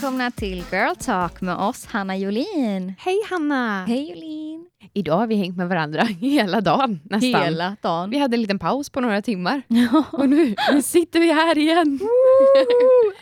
välkomna 0.00 0.30
till 0.30 0.64
Girl 0.72 0.94
Talk 0.94 1.40
med 1.40 1.56
oss, 1.56 1.86
Hanna 1.86 2.16
Jolin. 2.16 2.94
Hej 2.98 3.20
Hanna! 3.30 3.84
Hej 3.84 4.10
Jolin! 4.10 4.66
Idag 4.92 5.16
har 5.16 5.26
vi 5.26 5.34
hängt 5.34 5.56
med 5.56 5.68
varandra 5.68 6.02
hela 6.20 6.60
dagen 6.60 7.00
nästan. 7.04 7.42
Hela 7.42 7.76
dagen. 7.82 8.10
Vi 8.10 8.18
hade 8.18 8.36
en 8.36 8.40
liten 8.40 8.58
paus 8.58 8.90
på 8.90 9.00
några 9.00 9.22
timmar 9.22 9.62
och 10.12 10.28
nu, 10.28 10.54
nu 10.72 10.82
sitter 10.82 11.20
vi 11.20 11.32
här 11.32 11.58
igen. 11.58 12.00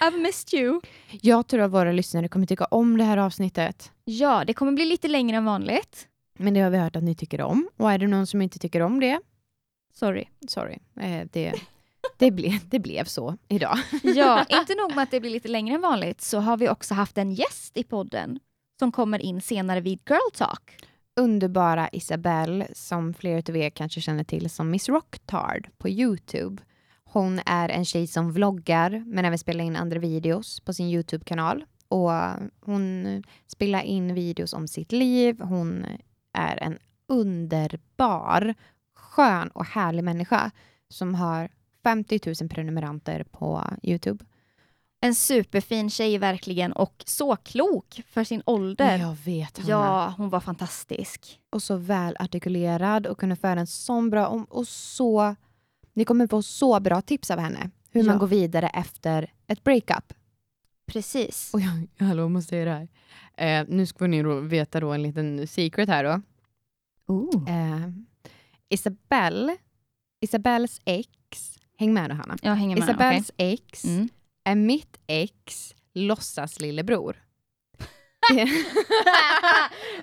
I've 0.01 0.23
missed 0.23 0.61
you. 0.61 0.81
Jag 1.21 1.47
tror 1.47 1.61
att 1.61 1.71
våra 1.71 1.93
lyssnare 1.93 2.29
kommer 2.29 2.47
tycka 2.47 2.65
om 2.65 2.99
det 2.99 3.05
här 3.05 3.17
avsnittet. 3.17 3.93
Ja, 4.05 4.45
det 4.47 4.55
kommer 4.55 4.73
bli 4.73 4.85
lite 4.85 5.09
längre 5.09 5.37
än 5.37 5.45
vanligt. 5.45 6.07
Men 6.39 6.55
det 6.55 6.61
har 6.61 6.71
vi 6.71 6.79
hört 6.79 6.97
att 6.97 7.03
ni 7.05 7.15
tycker 7.15 7.41
om. 7.41 7.69
Och 7.77 7.93
är 7.93 7.99
det 7.99 8.07
någon 8.07 8.27
som 8.27 8.43
inte 8.43 8.59
tycker 8.59 8.81
om 8.81 9.01
det, 9.01 9.21
Sorry. 9.95 10.25
sorry. 10.49 10.79
Eh, 11.01 11.27
det, 11.33 11.55
det, 12.17 12.31
ble, 12.31 12.61
det 12.71 12.79
blev 12.79 13.05
så 13.05 13.37
idag. 13.49 13.79
Ja, 14.03 14.45
inte 14.49 14.75
nog 14.75 14.95
med 14.95 15.03
att 15.03 15.11
det 15.11 15.21
blir 15.21 15.31
lite 15.31 15.49
längre 15.49 15.75
än 15.75 15.81
vanligt 15.81 16.21
så 16.21 16.39
har 16.39 16.57
vi 16.57 16.69
också 16.69 16.95
haft 16.95 17.19
en 17.19 17.33
gäst 17.33 17.77
i 17.77 17.85
podden 17.85 18.39
som 18.79 18.93
kommer 18.93 19.19
in 19.19 19.41
senare 19.41 19.81
vid 19.81 20.01
Girl 20.09 20.31
Talk. 20.35 20.77
Underbara 21.21 21.89
Isabelle, 21.93 22.69
som 22.73 23.15
flera 23.15 23.43
av 23.49 23.57
er 23.57 23.71
kanske 23.71 24.01
känner 24.01 24.25
till 24.25 24.51
som 24.51 24.71
Miss 24.71 24.89
Rocktard 24.89 25.69
på 25.79 25.89
Youtube. 25.89 26.63
Hon 27.05 27.41
är 27.47 27.69
en 27.69 27.85
tjej 27.85 28.07
som 28.07 28.33
vloggar, 28.33 29.05
men 29.07 29.25
även 29.25 29.39
spelar 29.39 29.65
in 29.65 29.77
andra 29.77 29.99
videos 29.99 30.61
på 30.61 30.73
sin 30.73 30.87
Youtube-kanal. 30.87 31.65
Och 31.89 32.11
hon 32.61 33.23
spelar 33.47 33.83
in 33.83 34.15
videos 34.15 34.53
om 34.53 34.69
sitt 34.69 34.93
liv. 34.93 35.41
Hon 35.41 35.87
är 36.33 36.63
en 36.63 36.79
underbar, 37.09 38.55
skön 38.95 39.49
och 39.49 39.65
härlig 39.65 40.05
människa 40.05 40.51
som 40.89 41.15
har 41.15 41.49
50 41.89 42.21
000 42.41 42.49
prenumeranter 42.49 43.25
på 43.25 43.65
Youtube. 43.83 44.25
En 45.01 45.15
superfin 45.15 45.91
tjej 45.91 46.19
verkligen 46.19 46.73
och 46.73 47.03
så 47.07 47.37
klok 47.37 48.03
för 48.09 48.25
sin 48.25 48.43
ålder. 48.47 48.99
Jag 48.99 49.15
vet, 49.25 49.59
Hanna. 49.59 49.69
Ja, 49.71 50.15
hon 50.17 50.29
var 50.31 50.41
fantastisk. 50.41 51.41
och 51.51 51.63
så 51.63 51.77
välartikulerad 51.77 53.07
och 53.07 53.19
kunde 53.19 53.37
föra 53.37 53.61
en 53.61 53.67
sån 53.67 54.11
bra... 54.11 54.27
Och, 54.27 54.57
och 54.57 54.69
så, 54.69 55.35
ni 55.95 56.05
kommer 56.05 56.27
få 56.27 56.43
så 56.43 56.81
bra 56.81 57.01
tips 57.03 57.31
av 57.31 57.39
henne. 57.39 57.71
Hur 57.91 58.03
man 58.05 58.15
Ja. 58.15 58.19
går 58.21 58.27
vidare 58.27 58.69
efter 58.69 59.33
ett 59.47 59.65
breakup. 59.65 60.13
Precis. 60.87 61.51
Och 61.55 61.61
jag, 61.61 61.87
hallå, 62.07 62.23
jag 62.23 62.31
måste 62.31 62.49
säga 62.49 62.65
det 62.65 62.71
här. 63.37 63.61
Eh, 63.61 63.67
nu 63.69 63.87
ska 63.87 64.07
ni 64.07 64.23
då 64.23 64.41
veta 64.41 64.81
då 64.81 64.93
en 64.93 65.03
liten 65.03 65.47
secret 65.47 65.89
här 65.89 66.05
då. 66.05 66.21
Eh, 67.49 67.89
Isabelle, 68.69 69.57
Isabelles 70.21 70.81
ex, 70.85 71.09
häng 71.79 71.95
med 71.95 72.09
nu 72.09 72.15
Hanna. 72.15 72.37
Jag 72.43 72.55
hänger 72.55 72.77
med. 72.77 72.85
Isabelles 72.85 73.33
ex 73.37 73.85
okej. 73.85 73.95
Mm. 73.95 74.09
är 74.45 74.55
mitt 74.55 74.99
ex 75.07 75.75
låtsas 75.95 76.61
lillebror. 76.61 77.17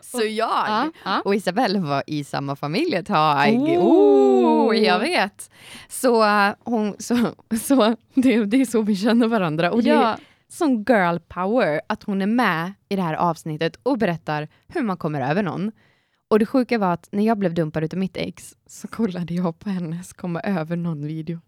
så 0.01 0.23
jag 0.23 0.29
Ja, 0.67 0.91
ja. 1.05 1.21
och 1.25 1.35
Isabelle 1.35 1.79
var 1.79 2.03
i 2.07 2.23
samma 2.23 2.55
familj 2.55 2.95
ett 2.95 3.05
tag. 3.05 3.53
Oh. 3.53 4.25
Oh, 4.65 4.77
jag 4.77 4.99
vet. 4.99 5.51
Så, 5.89 6.23
äh, 6.23 6.53
hon, 6.59 6.95
så, 6.99 7.15
så 7.61 7.95
det, 8.13 8.45
det 8.45 8.61
är 8.61 8.65
så 8.65 8.81
vi 8.81 8.95
känner 8.95 9.27
varandra. 9.27 9.71
Och 9.71 9.83
det 9.83 9.89
ja. 9.89 10.07
är 10.07 10.19
sån 10.47 10.83
girl 10.83 11.17
power 11.27 11.81
att 11.87 12.03
hon 12.03 12.21
är 12.21 12.27
med 12.27 12.73
i 12.89 12.95
det 12.95 13.01
här 13.01 13.13
avsnittet 13.13 13.79
och 13.83 13.97
berättar 13.97 14.47
hur 14.67 14.81
man 14.81 14.97
kommer 14.97 15.21
över 15.29 15.43
någon. 15.43 15.71
Och 16.27 16.39
det 16.39 16.45
sjuka 16.45 16.77
var 16.77 16.93
att 16.93 17.09
när 17.11 17.23
jag 17.23 17.37
blev 17.37 17.53
dumpad 17.53 17.83
utav 17.83 17.99
mitt 17.99 18.17
ex 18.17 18.55
så 18.67 18.87
kollade 18.87 19.33
jag 19.33 19.59
på 19.59 19.69
hennes 19.69 20.13
komma 20.13 20.41
över 20.41 20.75
någon 20.75 21.07
video. 21.07 21.39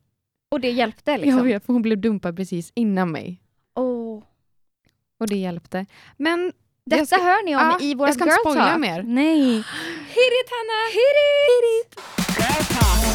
Och 0.50 0.60
det 0.60 0.72
hjälpte 0.72 1.18
liksom? 1.18 1.38
Jag 1.38 1.44
vet, 1.44 1.66
för 1.66 1.74
hon 1.74 1.82
blev 1.82 1.98
dumpad 2.02 2.36
precis 2.36 2.72
innan 2.76 3.12
mig. 3.12 3.42
Åh. 3.76 4.24
Och 5.20 5.28
det 5.28 5.36
hjälpte. 5.38 5.86
Men 6.18 6.54
Detta 6.86 7.06
ska, 7.06 7.16
hör 7.16 7.46
ni 7.46 7.56
om 7.56 7.62
Ja, 7.62 7.78
i 7.82 7.96
våra 7.96 8.08
jag 8.08 8.16
ska 8.16 8.24
Girl 8.26 8.32
inte 8.34 8.40
spoila 8.50 8.70
Talk. 8.70 8.80
mer. 8.80 9.04
Nej. 9.04 9.56
Hit 10.08 10.34
it 10.42 10.50
Hanna! 10.52 10.80
Hit 10.94 11.94
it! 11.94 13.08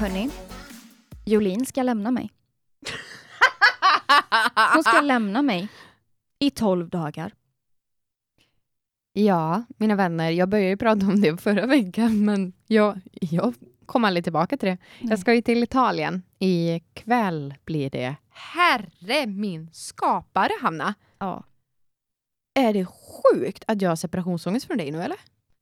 Hörni, 0.00 0.30
Jolin 1.24 1.66
ska 1.66 1.82
lämna 1.82 2.10
mig. 2.10 2.30
Hon 4.74 4.84
ska 4.84 5.00
lämna 5.00 5.42
mig 5.42 5.68
i 6.38 6.50
12 6.50 6.88
dagar. 6.88 7.32
Ja, 9.18 9.64
mina 9.76 9.94
vänner, 9.94 10.30
jag 10.30 10.48
började 10.48 10.68
ju 10.70 10.76
prata 10.76 11.06
om 11.06 11.20
det 11.20 11.36
förra 11.42 11.66
veckan, 11.66 12.24
men 12.24 12.52
jag, 12.66 13.00
jag 13.12 13.54
kom 13.86 14.04
aldrig 14.04 14.24
tillbaka 14.24 14.56
till 14.56 14.68
det. 14.68 14.78
Jag 15.00 15.18
ska 15.18 15.34
ju 15.34 15.42
till 15.42 15.62
Italien. 15.62 16.22
Ikväll 16.38 17.54
blir 17.64 17.90
det. 17.90 18.14
Herre 18.30 19.26
min 19.26 19.70
skapare, 19.72 20.50
Hanna! 20.62 20.94
Ja. 21.18 21.44
Är 22.58 22.72
det 22.72 22.86
sjukt 22.86 23.64
att 23.66 23.82
jag 23.82 23.88
har 23.90 23.96
separationsångest 23.96 24.66
från 24.66 24.78
dig 24.78 24.90
nu, 24.90 25.02
eller? 25.02 25.16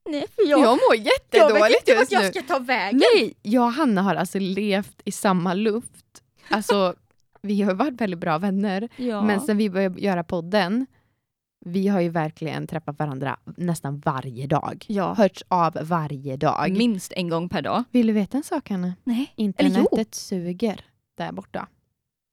Nej, 0.09 0.26
för 0.34 0.48
Jag, 0.50 0.60
mår 0.60 0.97
jättedåligt 0.97 1.88
just 1.88 2.34
nu. 2.34 2.42
ta 2.42 2.59
vägen. 2.59 3.03
Nej, 3.15 3.34
jag 3.42 3.65
och 3.65 3.72
Hanna 3.72 4.03
har 4.03 4.15
alltså 4.15 4.38
levt 4.38 5.00
i 5.04 5.12
samma 5.12 5.54
luft. 5.54 6.22
Alltså, 6.48 6.94
vi 7.42 7.62
har 7.62 7.75
varit 7.75 8.00
väldigt 8.00 8.21
bra 8.21 8.38
vänner, 8.38 8.88
Ja. 8.97 9.22
men 9.22 9.41
sen 9.41 9.56
vi 9.56 9.71
började 9.71 10.00
göra 10.00 10.25
podden, 10.25 10.86
vi 11.64 11.88
har 11.88 12.00
ju 12.00 12.08
verkligen 12.08 12.66
träffat 12.66 12.98
varandra 12.98 13.38
nästan 13.56 13.98
varje 13.98 14.47
dag. 14.47 14.84
ja. 14.88 15.14
hörts 15.14 15.44
av 15.48 15.78
varje 15.82 16.36
dag. 16.36 16.72
Minst 16.76 17.12
en 17.12 17.28
gång 17.28 17.48
per 17.48 17.62
dag. 17.62 17.84
Vill 17.91 18.06
du 18.06 18.12
veta 18.12 18.36
en 18.36 18.44
sak, 18.44 18.70
Hanna? 18.70 18.94
Nej. 19.04 19.32
Internetet 19.36 20.14
suger 20.14 20.80
där 21.14 21.32
borta. 21.32 21.69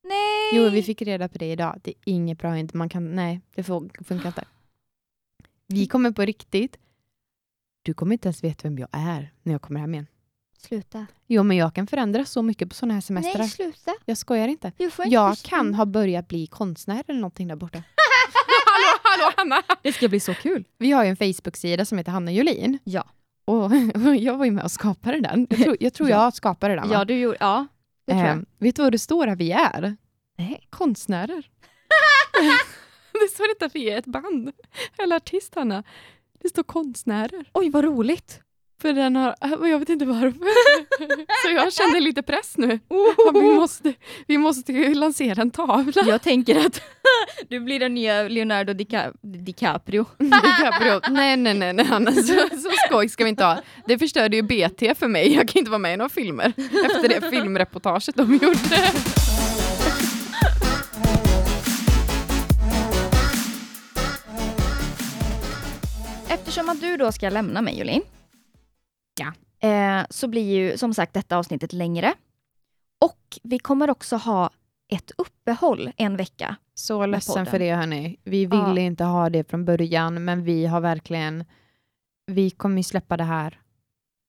Nej! 0.04 0.50
Jo, 0.52 0.68
vi 0.70 0.82
fick 0.82 1.02
reda 1.02 1.28
på 1.28 1.38
det 1.38 1.52
idag. 1.52 1.80
Det 1.82 1.90
är 1.90 1.96
inget 2.04 2.38
bra. 2.38 2.58
Inte. 2.58 2.76
Man 2.76 2.88
kan, 2.88 3.14
nej, 3.14 3.40
det 3.54 3.62
funkar 3.62 4.12
inte. 4.26 4.44
Vi 5.66 5.86
kommer 5.86 6.10
på 6.10 6.22
riktigt. 6.22 6.76
Du 7.82 7.94
kommer 7.94 8.12
inte 8.12 8.28
ens 8.28 8.44
veta 8.44 8.60
vem 8.68 8.78
jag 8.78 8.88
är 8.92 9.32
när 9.42 9.52
jag 9.52 9.62
kommer 9.62 9.80
hem 9.80 9.94
igen. 9.94 10.06
Sluta. 10.58 11.06
Jo, 11.26 11.42
men 11.42 11.56
jag 11.56 11.74
kan 11.74 11.86
förändras 11.86 12.30
så 12.30 12.42
mycket 12.42 12.68
på 12.68 12.74
sådana 12.74 12.94
här 12.94 13.00
semestrar. 13.00 13.38
Nej, 13.38 13.48
sluta. 13.50 13.94
Jag 14.04 14.18
skojar 14.18 14.48
inte. 14.48 14.72
Du 14.76 14.90
får 14.90 15.04
inte 15.04 15.14
Jag 15.14 15.30
förstå. 15.38 15.48
kan 15.48 15.74
ha 15.74 15.86
börjat 15.86 16.28
bli 16.28 16.46
konstnär 16.46 17.04
eller 17.08 17.20
någonting 17.20 17.48
där 17.48 17.56
borta. 17.56 17.78
hallå, 19.12 19.32
Hanna! 19.36 19.62
Det 19.82 19.92
ska 19.92 20.08
bli 20.08 20.20
så 20.20 20.34
kul. 20.34 20.64
Vi 20.78 20.90
har 20.92 21.04
ju 21.04 21.10
en 21.10 21.16
Facebook-sida 21.16 21.84
som 21.84 21.98
heter 21.98 22.12
Hanna 22.12 22.32
Jolin. 22.32 22.78
Ja. 22.84 23.04
Och, 23.44 23.64
och 23.64 24.16
jag 24.16 24.36
var 24.36 24.44
ju 24.44 24.50
med 24.50 24.64
och 24.64 24.70
skapade 24.70 25.20
den. 25.20 25.46
Jag 25.50 25.58
tror 25.60 25.76
jag, 25.80 25.94
tror 25.94 26.08
Ja. 26.10 26.24
jag 26.24 26.34
skapade 26.34 26.74
den. 26.74 26.88
va? 26.88 26.94
Ja, 26.94 27.04
du 27.04 27.18
gjorde... 27.18 27.36
Ja, 27.40 27.66
det 28.06 28.12
tror 28.12 28.24
jag. 28.26 28.36
Eh, 28.36 28.42
vet 28.58 28.76
du 28.76 28.82
vad 28.82 28.92
det 28.92 28.98
står 28.98 29.26
att 29.26 29.38
vi 29.38 29.52
är? 29.52 29.96
Nej. 30.38 30.66
Konstnärer. 30.70 31.48
det 33.12 33.28
står 33.34 33.50
inte 33.50 33.64
att 33.66 33.74
vi 33.74 33.90
är 33.90 33.98
ett 33.98 34.06
band 34.06 34.52
eller 34.98 35.16
artist, 35.16 35.54
Hanna. 35.54 35.82
Det 36.42 36.48
står 36.48 36.62
konstnärer. 36.62 37.44
Oj, 37.52 37.70
vad 37.70 37.84
roligt. 37.84 38.40
För 38.82 38.92
den 38.92 39.16
har, 39.16 39.34
och 39.58 39.68
jag 39.68 39.78
vet 39.78 39.88
inte 39.88 40.04
varför. 40.04 40.32
Så 41.46 41.50
jag 41.54 41.72
känner 41.72 42.00
lite 42.00 42.22
press 42.22 42.52
nu. 42.56 42.78
Ja, 42.88 43.30
vi, 43.34 43.40
måste, 43.40 43.94
vi 44.26 44.38
måste 44.38 44.72
lansera 44.94 45.42
en 45.42 45.50
tavla. 45.50 46.02
Jag 46.06 46.22
tänker 46.22 46.66
att 46.66 46.80
du 47.48 47.60
blir 47.60 47.80
den 47.80 47.94
nya 47.94 48.22
Leonardo 48.22 48.72
Dica- 48.72 49.12
DiCaprio. 49.22 50.06
DiCaprio. 50.18 51.00
Nej, 51.10 51.36
nej, 51.36 51.54
nej, 51.54 51.72
nej 51.72 51.84
Hanna. 51.86 52.12
Så, 52.12 52.22
så 52.50 52.70
skoj 52.88 53.08
ska 53.08 53.24
vi 53.24 53.30
inte 53.30 53.44
ha. 53.44 53.58
Det 53.86 53.98
förstörde 53.98 54.36
ju 54.36 54.42
BT 54.42 54.98
för 54.98 55.08
mig. 55.08 55.34
Jag 55.34 55.48
kan 55.48 55.58
inte 55.58 55.70
vara 55.70 55.78
med 55.78 55.94
i 55.94 55.96
några 55.96 56.08
filmer 56.08 56.52
efter 56.56 57.08
det 57.08 57.30
filmreportaget 57.30 58.16
de 58.16 58.34
gjorde. 58.42 58.58
Eftersom 66.28 66.68
att 66.68 66.80
du 66.80 66.96
då 66.96 67.12
ska 67.12 67.28
lämna 67.30 67.62
mig, 67.62 67.78
Jolin. 67.78 68.02
Ja. 69.20 69.32
Eh, 69.68 70.06
så 70.10 70.28
blir 70.28 70.54
ju 70.54 70.78
som 70.78 70.94
sagt 70.94 71.14
detta 71.14 71.36
avsnittet 71.36 71.72
längre. 71.72 72.14
Och 73.04 73.38
vi 73.42 73.58
kommer 73.58 73.90
också 73.90 74.16
ha 74.16 74.50
ett 74.92 75.10
uppehåll 75.18 75.90
en 75.96 76.16
vecka. 76.16 76.56
Så 76.74 77.06
ledsen 77.06 77.46
för 77.46 77.58
det 77.58 77.74
hörni. 77.74 78.16
Vi 78.24 78.46
ville 78.46 78.62
Ja. 78.62 78.78
inte 78.78 79.04
ha 79.04 79.30
det 79.30 79.50
från 79.50 79.64
början, 79.64 80.24
men 80.24 80.44
vi 80.44 80.66
har 80.66 80.80
verkligen... 80.80 81.44
Vi 82.26 82.50
kommer 82.50 82.76
ju 82.76 82.82
släppa 82.82 83.16
det 83.16 83.24
här 83.24 83.58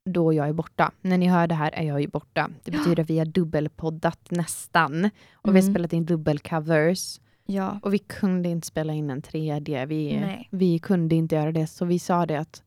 då 0.09 0.33
jag 0.33 0.47
är 0.50 0.53
borta. 0.53 0.91
När 1.01 1.18
ni 1.18 1.27
hör 1.27 1.47
det 1.47 1.56
här 1.56 1.71
är 1.71 1.83
jag 1.83 2.01
ju 2.01 2.07
borta. 2.07 2.50
Det 2.63 2.71
Ja. 2.71 2.77
betyder 2.77 3.03
att 3.03 3.09
vi 3.09 3.18
har 3.19 3.25
dubbelpoddat 3.25 4.27
nästan. 4.31 5.06
Och 5.33 5.50
vi 5.56 5.57
har 5.57 5.59
Mm. 5.59 5.74
spelat 5.74 5.94
in 5.94 6.06
dubbelcovers. 6.06 7.19
Ja. 7.45 7.80
Och 7.83 7.94
vi 7.94 8.00
kunde 8.00 8.50
inte 8.50 8.68
spela 8.68 8.94
in 8.94 9.09
en 9.09 9.21
tredje. 9.21 9.85
Vi, 9.85 10.19
Nej. 10.19 10.47
vi 10.51 10.80
kunde 10.80 11.15
inte 11.15 11.35
göra 11.35 11.51
det, 11.51 11.68
så 11.68 11.85
vi 11.85 12.00
sa 12.00 12.25
det 12.25 12.39
att 12.39 12.63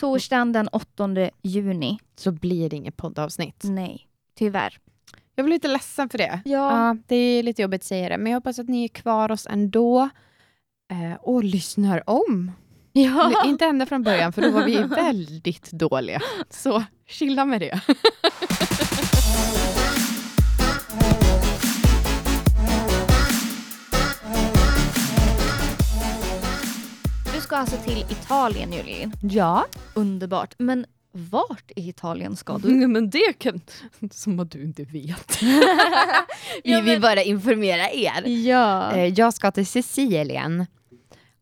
Torsdagen 0.00 0.52
den 0.52 0.68
8 0.68 1.30
juni. 1.42 1.98
så 2.16 2.32
blir 2.32 2.70
det 2.70 2.76
inget 2.76 2.96
poddavsnitt. 2.96 3.60
Nej, 3.64 4.08
tyvärr. 4.38 4.78
Jag 5.34 5.46
blir 5.46 5.54
lite 5.56 5.68
ledsen 5.68 6.08
för 6.08 6.18
det. 6.18 6.40
Ja. 6.44 6.86
Ja, 6.86 6.96
det 7.06 7.16
är 7.16 7.42
lite 7.42 7.62
jobbigt 7.62 7.80
att 7.80 7.84
säga 7.86 8.08
det, 8.08 8.18
men 8.18 8.32
jag 8.32 8.36
hoppas 8.36 8.58
att 8.58 8.68
ni 8.68 8.84
är 8.84 8.88
kvar 8.88 9.30
oss 9.32 9.46
ändå. 9.50 10.08
Eh, 10.90 11.14
och 11.20 11.44
lyssnar 11.44 12.10
om. 12.10 12.52
Ja. 12.92 13.42
Inte 13.46 13.64
ända 13.64 13.86
från 13.86 14.02
början, 14.02 14.32
för 14.32 14.42
då 14.42 14.50
var 14.50 14.64
vi 14.64 14.82
väldigt 14.82 15.70
dåliga. 15.70 16.20
Så 16.50 16.84
chilla 17.06 17.44
med 17.44 17.60
det. 17.60 17.80
ska 27.54 27.60
alltså 27.60 27.76
till 27.76 28.04
Italien 28.10 28.72
Julin. 28.72 29.12
Ja. 29.22 29.64
Underbart. 29.94 30.54
Men 30.58 30.86
vart 31.12 31.70
i 31.76 31.88
Italien 31.88 32.36
ska 32.36 32.58
du? 32.58 32.68
Nej, 32.68 32.86
men 32.88 33.10
det 33.10 33.32
kan... 33.38 33.60
Som 34.10 34.40
att 34.40 34.50
du 34.50 34.62
inte 34.64 34.84
vet. 34.84 35.42
vi 36.64 36.80
vill 36.80 37.00
bara 37.00 37.22
informera 37.22 37.90
er. 37.90 38.28
Ja. 38.28 38.92
Eh, 38.92 39.06
Jag 39.06 39.34
ska 39.34 39.50
till 39.50 39.66
Sicilien 39.66 40.66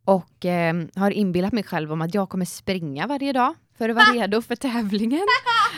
och 0.04 0.44
eh, 0.44 0.74
har 0.96 1.10
inbillat 1.10 1.52
mig 1.52 1.64
själv 1.64 1.92
om 1.92 2.02
att 2.02 2.14
jag 2.14 2.28
kommer 2.28 2.44
springa 2.44 3.06
varje 3.06 3.32
dag 3.32 3.54
för 3.78 3.88
att 3.88 3.96
vara 3.96 4.06
redo 4.06 4.42
för 4.42 4.56
tävlingen. 4.56 5.20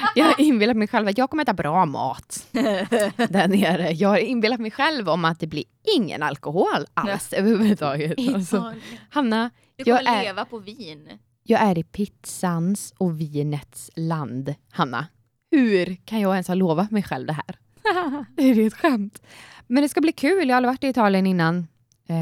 Jag 0.15 0.25
har 0.25 0.41
inbillat 0.41 0.77
mig 0.77 0.89
själv 0.89 1.09
att 1.09 1.19
jag 1.19 1.31
kommer 1.31 1.43
äta 1.43 1.53
bra 1.53 1.87
mat 1.87 2.47
där 2.53 3.49
nere. 3.49 3.91
Jag 3.91 4.09
har 4.09 4.17
inbillat 4.19 4.61
mig 4.61 4.71
själv 4.71 5.09
om 5.09 5.25
att 5.25 5.41
det 5.41 5.47
blir 5.47 5.65
ingen 5.97 6.23
alkohol 6.23 6.87
alls 6.95 7.33
överhuvudtaget. 7.33 8.35
Alltså. 8.35 8.75
Hanna, 9.11 9.51
Du 9.77 9.85
kommer 9.85 10.03
jag 10.05 10.15
är- 10.17 10.23
leva 10.23 10.45
på 10.45 10.59
vin. 10.59 11.09
jag 11.43 11.61
är 11.62 11.79
i 11.79 11.83
pizzans 11.85 12.95
och 12.99 13.21
vinets 13.21 13.91
land. 13.97 14.55
Hanna, 14.71 15.06
hur 15.51 15.97
kan 16.05 16.21
jag 16.21 16.33
ens 16.33 16.49
ha 16.49 16.55
lovat 16.55 16.91
mig 16.91 17.03
själv 17.03 17.27
det 17.27 17.33
här? 17.33 17.56
Är 18.37 18.55
det 18.55 18.65
ett 18.67 18.75
skämt? 18.75 19.23
Men 19.67 19.83
det 19.83 19.89
ska 19.89 20.01
bli 20.01 20.12
kul, 20.12 20.49
jag 20.49 20.55
har 20.55 20.56
aldrig 20.56 20.71
varit 20.71 20.85
i 20.85 20.89
Italien 20.89 21.27
innan. 21.27 21.67
Eh, 22.09 22.17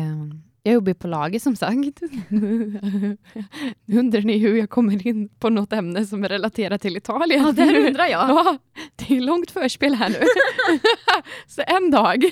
jag 0.62 0.74
jobbar 0.74 0.94
på 0.94 1.08
lager 1.08 1.38
som 1.38 1.56
sagt. 1.56 2.00
Nu 2.28 3.18
undrar 3.98 4.20
ni 4.20 4.38
hur 4.38 4.56
jag 4.56 4.70
kommer 4.70 5.06
in 5.06 5.28
på 5.28 5.50
något 5.50 5.72
ämne 5.72 6.06
som 6.06 6.24
är 6.24 6.28
relaterat 6.28 6.82
till 6.82 6.96
Italien. 6.96 7.42
Ja, 7.42 7.52
det 7.52 7.86
undrar 7.88 8.06
jag. 8.06 8.28
Ja, 8.28 8.58
det 8.96 9.16
är 9.16 9.20
långt 9.20 9.50
förspel 9.50 9.94
här 9.94 10.08
nu. 10.08 10.16
så 11.46 11.62
en 11.66 11.90
dag 11.90 12.24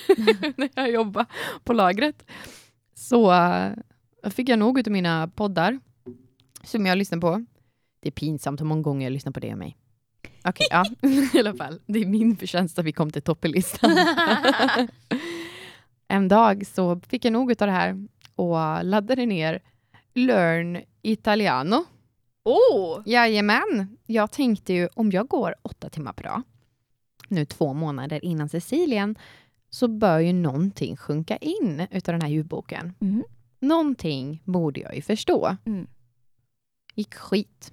när 0.57 0.69
jag 0.75 0.91
jobbade 0.91 1.27
på 1.65 1.73
lagret 1.73 2.31
så 2.95 3.33
eh, 3.33 3.73
fick 4.31 4.49
jag 4.49 4.59
nog 4.59 4.79
av 4.79 4.93
mina 4.93 5.29
poddar 5.29 5.81
som 6.65 6.87
jag 6.87 6.99
lyssnar 6.99 7.19
på. 7.19 7.45
Det 8.03 8.09
är 8.09 8.13
pinsamt 8.13 8.61
hur 8.61 8.67
många 8.67 8.83
gånger 8.83 9.07
jag 9.07 9.13
lyssnar 9.13 9.33
på 9.33 9.41
det 9.41 9.53
och 9.53 9.59
mig. 9.59 9.77
Okej, 10.45 10.67
ja. 10.71 10.85
I 11.35 11.39
alla 11.39 11.55
fall. 11.55 11.81
Det 11.87 11.99
är 11.99 12.07
min 12.07 12.37
förtjänst 12.37 12.79
att 12.79 12.85
vi 12.85 12.93
kom 12.93 13.11
till 13.11 13.23
topplistan. 13.23 13.91
en 16.09 16.29
dag 16.29 16.67
så 16.67 17.01
fick 17.01 17.25
jag 17.25 17.33
nog 17.33 17.51
av 17.51 17.57
det 17.57 17.73
här 17.73 18.07
och 18.41 18.85
laddade 18.85 19.27
ner 19.27 19.61
Learn 20.15 20.83
Italiano. 21.03 21.85
Oh! 22.45 23.03
Jajamän. 23.07 23.97
Jag 24.07 24.31
tänkte 24.31 24.73
ju 24.73 24.89
om 24.95 25.11
jag 25.11 25.29
går 25.29 25.55
åtta 25.63 25.89
timmar 25.89 26.13
per 26.13 26.25
dag, 26.25 26.43
nu 27.29 27.45
två 27.45 27.73
månader 27.73 28.25
innan 28.25 28.49
Sicilien, 28.49 29.19
så 29.71 29.89
bör 29.89 30.19
ju 30.19 30.33
någonting 30.33 30.97
sjunka 30.97 31.37
in 31.37 31.87
utav 31.91 32.13
den 32.13 32.23
här 32.23 32.29
ljudboken. 32.29 32.95
Mm. 33.01 33.25
Någonting 33.59 34.43
borde 34.45 34.81
jag 34.81 34.97
ju 34.97 35.03
förstå. 35.03 35.57
Mm. 35.67 35.87
Gick 36.95 37.15
skit. 37.15 37.73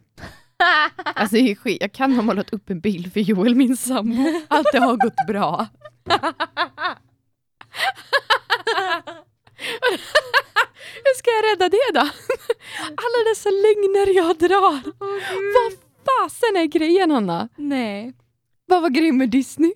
Alltså 1.15 1.35
det 1.35 1.41
gick 1.41 1.59
skit. 1.59 1.77
Jag 1.81 1.91
kan 1.91 2.13
ha 2.13 2.21
målat 2.21 2.53
upp 2.53 2.69
en 2.69 2.79
bild 2.79 3.13
för 3.13 3.19
Joel, 3.19 3.55
min 3.55 3.77
sambo. 3.77 4.23
Allt 4.47 4.67
det 4.71 4.79
har 4.79 4.97
gått 4.97 5.27
bra. 5.27 5.67
Ska 11.17 11.29
jag 11.29 11.51
rädda 11.51 11.69
det 11.69 11.91
då? 11.93 11.99
Alla 12.85 13.29
dessa 13.29 13.49
lögner 13.49 14.15
jag 14.15 14.37
drar. 14.37 14.81
Vad 15.53 15.73
fasen 16.05 16.55
är 16.55 16.65
grejen 16.65 17.11
Hanna? 17.11 17.49
Nej. 17.55 18.13
Vad 18.65 18.81
var 18.81 18.89
grejen 18.89 19.17
med 19.17 19.29
Disney? 19.29 19.73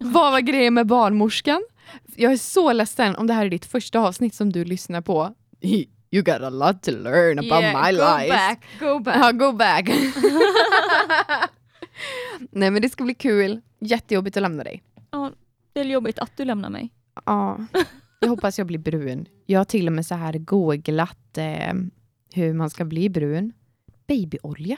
Vad 0.00 0.32
var 0.32 0.40
grejen 0.40 0.74
med 0.74 0.86
barnmorskan? 0.86 1.62
Jag 2.16 2.32
är 2.32 2.36
så 2.36 2.72
ledsen 2.72 3.16
om 3.16 3.26
det 3.26 3.34
här 3.34 3.46
är 3.46 3.50
ditt 3.50 3.66
första 3.66 4.00
avsnitt 4.00 4.34
som 4.34 4.52
du 4.52 4.64
lyssnar 4.64 5.00
på. 5.00 5.34
You 6.12 6.22
got 6.22 6.40
a 6.40 6.50
lot 6.50 6.82
to 6.82 6.90
learn 6.90 7.38
about 7.38 7.62
my 7.62 7.92
go 7.92 7.98
life. 8.18 8.28
back, 8.28 8.64
go 8.80 8.98
back. 8.98 9.16
Ja, 9.16 9.32
go 9.32 9.52
back. 9.52 9.88
Nej 12.50 12.70
men 12.70 12.82
det 12.82 12.88
ska 12.88 13.04
bli 13.04 13.14
kul. 13.14 13.60
Jättejobbigt 13.80 14.36
att 14.36 14.42
lämna 14.42 14.64
dig. 14.64 14.82
Ja, 15.10 15.30
det 15.72 15.80
är 15.80 15.84
jobbigt 15.84 16.18
att 16.18 16.36
du 16.36 16.44
lämnar 16.44 16.70
mig. 16.70 16.90
Ja, 17.26 17.58
jag 18.20 18.28
hoppas 18.28 18.58
jag 18.58 18.66
blir 18.66 18.78
brun. 18.78 19.28
Jag 19.46 19.60
har 19.60 19.64
till 19.64 19.86
och 19.86 19.92
med 19.92 20.06
så 20.06 20.14
här 20.14 20.32
googlat 20.38 21.38
eh, 21.38 21.74
hur 22.34 22.52
man 22.54 22.70
ska 22.70 22.84
bli 22.84 23.08
brun. 23.10 23.52
Babyolja. 24.06 24.76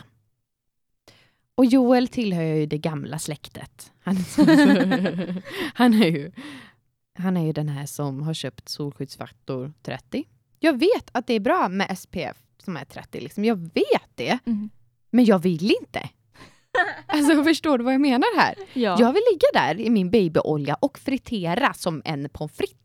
Och 1.55 1.65
Joel 1.67 2.09
tillhör 2.09 2.43
ju 2.43 2.67
det 2.67 2.79
gamla 2.79 3.19
släktet. 3.19 3.93
Han, 4.01 4.17
han, 5.75 5.95
är 6.03 6.07
ju, 6.07 6.33
han 7.19 7.37
är 7.37 7.47
ju 7.47 7.53
den 7.53 7.69
här 7.69 7.87
som 7.87 8.23
har 8.23 8.35
köpt 8.35 8.69
solskyddsfaktor 8.69 9.73
30. 9.83 10.25
Jag 10.59 10.79
vet 10.79 11.11
att 11.13 11.27
det 11.27 11.35
är 11.35 11.41
bra 11.41 11.69
med 11.69 11.99
SPF 11.99 12.37
som 12.65 12.77
är 12.77 12.85
30. 12.85 13.21
Liksom. 13.21 13.45
Jag 13.45 13.57
vet 13.57 14.11
det, 14.15 14.39
Mm. 14.47 14.71
men 15.11 15.25
jag 15.25 15.39
vill 15.39 15.71
inte. 15.81 16.09
Alltså 17.07 17.45
förstår 17.45 17.79
du 17.79 17.85
vad 17.85 17.95
jag 17.95 18.01
menar 18.01 18.41
här? 18.41 18.55
Ja. 18.73 18.97
Jag 19.01 19.13
vill 19.13 19.23
ligga 19.33 19.47
där 19.55 19.81
i 19.81 19.91
min 19.91 20.11
babyolja 20.11 20.75
och 20.75 20.99
fritera 20.99 21.75
som 21.75 22.03
en 22.05 22.29
pommes 22.29 22.53
frites. 22.57 22.82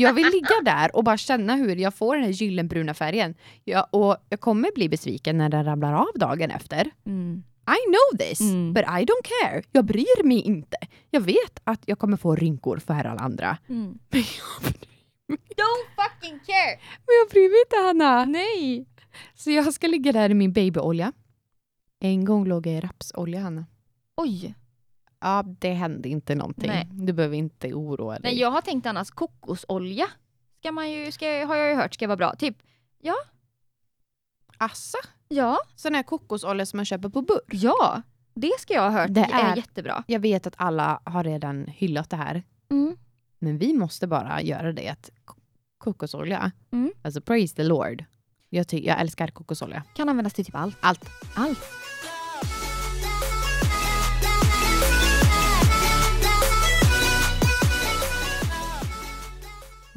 Jag 0.00 0.12
vill 0.12 0.26
ligga 0.26 0.60
där 0.64 0.96
och 0.96 1.04
bara 1.04 1.16
känna 1.16 1.54
hur 1.56 1.76
jag 1.76 1.94
får 1.94 2.14
den 2.16 2.24
här 2.24 2.30
gyllenbruna 2.32 2.94
färgen. 2.94 3.34
Jag, 3.64 3.86
och 3.90 4.16
jag 4.28 4.40
kommer 4.40 4.70
bli 4.74 4.88
besviken 4.88 5.38
när 5.38 5.48
den 5.48 5.64
ramlar 5.64 5.92
av 5.94 6.08
dagen 6.14 6.50
efter. 6.50 6.90
Mm. 7.06 7.42
I 7.66 7.80
know 7.92 8.18
this, 8.28 8.40
Mm. 8.40 8.72
but 8.72 8.82
I 8.82 9.04
don't 9.04 9.24
care. 9.42 9.62
Jag 9.72 9.84
bryr 9.84 10.24
mig 10.24 10.40
inte. 10.40 10.76
Jag 11.10 11.20
vet 11.20 11.60
att 11.64 11.82
jag 11.86 11.98
kommer 11.98 12.16
få 12.16 12.34
rynkor 12.36 12.78
för 12.78 12.94
alla 13.06 13.20
andra. 13.20 13.56
Mm. 13.68 13.98
Men 14.10 14.20
jag, 14.20 14.72
Don't 15.38 15.86
fucking 15.96 16.38
care! 16.46 16.78
men 17.06 17.14
jag 17.22 17.30
bryr 17.30 17.48
mig 17.50 17.60
inte, 17.66 17.76
Hanna. 17.86 18.24
Nej! 18.24 18.86
Så 19.34 19.50
jag 19.50 19.74
ska 19.74 19.86
ligga 19.86 20.12
där 20.12 20.30
i 20.30 20.34
min 20.34 20.52
babyolja. 20.52 21.12
En 22.00 22.24
gång 22.24 22.46
låg 22.46 22.66
jag 22.66 22.74
i 22.74 22.80
rapsolja, 22.80 23.40
Hanna. 23.40 23.66
Oj. 24.16 24.54
Ja, 25.20 25.44
det 25.46 25.72
hände 25.72 26.08
inte 26.08 26.34
någonting. 26.34 26.66
Nej. 26.70 26.88
Du 26.92 27.12
behöver 27.12 27.36
inte 27.36 27.74
oroa 27.74 28.12
dig. 28.12 28.20
Nej, 28.22 28.40
jag 28.40 28.50
har 28.50 28.60
tänkt 28.60 28.86
annars 28.86 29.10
kokosolja. 29.10 30.06
Ska 30.58 30.72
man 30.72 30.90
ju, 30.90 31.12
ska, 31.12 31.26
har 31.46 31.56
jag 31.56 31.68
ju 31.70 31.74
hört 31.74 31.94
ska 31.94 32.06
vara 32.06 32.16
bra. 32.16 32.34
Typ, 32.34 32.56
Assa? 34.58 34.98
ja, 35.28 35.58
Sån 35.76 35.94
här 35.94 36.02
kokosolja 36.02 36.66
som 36.66 36.76
man 36.78 36.84
köper 36.84 37.08
på 37.08 37.22
burk. 37.22 37.44
ja. 37.52 38.02
Det 38.34 38.50
ska 38.60 38.74
jag 38.74 38.82
ha 38.82 38.90
hört 38.90 39.14
Det 39.14 39.20
är, 39.20 39.52
är- 39.52 39.56
jättebra. 39.56 40.04
Jag 40.06 40.20
vet 40.20 40.46
att 40.46 40.54
alla 40.56 41.00
har 41.04 41.24
redan 41.24 41.66
hyllat 41.66 42.10
det 42.10 42.16
här. 42.16 42.42
Mm. 42.70 42.96
Men 43.38 43.58
vi 43.58 43.72
måste 43.72 44.06
bara 44.06 44.42
göra 44.42 44.72
det. 44.72 44.88
Att 44.88 45.10
ko- 45.24 45.40
kokosolja, 45.78 46.50
Mm. 46.72 46.92
alltså 47.02 47.20
praise 47.20 47.56
the 47.56 47.62
Lord. 47.62 48.04
Jag, 48.48 48.68
ty- 48.68 48.86
jag 48.86 49.00
älskar 49.00 49.28
kokosolja. 49.28 49.82
Kan 49.94 50.08
användas 50.08 50.32
till 50.34 50.44
typ 50.44 50.54
allt. 50.54 50.76
Allt. 50.80 51.04
Allt. 51.34 51.58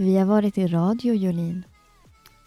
Vi 0.03 0.17
har 0.17 0.25
varit 0.25 0.57
i 0.57 0.67
radio, 0.67 1.13
Jolin. 1.13 1.65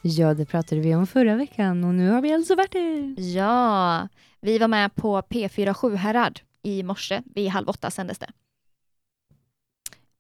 Ja, 0.02 0.34
det 0.34 0.46
pratade 0.46 0.80
vi 0.80 0.94
om 0.94 1.06
förra 1.06 1.36
veckan 1.36 1.84
och 1.84 1.94
nu 1.94 2.10
har 2.10 2.20
vi 2.20 2.32
alltså 2.32 2.54
varit 2.54 2.72
det. 2.72 3.22
Ja, 3.22 4.08
vi 4.40 4.58
var 4.58 4.68
med 4.68 4.94
på 4.94 5.20
P4 5.20 5.74
Sjuhärad 5.74 6.40
i 6.62 6.82
morse. 6.82 7.22
Vid 7.34 7.50
halv 7.50 7.68
åtta 7.68 7.90
sändes 7.90 8.18
det. 8.18 8.30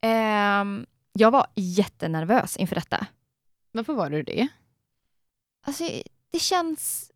Ehm, 0.00 0.86
jag 1.12 1.30
var 1.30 1.46
jättenervös 1.54 2.56
inför 2.56 2.74
detta. 2.74 3.06
Varför 3.72 3.94
var 3.94 4.10
du 4.10 4.22
det? 4.22 4.48
Alltså, 5.66 5.84
det 6.30 6.38
känns... 6.38 7.10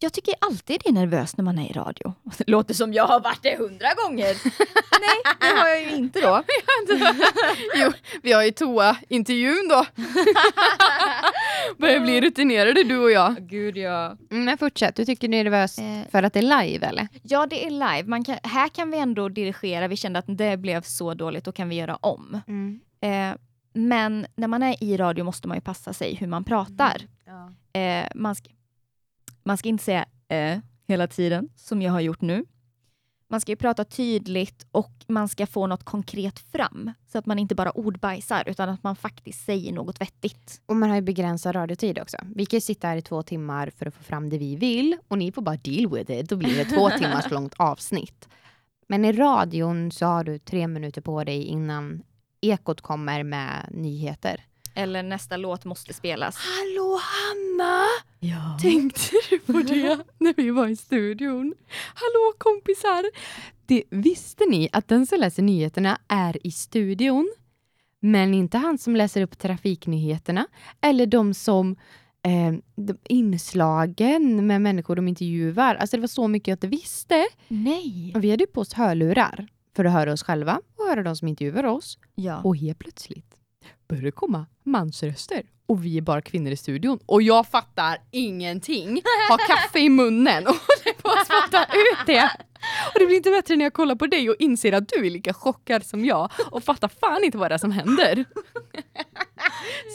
Jag 0.00 0.12
tycker 0.12 0.34
alltid 0.40 0.80
det 0.84 0.88
är 0.88 0.92
nervöst 0.92 1.36
när 1.36 1.44
man 1.44 1.58
är 1.58 1.70
i 1.70 1.72
radio. 1.72 2.14
Det 2.38 2.50
låter 2.50 2.74
som 2.74 2.92
jag 2.92 3.06
har 3.06 3.20
varit 3.20 3.42
det 3.42 3.56
hundra 3.56 3.88
gånger. 3.94 4.34
Nej, 5.00 5.36
det 5.40 5.46
har 5.60 5.68
jag 5.68 5.82
ju 5.82 5.96
inte 5.96 6.20
då. 6.20 6.42
jo, 7.74 7.92
vi 8.22 8.32
har 8.32 8.42
ju 8.42 8.50
toa-intervjun 8.50 9.68
då. 9.68 9.86
Börjar 11.78 12.00
bli 12.00 12.20
rutinerade 12.20 12.84
du 12.84 12.98
och 12.98 13.10
jag. 13.10 13.36
Gud 13.48 13.76
ja. 13.76 14.16
Mm, 14.30 14.44
men 14.44 14.58
fortsätt, 14.58 14.96
du 14.96 15.04
tycker 15.04 15.28
det 15.28 15.36
är 15.36 15.44
nervöst 15.44 15.78
Eh, 15.78 16.10
för 16.10 16.22
att 16.22 16.32
det 16.32 16.38
är 16.38 16.62
live 16.62 16.86
eller? 16.86 17.08
ja, 17.22 17.46
det 17.46 17.66
är 17.66 17.70
live. 17.70 18.02
Man 18.04 18.24
kan, 18.24 18.38
här 18.42 18.68
kan 18.68 18.90
vi 18.90 18.98
ändå 18.98 19.28
dirigera. 19.28 19.88
Vi 19.88 19.96
kände 19.96 20.18
att 20.18 20.24
det 20.28 20.56
blev 20.56 20.82
så 20.82 21.14
dåligt, 21.14 21.44
då 21.44 21.52
kan 21.52 21.68
vi 21.68 21.76
göra 21.76 21.96
om. 21.96 22.40
Eh, 23.00 23.34
men 23.72 24.26
när 24.36 24.48
man 24.48 24.62
är 24.62 24.84
i 24.84 24.96
radio 24.96 25.24
måste 25.24 25.48
man 25.48 25.56
ju 25.56 25.60
passa 25.60 25.92
sig 25.92 26.14
hur 26.14 26.26
man 26.26 26.44
pratar. 26.44 27.02
Ja. 27.26 27.80
Eh, 27.80 28.06
man, 28.14 28.34
ska, 28.34 28.48
man 29.48 29.58
ska 29.58 29.68
inte 29.68 29.84
säga 29.84 30.06
eh, 30.28 30.58
hela 30.88 31.06
tiden, 31.06 31.48
som 31.56 31.82
jag 31.82 31.92
har 31.92 32.00
gjort 32.00 32.20
nu. 32.20 32.44
Man 33.28 33.40
ska 33.40 33.52
ju 33.52 33.56
prata 33.56 33.84
tydligt 33.84 34.66
och 34.72 34.92
man 35.06 35.28
ska 35.28 35.46
få 35.46 35.66
något 35.66 35.84
konkret 35.84 36.38
fram. 36.38 36.92
Så 37.12 37.18
att 37.18 37.26
man 37.26 37.38
inte 37.38 37.54
bara 37.54 37.70
ordbajsar, 37.70 38.44
utan 38.46 38.68
att 38.68 38.82
man 38.82 38.96
faktiskt 38.96 39.44
säger 39.44 39.72
något 39.72 40.00
vettigt. 40.00 40.60
Och 40.66 40.76
man 40.76 40.88
har 40.88 40.96
ju 40.96 41.02
begränsad 41.02 41.54
radiotid 41.54 41.98
också. 41.98 42.16
Vi 42.34 42.46
kan 42.46 42.56
ju 42.56 42.60
sitta 42.60 42.88
här 42.88 42.96
i 42.96 43.02
två 43.02 43.22
timmar 43.22 43.70
för 43.76 43.86
att 43.86 43.94
få 43.94 44.02
fram 44.02 44.30
det 44.30 44.38
vi 44.38 44.56
vill 44.56 44.96
och 45.08 45.18
ni 45.18 45.32
får 45.32 45.42
bara 45.42 45.56
deal 45.56 45.94
with 45.94 46.10
it. 46.10 46.28
Då 46.28 46.36
blir 46.36 46.56
det 46.56 46.64
två 46.64 46.90
timmars 46.98 47.30
långt 47.30 47.54
avsnitt. 47.56 48.28
Men 48.86 49.04
i 49.04 49.12
radion 49.12 49.90
så 49.90 50.06
har 50.06 50.24
du 50.24 50.38
tre 50.38 50.68
minuter 50.68 51.00
på 51.00 51.24
dig 51.24 51.44
innan 51.44 52.02
Ekot 52.40 52.80
kommer 52.80 53.22
med 53.22 53.68
nyheter. 53.70 54.44
Eller 54.74 55.02
nästa 55.02 55.36
låt 55.36 55.64
måste 55.64 55.94
spelas. 55.94 56.36
Hallå 56.36 57.00
Hanna! 57.02 57.84
Ja. 58.20 58.58
Tänkte 58.62 59.16
du 59.30 59.38
på 59.38 59.52
det 59.52 59.98
när 60.18 60.34
vi 60.36 60.50
var 60.50 60.68
i 60.68 60.76
studion? 60.76 61.54
Hallå 61.94 62.32
kompisar! 62.38 63.04
Det, 63.66 63.84
visste 63.90 64.44
ni 64.46 64.68
att 64.72 64.88
den 64.88 65.06
som 65.06 65.20
läser 65.20 65.42
nyheterna 65.42 65.98
är 66.08 66.46
i 66.46 66.50
studion? 66.50 67.32
Men 68.00 68.34
inte 68.34 68.58
han 68.58 68.78
som 68.78 68.96
läser 68.96 69.22
upp 69.22 69.38
trafiknyheterna 69.38 70.46
eller 70.80 71.06
de 71.06 71.34
som 71.34 71.76
eh, 72.22 72.54
de 72.76 72.98
inslagen 73.04 74.46
med 74.46 74.62
människor 74.62 74.96
de 74.96 75.08
intervjuar. 75.08 75.74
Alltså 75.74 75.96
det 75.96 76.00
var 76.00 76.08
så 76.08 76.28
mycket 76.28 76.48
jag 76.48 76.56
inte 76.56 76.66
visste. 76.66 77.26
Nej. 77.48 78.12
Och 78.14 78.24
vi 78.24 78.30
hade 78.30 78.46
på 78.46 78.60
oss 78.60 78.72
hörlurar 78.72 79.48
för 79.76 79.84
att 79.84 79.92
höra 79.92 80.12
oss 80.12 80.22
själva 80.22 80.60
och 80.76 80.84
höra 80.88 81.02
de 81.02 81.16
som 81.16 81.28
intervjuar 81.28 81.64
oss. 81.64 81.98
Ja. 82.14 82.40
Och 82.42 82.56
helt 82.56 82.78
plötsligt 82.78 83.38
börjar 83.88 84.02
det 84.02 84.10
komma 84.10 84.46
mansröster. 84.64 85.42
Och 85.66 85.84
vi 85.84 85.98
är 85.98 86.02
bara 86.02 86.22
kvinnor 86.22 86.52
i 86.52 86.56
studion. 86.56 86.98
Och 87.06 87.22
jag 87.22 87.46
fattar 87.46 87.98
ingenting. 88.10 89.02
Har 89.28 89.38
kaffe 89.38 89.78
i 89.78 89.88
munnen 89.88 90.46
och 90.46 90.54
håller 90.68 91.02
på 91.02 91.08
att 91.08 91.26
spotta 91.26 91.64
ut 91.64 92.06
det. 92.06 92.30
Och 92.94 93.00
det 93.00 93.06
blir 93.06 93.16
inte 93.16 93.30
bättre 93.30 93.56
när 93.56 93.64
jag 93.64 93.72
kollar 93.72 93.94
på 93.94 94.06
dig 94.06 94.30
och 94.30 94.36
inser 94.38 94.72
att 94.72 94.88
du 94.88 95.06
är 95.06 95.10
lika 95.10 95.34
chockad 95.34 95.86
som 95.86 96.04
jag 96.04 96.30
och 96.50 96.64
fattar 96.64 96.88
fan 96.88 97.24
inte 97.24 97.38
vad 97.38 97.50
det 97.50 97.54
är 97.54 97.58
som 97.58 97.72
händer. 97.72 98.24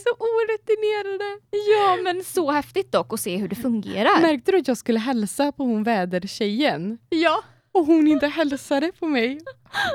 Så 0.04 0.10
orutinerade. 0.20 1.40
ja, 1.52 1.98
men 2.04 2.24
så 2.24 2.52
häftigt 2.52 2.92
dock 2.92 3.14
att 3.14 3.20
se 3.20 3.38
hur 3.38 3.48
det 3.48 3.56
fungerar. 3.56 4.22
Märkte 4.22 4.52
du 4.52 4.58
att 4.58 4.68
jag 4.68 4.78
skulle 4.78 5.00
hälsa 5.00 5.52
på 5.52 5.64
hon 5.64 5.84
vädertjejen? 5.84 6.98
ja. 7.10 7.44
Och 7.72 7.86
hon 7.86 8.08
inte 8.08 8.28
hälsade 8.28 8.92
på 9.00 9.08
mig. 9.08 9.40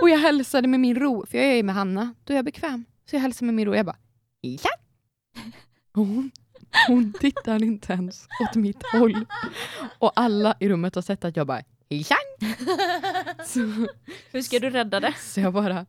Och 0.03 0.11
jag 0.11 0.19
hälsade 0.19 0.69
med 0.69 0.81
min 0.81 0.97
ro, 0.97 1.27
för 1.27 1.39
jag 1.39 1.47
är 1.47 1.63
med 1.63 1.75
Hanna. 1.75 2.15
Då 2.25 2.33
är 2.33 2.37
jag 2.37 2.45
bekväm. 2.45 2.85
Så 3.11 3.17
jag 3.17 3.21
hälsade 3.21 3.47
med 3.47 3.55
min 3.55 3.67
ro. 3.67 3.75
Jag 3.75 3.87
bara, 3.87 3.97
ja. 4.41 4.71
Och 5.97 6.07
hon, 6.07 6.31
hon 6.89 7.13
tittar 7.13 7.63
inte 7.65 7.93
ens 7.93 8.29
åt 8.49 8.55
mitt 8.57 8.83
håll. 8.93 9.27
Och 9.99 10.13
alla 10.17 10.55
i 10.61 10.69
rummet 10.69 10.95
har 10.95 11.03
sett 11.03 11.25
att 11.25 11.37
jag 11.37 11.47
bara, 11.47 11.63
ja. 11.89 12.17
Så, 13.47 13.61
Hur 14.33 14.43
ska 14.43 14.59
du 14.59 14.71
rädda 14.71 15.01
det? 15.01 15.15
så 15.19 15.41
jag 15.41 15.53
bara 15.53 15.87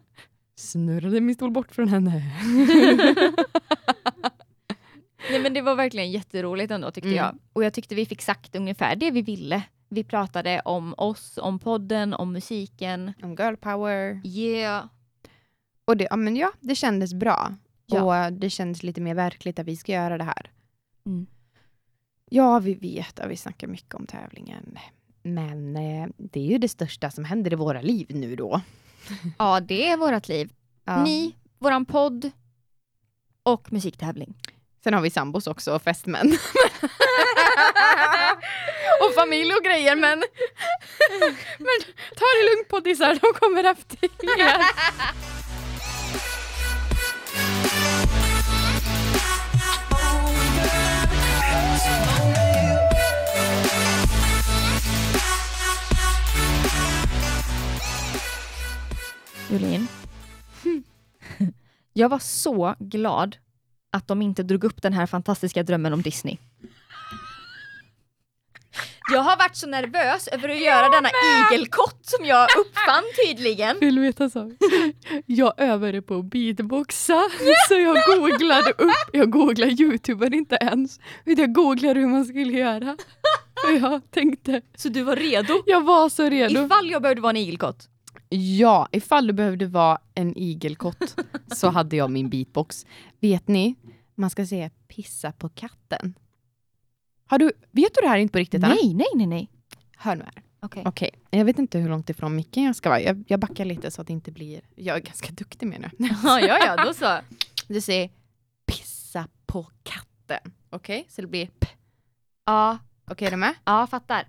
snurrade 0.56 1.22
min 1.22 1.36
stol 1.36 1.52
bort 1.52 1.76
från 1.76 1.88
henne. 1.88 2.24
Nej, 5.32 5.40
men 5.42 5.54
det 5.54 5.62
var 5.62 5.76
verkligen 5.76 6.12
jätteroligt 6.12 6.72
ändå 6.72 6.92
tyckte 6.92 7.08
Mm. 7.10 7.18
jag. 7.18 7.38
Och 7.54 7.64
jag 7.64 7.74
tyckte 7.74 7.96
vi 7.96 8.06
fick 8.06 8.22
sagt 8.22 8.56
ungefär 8.56 8.96
det 8.96 9.12
vi 9.12 9.22
ville. 9.22 9.62
Vi 9.90 10.04
pratade 10.04 10.62
om 10.66 10.94
oss, 10.98 11.40
om 11.42 11.60
podden, 11.60 12.14
om 12.14 12.34
musiken. 12.34 13.14
Om 13.24 13.30
girl 13.36 13.56
power. 13.56 14.22
Yeah. 14.26 14.86
Och 15.90 15.98
det, 15.98 16.08
ja, 16.10 16.16
men 16.16 16.36
ja, 16.36 16.52
det 16.60 16.76
kändes 16.76 17.14
bra. 17.14 17.54
Ja. 17.86 18.26
Och 18.26 18.34
det 18.34 18.50
kändes 18.50 18.84
lite 18.84 19.02
mer 19.02 19.14
verkligt 19.14 19.60
att 19.60 19.66
vi 19.66 19.76
ska 19.76 19.92
göra 19.92 20.18
det 20.18 20.24
här. 20.24 20.52
Mm. 21.06 21.28
Ja, 22.30 22.60
vi 22.60 22.74
vet 22.74 23.20
och 23.20 23.32
vi 23.32 23.38
snackar 23.38 23.68
mycket 23.68 23.96
om 23.96 24.06
tävlingen. 24.06 24.78
Men 25.24 25.76
eh, 25.76 26.08
det 26.18 26.40
är 26.40 26.46
ju 26.46 26.58
det 26.58 26.70
största 26.70 27.12
som 27.12 27.26
händer 27.26 27.54
i 27.54 27.56
våra 27.56 27.82
liv 27.82 28.08
nu 28.10 28.36
då. 28.36 28.62
Ja, 29.38 29.60
det 29.60 29.88
är 29.88 29.98
vårt 29.98 30.28
liv. 30.28 30.54
Ja. 30.86 31.04
Ni, 31.04 31.36
våran 31.60 31.86
podd 31.86 32.32
och 33.44 33.74
musiktävling. 33.74 34.38
Sen 34.84 34.94
har 34.94 35.02
vi 35.02 35.10
sambos 35.10 35.48
också 35.48 35.76
och 35.76 35.82
fästmän. 35.82 36.28
och 39.02 39.14
familj 39.16 39.54
och 39.54 39.64
grejer 39.64 39.96
men, 39.96 40.20
men 41.58 41.80
ta 42.16 42.26
det 42.26 42.50
lugnt 42.50 42.68
poddisar, 42.70 43.20
de 43.22 43.40
kommer 43.40 43.64
efter 43.64 44.06
er. 44.40 44.58
Julin. 59.52 59.88
Jag 61.94 62.10
var 62.10 62.20
så 62.20 62.76
glad 62.80 63.38
att 63.92 64.08
de 64.08 64.22
inte 64.22 64.44
drog 64.44 64.64
upp 64.64 64.82
den 64.82 64.94
här 64.94 65.06
fantastiska 65.06 65.64
drömmen 65.64 65.94
om 65.94 66.02
Disney. 66.02 66.38
Jag 69.12 69.20
har 69.22 69.38
varit 69.38 69.56
så 69.56 69.68
nervös 69.68 70.28
över 70.28 70.50
att 70.50 70.62
göra 70.62 70.90
denna 70.90 71.10
igelkott 71.52 72.00
som 72.02 72.26
jag 72.26 72.48
uppfann 72.60 73.04
tydligen. 73.26 73.78
Vill 73.80 73.96
du 73.96 74.02
veta 74.02 74.30
så? 74.30 74.52
Jag 75.26 75.54
övade 75.58 76.02
på 76.02 76.16
att 76.20 76.26
beatboxa 76.26 77.30
så 77.68 77.74
jag 77.74 77.98
googlade 78.08 78.72
upp, 78.78 78.92
jag 79.14 79.32
googlade 79.32 79.72
youtubern 79.72 80.34
inte 80.34 80.58
ens, 80.62 81.00
utan 81.26 81.42
jag 81.44 81.54
googlade 81.54 82.00
hur 82.00 82.08
man 82.08 82.26
skulle 82.26 82.52
göra. 82.58 82.98
För 83.66 83.72
jag 83.74 84.12
tänkte, 84.12 84.62
Så 84.76 84.90
du 84.90 85.04
var 85.04 85.16
redo? 85.16 85.64
jag 85.66 85.82
var 85.84 86.10
så 86.10 86.30
redo. 86.30 86.66
Ifall 86.66 86.90
jag 86.90 87.02
behövde 87.02 87.22
vara 87.22 87.30
en 87.30 87.38
igelkott. 87.38 87.88
Ja, 88.30 88.88
ifall 88.92 89.28
du 89.28 89.34
behövde 89.34 89.66
vara 89.68 90.00
en 90.16 90.38
igelkott 90.38 91.16
så 91.56 91.70
hade 91.70 91.96
jag 91.96 92.12
min 92.12 92.30
beatbox. 92.30 92.86
Vet 93.20 93.48
ni, 93.48 93.76
man 94.16 94.30
ska 94.30 94.46
säga 94.46 94.70
pissa 94.88 95.32
på 95.32 95.50
katten. 95.50 96.14
Har 97.28 97.40
du, 97.40 97.52
vet 97.72 97.94
du 97.96 98.02
det 98.02 98.08
här 98.08 98.18
inte 98.18 98.32
på 98.32 98.38
riktigt? 98.38 98.64
Anna? 98.64 98.74
Nej, 98.76 98.94
nej, 98.94 99.08
nej, 99.16 99.28
nej. 99.28 99.50
Hör 99.98 100.16
nu 100.16 100.24
här. 100.24 100.44
Okej. 100.62 100.84
Okej, 100.86 101.10
jag 101.30 101.46
vet 101.46 101.60
inte 101.60 101.80
hur 101.80 101.90
långt 101.90 102.10
ifrån 102.10 102.36
micken 102.36 102.64
jag 102.64 102.76
ska 102.76 102.90
vara. 102.90 103.02
Jag, 103.02 103.24
jag 103.28 103.40
backar 103.40 103.66
lite 103.66 103.92
så 103.92 104.02
att 104.02 104.08
det 104.08 104.14
inte 104.14 104.32
blir... 104.32 104.62
Jag 104.76 104.96
är 104.98 105.02
ganska 105.02 105.32
duktig 105.32 105.68
med 105.68 105.82
det. 105.82 105.92
Ja, 106.24 106.40
ja, 106.40 106.58
ja, 106.66 106.86
då 106.86 106.94
så. 106.94 107.18
Du 107.68 107.82
säger 107.82 108.10
pissa 108.66 109.28
på 109.46 109.68
katten. 109.84 110.54
Okej, 110.70 111.06
så 111.10 111.22
det 111.22 111.28
blir 111.28 111.48
p. 111.60 111.68
Ja, 112.46 112.78
Okej, 113.12 113.28
är 113.28 113.32
du 113.32 113.38
med? 113.38 113.54
ja, 113.66 113.88
fattar. 113.88 114.28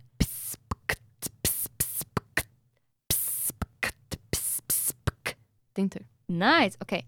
Din 5.80 5.90
tur. 5.90 6.06
Nice, 6.26 6.78
okej. 6.80 7.06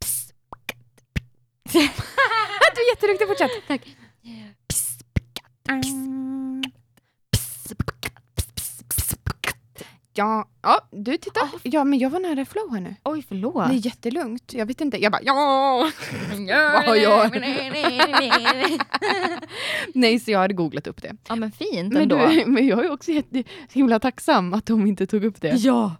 Piss. 0.00 0.32
Du 2.74 2.80
är 2.80 2.90
jätteduktig, 2.94 3.28
fortsätt. 3.28 3.50
Tack. 3.68 3.96
Ja, 10.14 10.48
ja, 10.62 10.88
du 10.90 11.16
titta. 11.16 11.40
Ja, 11.62 11.84
men 11.84 11.98
jag 11.98 12.10
var 12.10 12.20
nära 12.20 12.44
flow 12.44 12.72
här 12.72 12.80
nu. 12.80 12.94
Oj, 13.04 13.24
förlåt. 13.28 13.68
Det 13.68 13.74
är 13.74 13.86
jättelugnt. 13.86 14.54
Jag 14.54 14.66
vet 14.66 14.80
inte. 14.80 15.02
Jag 15.02 15.12
bara 15.12 15.22
ja. 15.22 15.90
Vad 16.86 16.98
jag? 16.98 17.30
Nej, 19.94 20.20
så 20.20 20.30
jag 20.30 20.38
hade 20.38 20.54
googlat 20.54 20.86
upp 20.86 21.02
det. 21.02 21.16
Ja, 21.28 21.36
men 21.36 21.52
fint 21.52 21.92
Men, 21.92 22.02
ändå. 22.02 22.26
du, 22.26 22.46
men 22.46 22.66
jag 22.66 22.84
är 22.84 22.90
också 22.90 23.10
jätte, 23.10 23.44
himla 23.72 23.98
tacksam 23.98 24.54
att 24.54 24.66
de 24.66 24.86
inte 24.86 25.06
tog 25.06 25.24
upp 25.24 25.40
det. 25.40 25.54
Ja. 25.56 25.96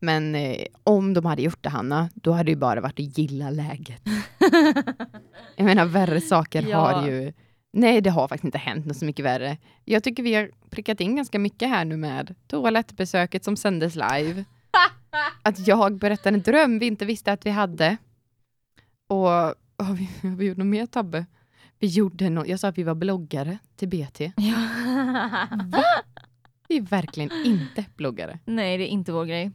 Men 0.00 0.34
eh, 0.34 0.64
om 0.84 1.14
de 1.14 1.24
hade 1.24 1.42
gjort 1.42 1.62
det, 1.62 1.68
Hanna, 1.68 2.10
då 2.14 2.32
hade 2.32 2.44
det 2.44 2.50
ju 2.50 2.56
bara 2.56 2.80
varit 2.80 3.00
att 3.00 3.18
gilla 3.18 3.50
läget. 3.50 4.02
jag 5.56 5.64
menar, 5.64 5.84
värre 5.84 6.20
saker 6.20 6.62
Ja. 6.68 6.78
har 6.78 7.08
ju... 7.08 7.32
Nej, 7.72 8.00
det 8.00 8.10
har 8.10 8.28
faktiskt 8.28 8.44
inte 8.44 8.58
hänt 8.58 8.86
något 8.86 8.96
så 8.96 9.04
mycket 9.04 9.24
värre. 9.24 9.56
Jag 9.84 10.02
tycker 10.04 10.22
vi 10.22 10.34
har 10.34 10.50
prickat 10.70 11.00
in 11.00 11.16
ganska 11.16 11.38
mycket 11.38 11.68
här 11.68 11.84
nu 11.84 11.96
med 11.96 12.34
toalettbesöket 12.46 13.44
som 13.44 13.56
sändes 13.56 13.94
live. 13.94 14.44
Att 15.42 15.66
jag 15.66 15.98
berättade 15.98 16.36
en 16.36 16.42
dröm 16.42 16.78
vi 16.78 16.86
inte 16.86 17.04
visste 17.04 17.32
att 17.32 17.46
vi 17.46 17.50
hade. 17.50 17.96
Och 19.08 19.28
har 19.28 19.94
vi, 19.94 20.10
har 20.28 20.36
vi 20.36 20.46
gjort 20.46 20.56
något 20.56 20.66
mer 20.66 20.86
Tabbe? 20.86 21.26
Vi 21.78 21.86
gjorde 21.86 22.30
no 22.30 22.46
jag 22.46 22.60
sa 22.60 22.68
att 22.68 22.78
vi 22.78 22.82
var 22.82 22.94
bloggare 22.94 23.58
till 23.76 23.88
BT. 23.88 24.32
Vi 26.68 26.76
är 26.76 26.80
verkligen 26.80 27.30
inte 27.44 27.84
bloggare. 27.96 28.38
Nej, 28.44 28.78
det 28.78 28.84
är 28.84 28.88
inte 28.88 29.12
vår 29.12 29.24
grej. 29.24 29.50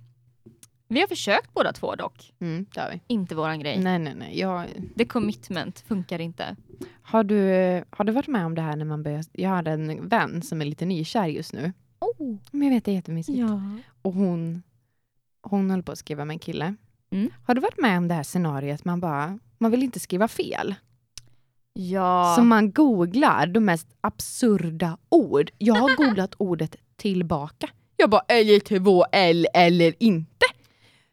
Vi 0.91 0.99
har 0.99 1.07
försökt 1.07 1.53
båda 1.53 1.73
två 1.73 1.95
dock. 1.95 2.33
Mm, 2.39 2.65
det 2.73 2.81
har 2.81 2.89
vi. 2.91 3.01
Inte 3.07 3.35
våran 3.35 3.59
grej. 3.59 3.79
Nej, 3.79 3.99
nej, 3.99 4.15
nej. 4.15 4.39
Jag, 4.39 4.67
The 4.97 5.05
commitment 5.05 5.79
funkar 5.79 6.21
inte. 6.21 6.55
har, 7.01 7.23
du, 7.23 7.37
har 7.89 8.05
du 8.05 8.11
varit 8.11 8.27
med 8.27 8.45
om 8.45 8.55
det 8.55 8.61
här 8.61 8.75
när 8.75 8.85
man 8.85 9.03
börjar... 9.03 9.23
Jag 9.31 9.49
har 9.49 9.67
en 9.67 10.07
vän 10.07 10.41
som 10.41 10.61
är 10.61 10.65
lite 10.65 10.85
nykär 10.85 11.27
just 11.27 11.53
nu. 11.53 11.73
Oh. 11.99 12.37
Men 12.51 12.67
jag 12.67 12.75
vet, 12.75 12.85
det 12.85 12.91
är 12.91 12.95
jättemysigt. 12.95 13.37
Ja. 13.37 13.61
Och 14.01 14.13
hon, 14.13 14.63
hon 15.41 15.71
höll 15.71 15.83
på 15.83 15.91
att 15.91 15.97
skriva 15.97 16.25
med 16.25 16.33
en 16.33 16.39
kille. 16.39 16.75
Mm. 17.11 17.29
Har 17.45 17.55
du 17.55 17.61
varit 17.61 17.79
med 17.79 17.97
om 17.97 18.07
det 18.07 18.13
här 18.13 18.23
scenariet? 18.23 18.85
Man 18.85 18.99
bara, 18.99 19.39
man 19.57 19.71
vill 19.71 19.83
inte 19.83 19.99
skriva 19.99 20.27
fel. 20.27 20.75
Ja. 21.73 22.33
Så 22.37 22.43
man 22.43 22.71
googlar 22.71 23.47
de 23.47 23.59
mest 23.65 23.87
absurda 24.01 24.97
ord. 25.09 25.51
Jag 25.57 25.75
har 25.75 25.95
googlat 25.95 26.35
ordet 26.37 26.75
tillbaka. 26.95 27.69
Jag 27.95 28.09
bara, 28.09 28.21
eller 28.27 28.59
två 28.59 29.05
L 29.11 29.47
eller 29.53 29.93
inte. 29.99 30.45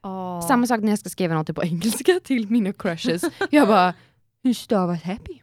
Åh. 0.05 0.49
Samma 0.49 0.67
sak 0.67 0.81
när 0.81 0.89
jag 0.93 0.99
ska 0.99 1.09
skriva 1.09 1.35
något 1.35 1.55
på 1.55 1.63
engelska 1.65 2.21
till 2.25 2.51
mina 2.51 2.73
crushes. 2.73 3.23
Jag 3.51 3.69
bara, 3.69 3.95
hur 4.45 4.55
stavas 4.55 5.03
happy? 5.03 5.39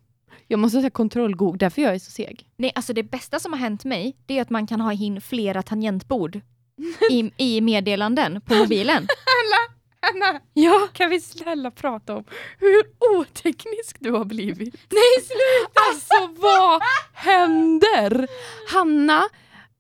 Jag 0.48 0.60
måste 0.60 0.80
säga 0.80 0.90
kontrollgoogla, 0.90 1.58
därför 1.58 1.82
jag 1.82 1.96
är 1.96 2.00
så 2.00 2.12
seg. 2.12 2.48
Nej, 2.58 2.72
alltså 2.76 2.94
det 2.94 3.04
bästa 3.04 3.40
som 3.40 3.54
har 3.54 3.60
hänt 3.60 3.86
mig, 3.86 4.16
det 4.26 4.38
är 4.38 4.42
att 4.42 4.50
man 4.50 4.68
kan 4.68 4.82
ha 4.82 4.94
in 4.94 5.22
flera 5.22 5.62
tangentbord 5.64 6.36
i, 7.12 7.32
i 7.38 7.62
meddelanden 7.62 8.42
på 8.42 8.56
mobilen. 8.56 9.08
Hanna, 10.02 10.40
Ja. 10.54 10.88
kan 10.94 11.10
vi 11.10 11.22
snälla 11.22 11.72
prata 11.72 12.16
om 12.16 12.24
hur 12.60 12.84
oteknisk 13.20 13.98
du 14.00 14.12
har 14.12 14.26
blivit? 14.26 14.74
Nej, 14.92 15.26
sluta! 15.26 15.80
Alltså 15.90 16.42
vad 16.42 16.82
händer? 17.14 18.28
Hanna 18.74 19.24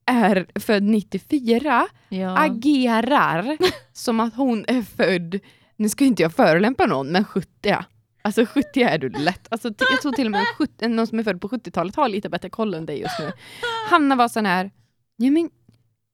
är 0.06 0.48
född 0.60 0.84
94, 0.84 1.88
Ja. 2.10 2.38
agerar 2.38 3.58
som 3.94 4.20
att 4.20 4.36
hon 4.36 4.66
är 4.68 4.82
född, 4.82 5.40
nu 5.76 5.90
ska 5.90 6.06
inte 6.06 6.22
jag 6.22 6.34
förolämpa 6.34 6.86
någon, 6.86 7.08
men 7.12 7.26
70. 7.26 7.76
Alltså 8.22 8.46
70 8.46 8.82
är 8.82 8.98
du 8.98 9.10
lätt. 9.10 9.48
Alltså, 9.52 9.68
jag 9.92 10.02
tror 10.02 10.12
till 10.12 10.26
och 10.28 10.32
med 10.32 10.46
70, 10.58 10.88
någon 10.88 11.08
som 11.08 11.20
är 11.20 11.24
född 11.24 11.42
på 11.42 11.50
70-talet 11.50 11.96
har 11.96 12.10
lite 12.10 12.30
bättre 12.30 12.50
koll 12.50 12.74
än 12.74 12.86
dig 12.86 13.00
just 13.00 13.20
nu. 13.20 13.32
Hanna 13.90 14.16
var 14.16 14.28
sån 14.28 14.46
här, 14.46 14.72
ja, 15.18 15.32
men, 15.32 15.50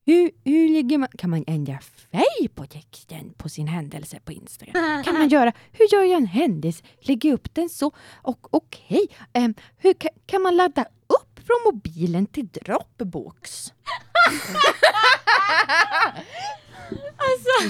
hur, 0.06 0.32
hur 0.44 0.70
lägger 0.70 0.98
man, 0.98 1.10
kan 1.18 1.30
man 1.30 1.44
ändra 1.48 1.80
färg 2.12 2.48
på 2.56 2.66
texten 2.66 3.34
på 3.38 3.50
sin 3.50 3.68
händelse 3.68 4.20
på 4.26 4.32
Instagram? 4.32 5.04
Kan 5.04 5.14
man 5.18 5.30
göra, 5.30 5.54
hur 5.72 5.94
gör 5.94 6.04
jag 6.04 6.18
en 6.18 6.26
händelse? 6.28 6.84
Lägger 7.02 7.34
upp 7.34 7.54
den 7.56 7.70
så? 7.70 7.92
Och 8.12 8.48
okej, 8.54 9.08
ehm, 9.34 9.54
hur 9.78 9.94
ka, 9.94 10.10
kan 10.26 10.42
man 10.42 10.56
ladda 10.56 10.82
upp 11.08 11.31
från 11.42 11.58
mobilen 11.66 12.26
till 12.26 12.48
Dropbox? 12.48 13.74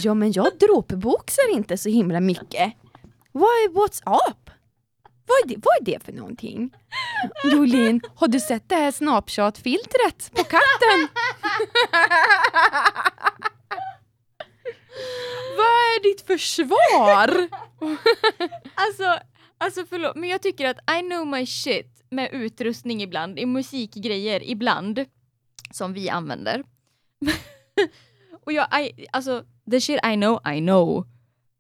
Ja 0.02 0.14
men 0.14 0.32
jag 0.32 0.58
dropboxar 0.60 1.52
inte 1.52 1.78
så 1.78 1.90
himla 1.90 2.20
mycket. 2.20 2.74
Vad 3.32 3.50
är 3.50 3.70
WhatsApp? 3.74 4.50
Vad 5.26 5.38
är, 5.44 5.48
det, 5.48 5.56
vad 5.64 5.76
är 5.82 5.86
det 5.86 6.04
för 6.04 6.12
någonting? 6.12 6.74
Jolin, 7.44 8.02
har 8.16 8.28
du 8.28 8.40
sett 8.40 8.70
det 8.70 8.76
här 8.76 8.92
Snapchat-filtret 8.92 10.32
på 10.32 10.44
katten? 10.44 11.08
vad 15.58 15.66
är 15.66 16.04
ditt 16.04 16.28
försvar? 16.28 17.48
Alltså, 18.76 19.20
alltså 19.58 19.86
förlåt, 19.90 20.16
men 20.16 20.30
jag 20.30 20.42
tycker 20.42 20.66
att 20.66 20.78
I 20.98 21.02
know 21.02 21.28
my 21.28 21.46
shit 21.46 22.01
med 22.12 22.30
utrustning 22.32 23.02
ibland, 23.02 23.40
i 23.40 23.46
musikgrejer 23.46 24.44
ibland, 24.44 25.06
som 25.72 25.94
vi 25.94 26.10
använder. 26.10 26.64
och 28.46 28.54
jag, 28.54 28.82
I, 28.82 29.06
alltså, 29.12 29.44
the 29.72 29.82
shit 29.82 30.00
I 30.06 30.16
know, 30.16 30.40
I 30.54 30.60
know. 30.60 31.06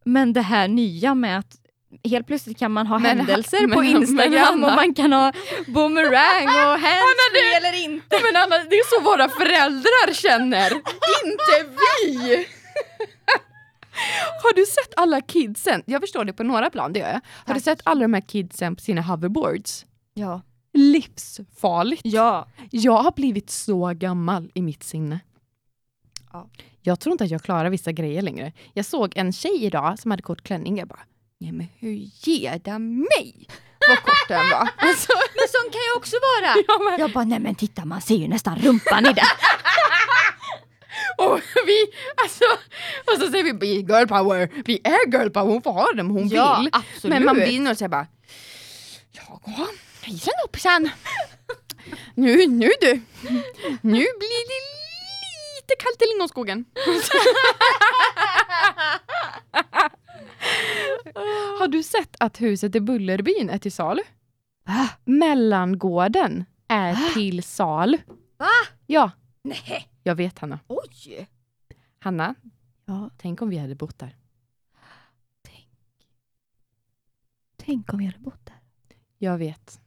Men 0.06 0.34
det 0.34 0.42
här 0.42 0.68
nya 0.68 1.16
med 1.16 1.40
att 1.40 1.56
helt 2.04 2.28
plötsligt 2.28 2.60
kan 2.60 2.72
man 2.72 2.88
ha 2.88 3.00
Men- 3.00 3.18
händelser 3.18 3.68
på 3.68 3.68
men- 3.82 3.86
Instagram 4.02 4.60
men 4.60 4.70
och 4.70 4.76
man 4.76 4.94
kan 4.94 5.14
ha 5.14 5.34
boomerang 5.68 6.46
och 6.48 6.80
handsfree 6.88 7.58
eller 7.58 7.84
inte. 7.84 8.20
Men 8.24 8.36
Anna, 8.44 8.58
det 8.70 8.76
är 8.76 9.00
så 9.00 9.04
våra 9.04 9.30
föräldrar 9.30 10.14
känner, 10.14 10.72
inte 11.26 11.76
vi! 11.78 12.48
Har 14.44 14.54
du 14.56 14.66
sett 14.66 14.94
alla 14.96 15.22
kidsen? 15.22 15.84
Jag 15.86 16.02
förstår 16.02 16.26
det 16.26 16.34
på 16.34 16.44
några 16.44 16.70
plan, 16.70 16.94
det 16.94 17.00
gör 17.00 17.08
jag. 17.08 17.22
Har 17.46 17.54
du 17.54 17.60
Tack. 17.60 17.64
sett 17.64 17.82
alla 17.84 18.02
de 18.02 18.14
här 18.14 18.22
kidsen 18.22 18.76
på 18.76 18.82
sina 18.82 19.02
hoverboards? 19.02 19.86
Ja. 20.14 20.42
Livsfarligt. 20.74 22.02
Ja. 22.06 22.48
Jag 22.72 22.98
har 23.04 23.12
blivit 23.12 23.50
så 23.50 23.94
gammal 23.96 24.52
i 24.54 24.62
mitt 24.62 24.84
sinne. 24.84 25.20
Ja. 26.34 26.50
Jag 26.82 27.00
tror 27.00 27.12
inte 27.12 27.24
att 27.24 27.30
jag 27.32 27.44
klarar 27.44 27.70
vissa 27.70 27.92
grejer 27.92 28.22
längre. 28.22 28.52
Jag 28.74 28.86
såg 28.86 29.14
en 29.18 29.34
tjej 29.34 29.64
idag 29.66 30.00
som 30.00 30.12
hade 30.12 30.24
kort 30.24 30.42
klänning. 30.44 30.78
Jag 30.78 30.88
bara, 30.88 31.00
nej 31.40 31.52
men 31.52 31.68
hur 31.80 32.10
ger 32.28 32.60
den 32.64 32.98
mig? 32.98 33.48
Vad 33.90 33.98
kort 33.98 34.28
den 34.28 34.50
var. 34.50 34.70
Alltså, 34.78 35.12
Men 35.36 35.48
sån 35.50 35.72
kan 35.72 35.82
jag 35.94 35.98
också 35.98 36.16
vara! 36.22 36.56
ja, 36.68 36.90
men, 36.92 37.00
Jag 37.00 37.12
bara, 37.14 37.24
nej 37.26 37.40
men 37.40 37.56
titta 37.56 37.86
man 37.86 38.02
ser 38.02 38.16
ju 38.16 38.28
nästan 38.28 38.60
rumpan 38.60 39.06
i 39.06 39.14
det. 39.14 39.24
och 41.24 41.40
vi, 41.66 41.86
alltså, 42.24 42.44
och 43.14 43.22
så 43.22 43.32
säger 43.32 43.60
vi, 43.60 43.68
girl 43.76 44.08
power. 44.08 44.50
Vi 44.66 44.80
är 44.84 45.12
girl 45.20 45.30
power, 45.30 45.52
hon 45.52 45.62
får 45.62 45.72
ha 45.74 45.92
dem 45.94 46.10
hon 46.10 46.28
Ja, 46.28 46.58
vill. 46.60 46.70
absolut. 46.74 47.14
Men 47.14 47.26
man 47.26 47.36
blir 47.36 47.60
nog 47.60 47.78
såhär 47.78 47.90
bara, 47.90 48.08
ja, 49.12 49.42
hejsan 50.02 50.34
hoppsan. 50.46 50.90
Nu, 52.16 52.48
nu 52.48 52.70
du. 52.82 53.02
Nu 53.82 54.00
blir 54.20 54.48
det 54.48 54.62
lite 55.56 55.76
kallt 55.80 56.02
i 56.02 56.06
lingonskogen. 56.14 56.66
Har 61.60 61.68
du 61.68 61.84
sett 61.84 62.16
att 62.20 62.42
huset 62.42 62.76
i 62.76 62.80
Bullerbyn 62.80 63.50
är 63.50 63.58
till 63.58 63.72
salu? 63.72 64.02
Va? 64.64 64.90
Mellangården 65.06 66.46
är 66.68 67.14
till 67.14 67.44
salu. 67.44 67.98
Va? 68.38 68.48
Ja, 68.88 69.12
Nej. 69.42 69.90
jag 70.04 70.16
vet 70.16 70.40
Hanna. 70.40 70.60
Oj! 70.68 71.28
Hanna, 72.00 72.36
Ja, 72.86 73.10
tänk 73.18 73.42
om 73.42 73.50
vi 73.50 73.58
hade 73.58 73.76
bott 73.76 74.00
där. 74.00 74.16
tänk 77.64 77.94
om 77.94 78.00
vi 78.00 78.06
hade 78.06 78.20
bott 78.20 78.46
där. 78.46 78.56
Jag 79.18 79.38
vet. 79.38 79.81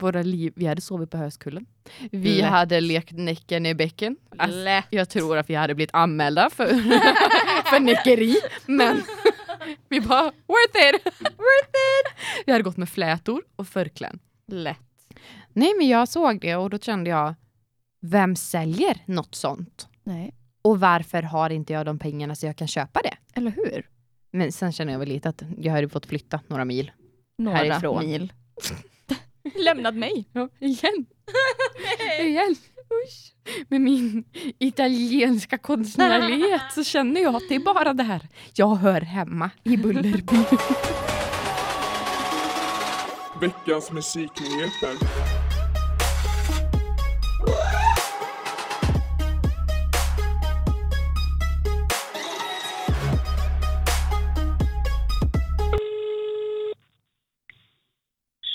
Våra 0.00 0.22
liv, 0.22 0.52
vi 0.56 0.66
hade 0.66 0.80
sovit 0.80 1.10
på 1.10 1.16
Höskullen. 1.16 1.66
Vi 2.10 2.34
Lätt. 2.40 2.50
hade 2.50 2.80
lekt 2.80 3.12
Näcken 3.12 3.66
i 3.66 3.74
bäcken. 3.74 4.16
Alltså, 4.38 4.82
jag 4.90 5.08
tror 5.08 5.36
att 5.38 5.50
vi 5.50 5.54
hade 5.54 5.74
blivit 5.74 5.94
anmälda 5.94 6.50
för, 6.50 6.66
för 7.70 7.80
näckeri. 7.80 8.36
Men 8.66 9.02
vi 9.88 10.00
bara, 10.00 10.22
worth 10.22 10.88
it! 10.94 11.04
worth 11.20 11.70
it! 11.70 12.16
Vi 12.46 12.52
hade 12.52 12.64
gått 12.64 12.76
med 12.76 12.88
flätor 12.88 13.42
och 13.56 13.68
förkläden. 13.68 14.18
Lätt. 14.46 14.78
Nej 15.52 15.74
men 15.78 15.88
jag 15.88 16.08
såg 16.08 16.40
det 16.40 16.56
och 16.56 16.70
då 16.70 16.78
kände 16.78 17.10
jag, 17.10 17.34
vem 18.00 18.36
säljer 18.36 18.98
något 19.06 19.34
sånt? 19.34 19.88
Nej. 20.04 20.34
Och 20.62 20.80
varför 20.80 21.22
har 21.22 21.50
inte 21.50 21.72
jag 21.72 21.86
de 21.86 21.98
pengarna 21.98 22.34
så 22.34 22.46
jag 22.46 22.56
kan 22.56 22.68
köpa 22.68 23.00
det? 23.02 23.16
Eller 23.34 23.50
hur? 23.50 23.88
Men 24.30 24.52
sen 24.52 24.72
känner 24.72 24.92
jag 24.92 24.98
väl 24.98 25.08
lite 25.08 25.28
att 25.28 25.42
jag 25.58 25.72
hade 25.72 25.88
fått 25.88 26.06
flytta 26.06 26.40
några 26.46 26.64
mil. 26.64 26.90
Några 27.38 27.56
Härifrån. 27.58 28.04
mil. 28.06 28.32
Lämnat 29.64 29.94
mig. 29.94 30.24
Ja, 30.32 30.48
igen. 30.60 31.06
igen. 32.20 32.56
Usch. 33.06 33.32
Med 33.68 33.80
min 33.80 34.24
italienska 34.58 35.58
konstnärlighet 35.58 36.62
så 36.74 36.84
känner 36.84 37.20
jag 37.20 37.34
att 37.34 37.42
det 37.48 37.54
är 37.54 37.60
bara 37.60 37.92
det 37.92 38.02
här. 38.02 38.28
Jag 38.54 38.74
hör 38.74 39.00
hemma 39.00 39.50
i 39.64 39.76
Bullerby. 39.76 40.36
Veckans 43.40 43.92
musiknyheter. 43.92 44.96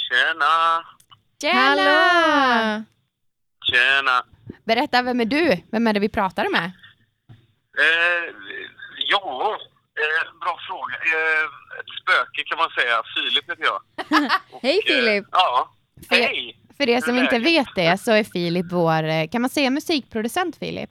Tjena! 0.10 0.95
Hallå! 1.44 2.84
Tjena! 3.66 4.26
Berätta, 4.64 5.02
vem 5.02 5.20
är 5.20 5.26
du? 5.26 5.58
Vem 5.72 5.88
är 5.88 5.94
det 5.94 6.00
vi 6.00 6.10
pratar 6.10 6.50
med? 6.50 6.72
Eh, 7.78 8.34
ja, 9.10 9.58
eh, 10.00 10.40
bra 10.42 10.60
fråga. 10.68 10.96
Eh, 10.96 11.46
ett 11.80 11.90
spöke 12.02 12.44
kan 12.46 12.58
man 12.58 12.70
säga. 12.70 13.04
Filip 13.16 13.50
heter 13.50 13.64
jag. 13.64 13.82
Hej 14.62 14.78
Eh, 14.86 14.94
Filip! 14.96 15.26
ja, 15.32 15.70
Fe- 16.10 16.16
hej! 16.16 16.60
För 16.78 16.90
er 16.90 17.02
som 17.02 17.18
inte 17.18 17.40
vet 17.40 17.68
det 17.76 17.98
så 17.98 18.12
är 18.12 18.24
Filip 18.24 18.66
vår, 18.72 19.04
eh, 19.04 19.28
kan 19.28 19.42
man 19.42 19.50
säga 19.50 19.70
musikproducent 19.70 20.58
Filip? 20.58 20.90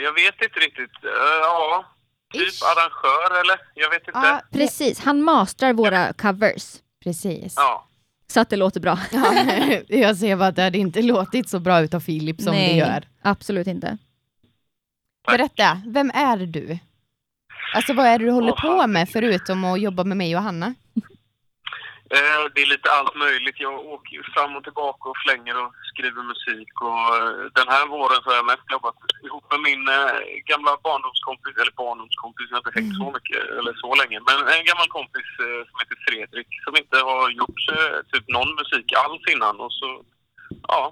Jag 0.00 0.12
vet 0.12 0.42
inte 0.42 0.60
riktigt. 0.60 1.04
Eh, 1.04 1.10
ja, 1.42 1.84
typ 2.32 2.48
Ish. 2.48 2.62
arrangör 2.62 3.40
eller? 3.40 3.60
Jag 3.74 3.90
vet 3.90 4.06
inte. 4.08 4.18
Ja, 4.22 4.40
Precis, 4.52 5.00
han 5.00 5.22
mastrar 5.22 5.72
våra 5.72 6.12
covers. 6.12 6.76
precis. 7.04 7.54
Ja. 7.56 7.88
Så 8.32 8.40
att 8.40 8.50
det 8.50 8.56
låter 8.56 8.80
bra. 8.80 8.98
Ja, 9.12 9.34
jag 9.88 10.16
ser 10.16 10.36
bara 10.36 10.48
att 10.48 10.56
det 10.56 10.62
hade 10.62 10.78
inte 10.78 11.02
låtit 11.02 11.48
så 11.48 11.58
bra 11.60 11.80
utav 11.80 12.00
Filip 12.00 12.40
som 12.40 12.52
det 12.54 12.76
gör. 12.76 13.08
absolut 13.22 13.66
inte. 13.66 13.98
Berätta, 15.26 15.82
vem 15.86 16.10
är 16.14 16.36
du? 16.46 16.78
Alltså 17.74 17.94
vad 17.94 18.06
är 18.06 18.18
det 18.18 18.24
du 18.24 18.30
håller 18.30 18.52
på 18.52 18.86
med 18.86 19.08
förutom 19.08 19.64
att 19.64 19.80
jobba 19.80 20.04
med 20.04 20.16
mig 20.16 20.36
och 20.36 20.42
Hanna? 20.42 20.74
Eh, 22.16 22.42
det 22.54 22.60
är 22.62 22.74
lite 22.74 22.90
allt 22.96 23.16
möjligt. 23.26 23.60
Jag 23.66 23.76
åker 23.94 24.32
fram 24.34 24.56
och 24.56 24.64
tillbaka 24.64 25.04
och 25.08 25.22
flänger 25.24 25.54
och 25.62 25.70
skriver 25.90 26.22
musik. 26.32 26.72
Och 26.86 27.02
eh, 27.16 27.32
den 27.58 27.68
här 27.74 27.84
våren 27.94 28.20
så 28.22 28.28
har 28.30 28.36
jag 28.40 28.50
mest 28.52 28.72
jobbat 28.76 28.98
ihop 29.26 29.44
med 29.52 29.60
min 29.68 29.84
eh, 29.98 30.18
gamla 30.50 30.72
barndomskompis, 30.86 31.56
eller 31.60 31.80
barndomskompis, 31.84 32.48
jag 32.48 32.56
har 32.56 32.62
inte 32.64 32.78
hängt 32.78 32.96
så 33.02 33.08
mycket, 33.16 33.42
eller 33.58 33.74
så 33.84 33.90
länge. 34.00 34.18
Men 34.28 34.38
en 34.56 34.64
gammal 34.70 34.88
kompis 34.96 35.28
som 35.68 35.76
heter 35.80 35.98
Fredrik 36.06 36.50
som 36.64 36.74
inte 36.82 36.98
har 37.10 37.24
gjort 37.40 37.62
typ 38.12 38.26
någon 38.36 38.52
musik 38.60 38.88
alls 39.04 39.24
innan. 39.32 39.56
Och 39.64 39.72
så, 39.80 39.88
ja, 40.72 40.82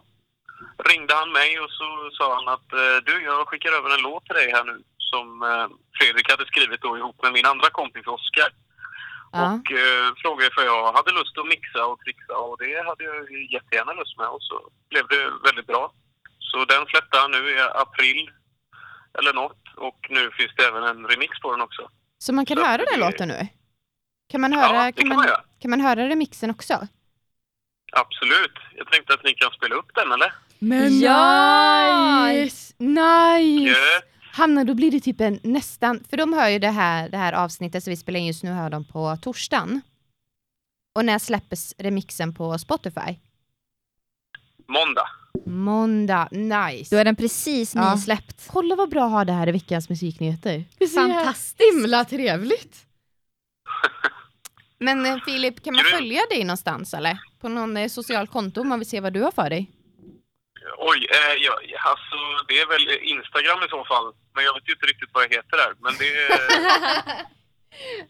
ringde 0.91 1.15
han 1.21 1.31
mig 1.41 1.51
och 1.63 1.73
så 1.79 1.87
sa 2.19 2.27
han 2.39 2.49
att 2.57 2.69
du, 3.07 3.15
jag 3.29 3.49
skickar 3.49 3.73
över 3.79 3.91
en 3.95 4.07
låt 4.09 4.25
till 4.25 4.41
dig 4.41 4.49
här 4.57 4.65
nu 4.65 4.77
som 5.11 5.27
Fredrik 5.97 6.31
hade 6.31 6.47
skrivit 6.47 6.83
då 6.83 6.99
ihop 6.99 7.23
med 7.23 7.33
min 7.33 7.47
andra 7.53 7.69
kompis 7.71 8.07
Oskar. 8.07 8.51
Ja. 9.33 9.45
Och 9.55 9.73
eh, 9.73 10.07
frågade 10.23 10.51
för 10.55 10.63
jag 10.63 10.93
hade 10.93 11.13
lust 11.13 11.39
att 11.39 11.47
mixa 11.55 11.87
och 11.87 11.99
trixa 12.01 12.35
och 12.37 12.57
det 12.59 12.87
hade 12.89 13.05
jag 13.05 13.31
ju 13.31 13.53
jättegärna 13.55 13.93
lust 13.93 14.19
med 14.19 14.29
och 14.29 14.43
så 14.43 14.57
blev 14.91 15.05
det 15.09 15.23
väldigt 15.47 15.67
bra. 15.67 15.93
Så 16.39 16.65
den 16.65 16.87
släppte 16.87 17.19
han 17.19 17.31
nu 17.31 17.51
i 17.51 17.61
april 17.85 18.31
eller 19.19 19.33
något 19.33 19.63
och 19.77 19.99
nu 20.11 20.31
finns 20.39 20.53
det 20.57 20.65
även 20.65 20.83
en 20.85 21.07
remix 21.07 21.41
på 21.41 21.53
den 21.53 21.61
också. 21.61 21.83
Så 22.19 22.33
man 22.33 22.47
kan 22.47 22.57
Så 22.57 22.65
höra 22.65 22.77
det- 22.77 22.91
den 22.91 23.01
låten 23.01 23.29
nu? 23.29 23.47
Kan 24.31 24.41
man 24.41 24.53
Ja, 24.53 24.59
höra, 24.59 24.85
det 24.87 24.93
kan 24.93 25.09
kan 25.09 25.09
man, 25.09 25.17
man 25.27 25.37
kan 25.61 25.71
man 25.71 25.81
höra 25.81 26.09
remixen 26.09 26.51
också? 26.51 26.75
Absolut. 27.93 28.53
Jag 28.77 28.93
tänkte 28.93 29.15
att 29.15 29.25
ni 29.25 29.35
kan 29.35 29.51
spela 29.51 29.75
upp 29.75 29.91
den, 29.95 30.13
eller? 30.13 30.33
Men 30.59 31.01
Ja! 31.01 32.27
nice! 32.27 32.75
Nice! 32.79 33.71
Gött. 33.71 34.05
Hanna, 34.33 34.65
då 34.65 34.75
blir 34.75 34.91
det 34.91 35.01
typ 35.01 35.21
en 35.21 35.41
nästan, 35.43 36.05
för 36.11 36.17
de 36.17 36.33
hör 36.33 36.49
ju 36.49 36.59
det 36.59 36.71
här, 36.71 37.09
det 37.09 37.17
här 37.17 37.33
avsnittet 37.33 37.85
som 37.85 37.91
vi 37.91 37.97
spelar 37.97 38.21
in 38.21 38.27
just 38.27 38.43
nu, 38.43 38.51
hör 38.51 38.71
de 38.71 38.85
på 38.85 39.17
torsdagen. 39.23 39.81
Och 40.95 41.05
när 41.05 41.19
släppes 41.19 41.75
remixen 41.79 42.35
på 42.35 42.59
Spotify? 42.59 43.17
Måndag. 44.69 45.09
Måndag, 45.47 46.29
nice. 46.31 46.95
Då 46.95 47.01
är 47.01 47.05
den 47.05 47.17
precis 47.17 47.75
Ja. 47.75 47.95
nysläppt. 47.95 48.47
Kolla 48.51 48.77
vad 48.77 48.91
bra 48.91 49.05
att 49.05 49.11
ha 49.13 49.25
det 49.25 49.33
här 49.33 49.49
i 49.49 49.53
veckans 49.53 49.89
musiknyheter. 49.89 50.65
Fantastiskt. 50.95 51.61
Himla 51.73 52.05
trevligt. 52.05 52.87
Men 54.79 55.07
eh, 55.07 55.17
Filip, 55.25 55.65
kan 55.65 55.75
man 55.75 55.85
följa 55.93 56.21
dig 56.31 56.45
någonstans 56.45 56.95
eller? 56.95 57.19
På 57.41 57.49
någon 57.49 57.77
eh, 57.77 57.89
social 57.89 58.27
konto 58.27 58.61
om 58.61 58.69
man 58.69 58.79
vill 58.79 58.89
se 58.89 59.01
vad 59.01 59.13
du 59.13 59.23
har 59.23 59.31
för 59.33 59.51
dig? 59.51 59.71
Oj, 60.79 61.07
eh, 61.11 61.35
ja, 61.45 61.53
alltså 61.91 62.17
det 62.49 62.59
är 62.61 62.67
väl 62.67 62.89
Instagram 63.03 63.59
i 63.67 63.69
så 63.69 63.85
fall. 63.85 64.15
Men 64.35 64.45
jag 64.45 64.55
vet 64.55 64.69
ju 64.69 64.73
inte 64.73 64.87
riktigt 64.87 65.11
vad 65.13 65.25
jag 65.25 65.31
heter 65.31 65.57
där. 65.57 65.75
Men 65.79 65.93
det. 65.99 67.27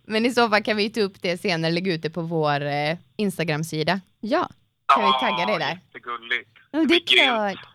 Men 0.04 0.26
i 0.26 0.30
så 0.30 0.48
fall 0.48 0.62
kan 0.62 0.76
vi 0.76 0.90
ta 0.90 1.00
upp 1.00 1.22
det 1.22 1.38
senare, 1.38 1.72
lägga 1.72 1.92
ut 1.94 2.02
det 2.02 2.10
på 2.10 2.22
vår 2.22 2.60
eh, 2.62 2.96
Instagram-sida. 3.16 4.00
Ja. 4.20 4.48
Kan 4.86 5.04
vi 5.04 5.12
tagga 5.12 5.46
dig 5.46 5.58
där? 5.58 5.78
Jättegulligt. 5.86 6.50
Ja, 6.70 6.84
det 6.88 6.94
är 6.94 7.06
klart. 7.06 7.66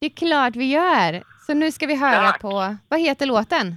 Det 0.00 0.06
är 0.06 0.16
klart 0.16 0.56
vi 0.56 0.64
gör. 0.64 1.24
Så 1.46 1.54
nu 1.54 1.72
ska 1.72 1.86
vi 1.86 1.94
höra 1.96 2.32
Tack. 2.32 2.40
på, 2.40 2.76
vad 2.88 3.00
heter 3.00 3.26
låten? 3.26 3.76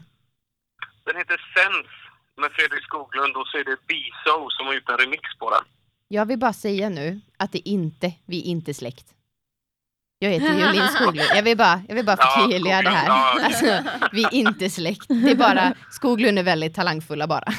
Den 1.03 1.17
heter 1.17 1.37
Sense 1.55 1.89
med 2.37 2.51
Fredrik 2.51 2.83
Skoglund 2.83 3.35
och 3.35 3.47
så 3.47 3.57
är 3.57 3.63
det 3.63 3.77
B-So 3.87 4.49
som 4.49 4.67
har 4.67 4.73
gjort 4.73 4.89
en 4.89 4.97
remix 4.97 5.21
på 5.39 5.49
den. 5.49 5.63
Jag 6.07 6.25
vill 6.25 6.39
bara 6.39 6.53
säga 6.53 6.89
nu 6.89 7.21
att 7.37 7.51
det 7.51 7.69
inte, 7.69 8.13
vi 8.25 8.39
är 8.39 8.45
inte 8.45 8.73
släkt. 8.73 9.05
Jag 10.23 10.29
heter 10.29 10.53
Jolin 10.53 10.87
Skoglund. 10.87 11.29
Jag 11.35 11.43
vill 11.43 11.57
bara, 11.57 11.81
jag 11.87 11.95
vill 11.95 12.05
bara 12.05 12.17
Ja, 12.19 12.37
förtydliga 12.39 12.81
det 12.81 12.89
här. 12.89 13.07
Ja. 13.07 13.39
Alltså, 13.45 13.65
vi 14.11 14.23
är 14.23 14.33
inte 14.33 14.69
släkt. 14.69 15.05
Det 15.07 15.31
är 15.31 15.35
bara, 15.35 15.73
Skoglund 15.91 16.39
är 16.39 16.43
väldigt 16.43 16.75
talangfulla 16.75 17.27
bara. 17.27 17.43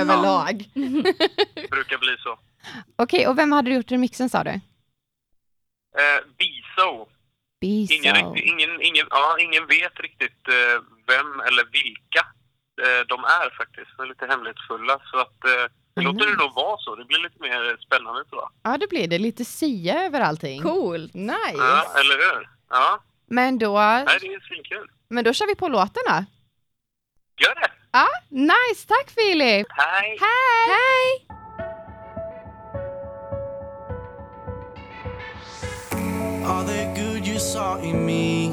Överlag. 0.00 0.64
Det 1.54 1.70
brukar 1.70 1.98
bli 1.98 2.16
så. 2.18 2.38
Okej, 2.96 3.26
och 3.28 3.38
vem 3.38 3.52
hade 3.52 3.70
gjort 3.70 3.90
remixen 3.90 4.28
sa 4.28 4.44
du? 4.44 4.50
Eh. 4.50 4.60
Ingen, 6.38 7.04
Biso. 7.60 7.88
riktigt, 8.14 8.44
ingen, 8.52 8.82
ingen, 8.82 9.06
ja, 9.10 9.36
ingen 9.40 9.66
vet 9.66 10.00
riktigt 10.00 10.48
eh, 10.48 10.82
vem 11.06 11.40
eller 11.40 11.64
vilka 11.72 12.22
eh, 12.82 13.06
de 13.08 13.24
är 13.24 13.56
faktiskt. 13.56 13.90
De 13.96 14.02
är 14.02 14.06
lite 14.08 14.26
hemlighetsfulla. 14.26 14.98
Så 15.10 15.18
att, 15.18 15.44
eh, 15.44 15.50
Mm. 15.52 15.81
Låter 16.00 16.26
det 16.26 16.36
nog 16.36 16.54
vara 16.54 16.76
så. 16.78 16.94
Det 16.96 17.04
blir 17.04 17.18
lite 17.18 17.42
mer 17.42 17.76
spännande 17.86 18.24
tror 18.24 18.42
jag. 18.42 18.50
Ja, 18.72 18.78
det 18.78 18.88
blir 18.88 19.08
det. 19.08 19.18
Lite 19.18 19.44
sia 19.44 20.04
över 20.04 20.20
allting. 20.20 20.62
Coolt. 20.62 21.14
Nice. 21.14 21.34
Ja, 21.56 21.86
eller 22.00 22.14
hur? 22.34 22.48
Ja, 22.70 22.98
Men 23.26 23.58
då, 23.58 23.72
nej, 23.78 24.04
det 24.20 24.26
är 24.26 24.40
svinkul. 24.48 24.90
men 25.08 25.24
då 25.24 25.32
kör 25.32 25.46
vi 25.46 25.54
på 25.54 25.68
låten 25.68 26.02
då. 26.08 26.24
Gör 27.44 27.54
det! 27.54 27.70
Ja, 27.92 28.06
nice. 28.28 28.88
Tack 28.88 29.10
Filip. 29.10 29.66
Hej! 29.70 30.18
Hej! 30.20 30.68
Hej! 30.68 31.26
all 36.44 36.64
the 36.64 36.92
good 36.96 37.26
you 37.26 37.38
saw 37.38 37.76
in 37.82 38.04
me. 38.04 38.48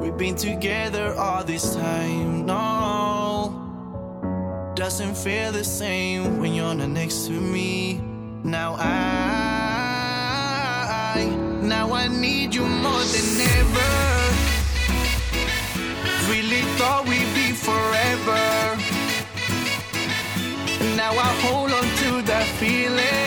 We've 0.00 0.16
been 0.16 0.36
together 0.36 1.14
all 1.18 1.42
this 1.44 1.74
time, 1.74 2.46
no. 2.46 2.79
Doesn't 4.80 5.14
feel 5.14 5.52
the 5.52 5.62
same 5.62 6.38
when 6.38 6.54
you're 6.54 6.74
not 6.74 6.88
next 6.88 7.26
to 7.26 7.32
me. 7.32 8.00
Now 8.42 8.76
I, 8.78 8.96
now 11.60 11.92
I 11.92 12.08
need 12.08 12.54
you 12.54 12.62
more 12.62 13.04
than 13.14 13.40
ever. 13.58 13.92
Really 16.30 16.62
thought 16.78 17.04
we'd 17.06 17.34
be 17.34 17.52
forever. 17.52 18.40
Now 20.96 21.12
I 21.12 21.30
hold 21.44 21.72
on 21.72 21.84
to 21.84 22.22
that 22.22 22.46
feeling 22.58 23.19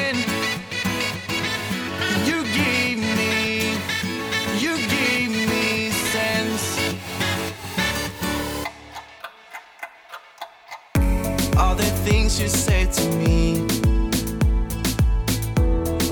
things 12.04 12.40
you 12.40 12.50
said 12.50 12.92
to 12.92 13.10
me, 13.16 13.62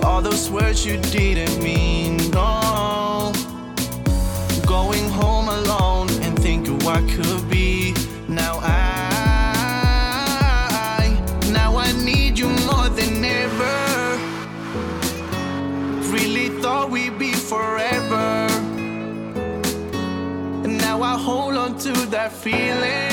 all 0.03 0.21
those 0.21 0.49
words 0.49 0.85
you 0.85 0.97
didn't 1.11 1.61
mean, 1.61 2.15
no. 2.31 3.33
Going 4.65 5.09
home 5.09 5.49
alone 5.49 6.09
and 6.23 6.39
think 6.39 6.69
of 6.69 6.85
what 6.85 7.05
could 7.09 7.49
be. 7.49 7.93
Now 8.29 8.59
I, 8.61 8.71
now 11.51 11.75
I 11.75 11.91
need 12.05 12.39
you 12.39 12.47
more 12.47 12.87
than 12.89 13.25
ever 13.25 14.17
really 16.13 16.49
thought 16.61 16.89
we'd 16.89 17.19
be 17.19 17.33
forever. 17.33 18.47
And 20.63 20.77
now 20.77 21.01
I 21.01 21.17
hold 21.17 21.55
on 21.57 21.77
to 21.79 21.91
that 22.11 22.31
feeling 22.31 23.10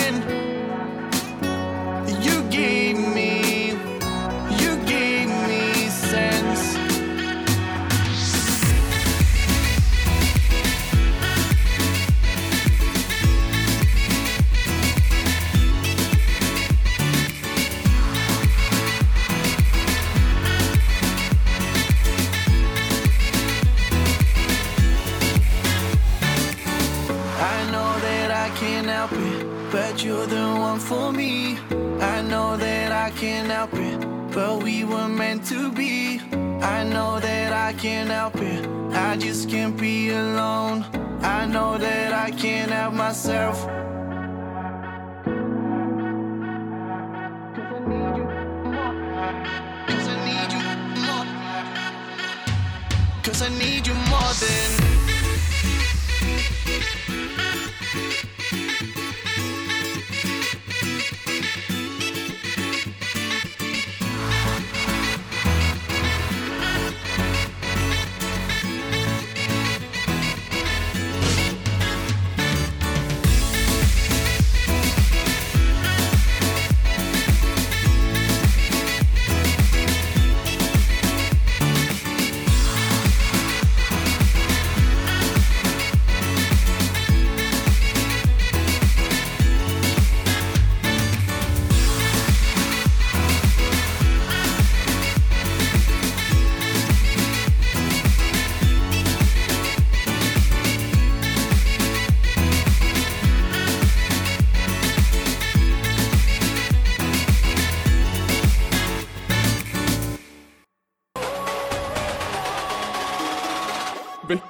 for 30.78 31.12
me. 31.12 31.58
I 32.00 32.22
know 32.22 32.56
that 32.56 32.92
I 32.92 33.10
can't 33.10 33.50
help 33.50 33.74
it, 33.74 34.00
but 34.32 34.62
we 34.62 34.84
were 34.84 35.08
meant 35.08 35.44
to 35.46 35.70
be. 35.72 36.20
I 36.62 36.84
know 36.84 37.20
that 37.20 37.52
I 37.52 37.72
can't 37.74 38.10
help 38.10 38.36
it, 38.36 38.66
I 38.92 39.16
just 39.16 39.48
can't 39.48 39.76
be 39.76 40.10
alone. 40.10 40.84
I 41.22 41.46
know 41.46 41.78
that 41.78 42.12
I 42.12 42.30
can't 42.30 42.70
help 42.70 42.94
myself. 42.94 43.56
Cause 53.24 53.42
I 53.42 53.48
need 53.58 53.86
you 53.86 53.94
more. 54.10 54.20
'Cause 54.20 54.87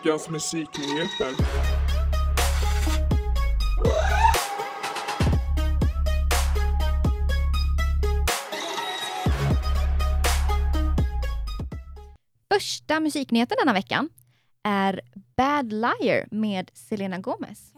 veckans 0.08 0.28
musiknyheter. 0.28 1.34
Första 12.54 13.00
musiknyheten 13.00 13.56
denna 13.60 13.72
veckan 13.72 14.08
är 14.64 15.00
Bad 15.36 15.72
Liar 15.72 16.26
med 16.30 16.70
Selena 16.74 17.18
Gomez. 17.18 17.72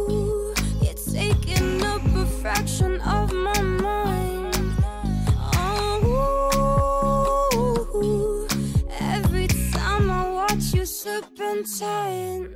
Ooh, 0.00 0.54
you're 0.82 0.94
taking 0.94 1.82
up 1.82 2.02
a 2.16 2.26
fraction 2.42 3.00
of 3.00 3.32
my 3.32 3.62
mind 3.62 4.17
serpentine. 11.64 12.54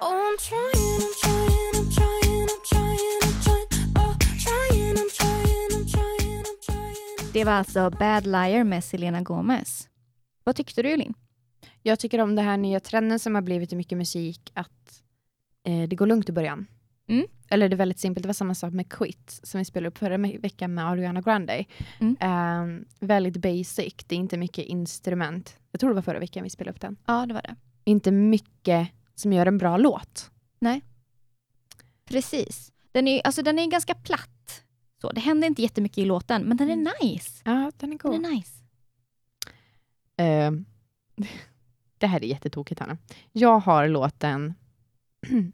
Oh, 0.00 0.28
I'm 0.28 0.38
trying, 0.38 1.00
I'm 1.02 1.14
trying, 1.22 1.74
I'm 1.74 1.90
trying, 1.90 2.48
I'm 2.50 2.62
trying, 2.70 3.18
I'm 3.22 3.42
trying. 3.42 3.68
Oh, 3.96 4.16
trying, 4.44 4.96
I'm 4.98 5.10
trying, 5.18 5.72
I'm 5.72 5.86
trying, 5.86 6.44
I'm 6.44 6.58
trying. 6.66 7.32
Det 7.32 7.44
var 7.44 7.52
alltså 7.52 7.90
Bad 7.90 8.26
Liar 8.26 8.64
med 8.64 8.84
Selena 8.84 9.20
Gomez. 9.20 9.88
Vad 10.44 10.56
tyckte 10.56 10.82
du 10.82 10.90
Elin? 10.90 11.14
Jag 11.82 11.98
tycker 11.98 12.20
om 12.20 12.34
den 12.34 12.44
här 12.44 12.56
nya 12.56 12.80
trenden 12.80 13.18
som 13.18 13.34
har 13.34 13.42
blivit 13.42 13.72
i 13.72 13.76
mycket 13.76 13.98
musik, 13.98 14.52
att 14.54 15.02
eh, 15.64 15.88
det 15.88 15.96
går 15.96 16.06
lugnt 16.06 16.28
i 16.28 16.32
början. 16.32 16.66
Mm. 17.08 17.26
Eller 17.48 17.68
det 17.68 17.74
är 17.74 17.78
väldigt 17.78 17.98
simpelt, 17.98 18.22
det 18.22 18.28
var 18.28 18.34
samma 18.34 18.54
sak 18.54 18.72
med 18.72 18.88
Quit, 18.88 19.40
som 19.42 19.58
vi 19.58 19.64
spelade 19.64 19.88
upp 19.88 19.98
förra 19.98 20.16
veckan 20.18 20.74
med 20.74 20.86
Ariana 20.86 21.20
Grande. 21.20 21.64
Mm. 22.00 22.16
Ehm, 22.20 22.84
väldigt 23.00 23.36
basic, 23.36 23.94
det 24.06 24.14
är 24.14 24.18
inte 24.18 24.36
mycket 24.36 24.64
instrument. 24.64 25.56
Jag 25.72 25.80
tror 25.80 25.90
det 25.90 25.94
var 25.94 26.02
förra 26.02 26.18
veckan 26.18 26.42
vi 26.42 26.50
spelade 26.50 26.74
upp 26.74 26.80
den. 26.80 26.96
Ja, 27.06 27.26
det 27.26 27.34
var 27.34 27.42
det. 27.42 27.56
Inte 27.86 28.10
mycket 28.12 28.88
som 29.14 29.32
gör 29.32 29.46
en 29.46 29.58
bra 29.58 29.76
låt. 29.76 30.30
Precis. 32.04 32.72
Den 32.92 33.08
är, 33.08 33.26
alltså, 33.26 33.42
den 33.42 33.58
är 33.58 33.66
ganska 33.66 33.94
platt. 33.94 34.62
Så, 35.00 35.12
det 35.12 35.20
händer 35.20 35.48
inte 35.48 35.62
jättemycket 35.62 35.98
i 35.98 36.04
låten, 36.04 36.42
men 36.42 36.56
den 36.56 36.70
är 36.70 37.02
nice. 37.04 37.42
Ja, 37.44 37.72
den 37.76 37.92
är 37.92 37.98
Den 37.98 38.12
god. 38.12 38.14
är 38.14 38.30
nice. 38.30 38.52
Ehm, 40.16 40.64
det 41.98 42.06
här 42.06 42.24
är 42.24 42.28
jättetokigt, 42.28 42.80
Hanna. 42.80 42.98
Jag 43.32 43.58
har 43.58 43.88
låten 43.88 44.54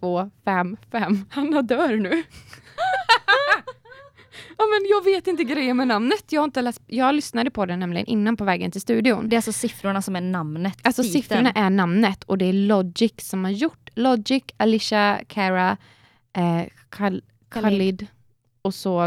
18002738255. 0.00 1.24
Hanna 1.30 1.62
dör 1.62 1.96
nu. 1.96 2.10
ja, 4.58 4.64
men 4.64 4.88
jag 4.90 5.04
vet 5.04 5.26
inte 5.26 5.44
grejen 5.44 5.76
med 5.76 5.88
namnet. 5.88 6.24
Jag, 6.28 6.40
har 6.40 6.44
inte 6.44 6.62
läst, 6.62 6.82
jag 6.86 7.14
lyssnade 7.14 7.50
på 7.50 7.66
den 7.66 7.78
nämligen 7.80 8.06
innan 8.06 8.36
på 8.36 8.44
vägen 8.44 8.70
till 8.70 8.80
studion. 8.80 9.28
Det 9.28 9.34
är 9.34 9.38
alltså 9.38 9.52
siffrorna 9.52 10.02
som 10.02 10.16
är 10.16 10.20
namnet. 10.20 10.78
Alltså 10.82 11.02
titeln. 11.02 11.22
siffrorna 11.22 11.50
är 11.52 11.70
namnet 11.70 12.24
och 12.24 12.38
det 12.38 12.44
är 12.44 12.52
Logic 12.52 13.12
som 13.18 13.44
har 13.44 13.50
gjort. 13.50 13.90
Logic, 13.94 14.42
Alicia, 14.56 15.20
Cara, 15.28 15.76
eh, 16.36 16.62
Khal- 16.90 17.22
Khalid 17.48 18.06
och 18.62 18.74
så 18.74 19.04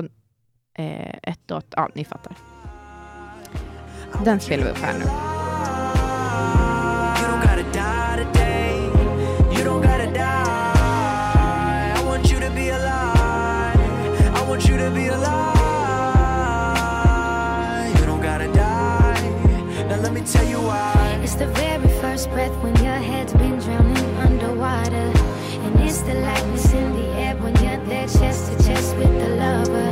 eh, 0.78 1.16
ett 1.24 1.48
dot. 1.48 1.66
Ja, 1.78 1.90
ni 1.96 2.06
fattar. 2.06 2.36
Den 4.26 4.40
spelar 4.40 4.64
vi 4.64 4.70
upp 4.72 4.78
här 4.78 5.00
nu. 5.00 5.35
Breath 22.48 22.64
when 22.64 22.76
your 22.84 22.96
head's 22.96 23.34
been 23.34 23.58
drowning 23.60 24.16
underwater. 24.18 25.12
And 25.66 25.80
it's 25.80 26.02
the 26.02 26.14
lightness 26.16 26.74
in 26.74 26.94
the 26.94 27.08
air 27.20 27.36
when 27.38 27.56
you're 27.64 27.84
there 27.86 28.08
chest 28.08 28.52
to 28.52 28.64
chest 28.64 28.96
with 28.98 29.14
the 29.22 29.30
lover. 29.36 29.92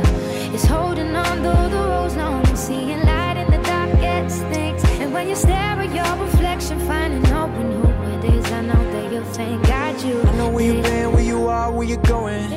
It's 0.54 0.64
holding 0.64 1.14
on 1.16 1.42
though 1.42 1.68
the 1.68 1.76
road's 1.76 2.16
long 2.16 2.46
and 2.46 2.58
seeing 2.58 3.00
light 3.02 3.36
in 3.36 3.50
the 3.50 3.62
darkest 3.62 4.42
things. 4.54 4.84
And 5.00 5.12
when 5.12 5.28
you 5.28 5.36
stare 5.36 5.80
at 5.84 5.94
your 5.94 6.24
reflection, 6.24 6.78
finding 6.80 7.26
out 7.32 7.50
when 7.50 7.72
who 7.72 7.88
it 8.14 8.34
is, 8.34 8.52
I 8.52 8.62
know 8.62 8.82
that 8.92 9.12
you'll 9.12 9.24
thank 9.24 9.66
God 9.66 10.02
you. 10.02 10.20
I 10.22 10.36
know 10.36 10.50
where 10.50 10.64
you've 10.64 10.82
been, 10.84 11.12
where 11.12 11.24
you 11.24 11.48
are, 11.48 11.72
where 11.72 11.86
you're 11.86 12.02
going. 12.02 12.52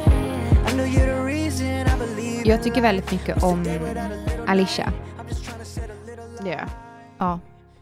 I 0.67 0.73
know 0.73 0.83
you're 0.85 1.07
the 1.15 1.23
reason 1.23 1.87
I 1.87 1.97
believe. 1.97 2.45
Jag 2.45 2.63
tycker 2.63 2.81
väldigt 2.81 3.11
mycket 3.11 3.43
om 3.43 3.65
Alicia. 4.47 4.91
Det 6.43 6.49
gör 6.49 6.57
jag. 6.57 6.69
Ja. 7.17 7.39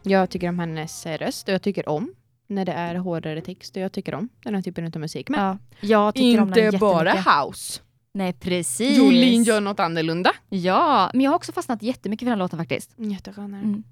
Jag 0.08 0.30
tycker 0.30 0.48
om 0.48 0.58
hennes 0.58 1.06
eh, 1.06 1.18
röst 1.18 1.48
och 1.48 1.54
jag 1.54 1.62
tycker 1.62 1.88
om 1.88 2.14
när 2.46 2.64
det 2.64 2.72
är 2.72 2.94
hårdare 2.94 3.40
text 3.40 3.76
och 3.76 3.82
jag 3.82 3.92
tycker 3.92 4.14
om 4.14 4.28
den 4.44 4.54
här 4.54 4.62
typen 4.62 4.84
av 4.94 5.00
musik. 5.00 5.28
Men 5.28 5.40
ja. 5.40 5.58
Jag 5.80 6.14
tycker 6.14 6.40
om 6.40 6.50
den 6.50 6.66
inte 6.66 6.78
bara 6.78 7.08
jättemycket. 7.08 7.32
house. 7.32 7.80
Nej, 8.12 8.32
precis. 8.32 8.98
Jolin 8.98 9.42
gör 9.42 9.60
något 9.60 9.80
annorlunda. 9.80 10.32
Ja, 10.48 11.10
men 11.12 11.20
jag 11.20 11.30
har 11.30 11.36
också 11.36 11.52
fastnat 11.52 11.82
jättemycket 11.82 12.26
för 12.26 12.30
den 12.30 12.38
låten 12.38 12.58
faktiskt. 12.58 12.90
Jätteskönare. 12.96 13.60
Mm. 13.60 13.84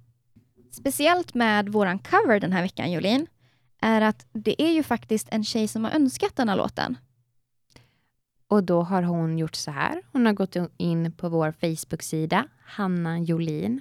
Speciellt 0.70 1.34
med 1.34 1.68
våran 1.68 1.98
cover 1.98 2.40
den 2.40 2.52
här 2.52 2.62
veckan, 2.62 2.92
Jolin, 2.92 3.26
är 3.80 4.00
att 4.00 4.26
det 4.32 4.62
är 4.62 4.72
ju 4.72 4.82
faktiskt 4.82 5.28
en 5.30 5.44
tjej 5.44 5.68
som 5.68 5.84
har 5.84 5.90
önskat 5.90 6.36
den 6.36 6.48
här 6.48 6.56
låten. 6.56 6.98
Och 8.48 8.64
då 8.64 8.82
har 8.82 9.02
hon 9.02 9.38
gjort 9.38 9.54
så 9.54 9.70
här. 9.70 10.02
Hon 10.12 10.26
har 10.26 10.32
gått 10.32 10.56
in 10.76 11.12
på 11.12 11.28
vår 11.28 11.52
Facebook-sida, 11.52 12.44
Hanna 12.64 13.18
Jolin. 13.18 13.80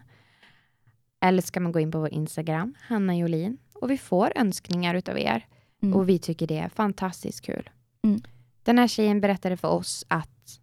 Eller 1.24 1.42
ska 1.42 1.60
man 1.60 1.72
gå 1.72 1.80
in 1.80 1.92
på 1.92 2.00
vår 2.00 2.14
Instagram, 2.14 2.76
Hanna 2.82 3.18
Jolin. 3.18 3.58
Och 3.74 3.92
vi 3.92 3.98
får 3.98 4.32
önskningar 4.36 4.96
utav 4.96 5.20
er. 5.20 5.48
Mm. 5.82 5.96
Och 5.96 6.10
vi 6.10 6.20
tycker 6.20 6.48
det 6.48 6.58
är 6.58 6.70
fantastiskt 6.70 7.42
kul. 7.42 7.70
Mm. 8.04 8.22
Den 8.64 8.78
här 8.78 8.88
tjejen 8.88 9.22
berättade 9.22 9.58
för 9.58 9.68
oss 9.68 10.06
att 10.08 10.60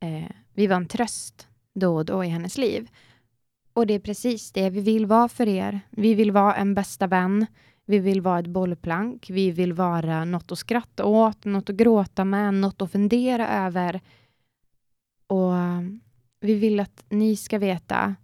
eh, 0.00 0.30
vi 0.54 0.66
var 0.66 0.76
en 0.76 0.88
tröst 0.88 1.48
då 1.74 1.96
och 1.96 2.04
då 2.04 2.24
i 2.24 2.28
hennes 2.28 2.58
liv. 2.58 2.88
Och 3.72 3.86
det 3.86 3.94
är 3.94 3.98
precis 3.98 4.52
det 4.52 4.70
vi 4.70 4.80
vill 4.80 5.06
vara 5.06 5.28
för 5.28 5.48
er. 5.48 5.80
Vi 5.90 6.14
vill 6.14 6.30
vara 6.32 6.54
en 6.54 6.74
bästa 6.74 7.06
vän. 7.06 7.46
Vi 7.84 7.98
vill 7.98 8.20
vara 8.20 8.38
ett 8.38 8.46
bollplank. 8.46 9.30
Vi 9.30 9.50
vill 9.50 9.72
vara 9.72 10.24
något 10.24 10.52
att 10.52 10.58
skratta 10.58 11.04
åt, 11.04 11.44
något 11.44 11.70
att 11.70 11.76
gråta 11.76 12.24
med, 12.24 12.54
något 12.54 12.82
att 12.82 12.92
fundera 12.92 13.48
över. 13.48 14.00
Och 15.26 15.52
vi 16.40 16.54
vill 16.54 16.80
att 16.80 17.04
ni 17.08 17.36
ska 17.36 17.58
veta 17.58 18.14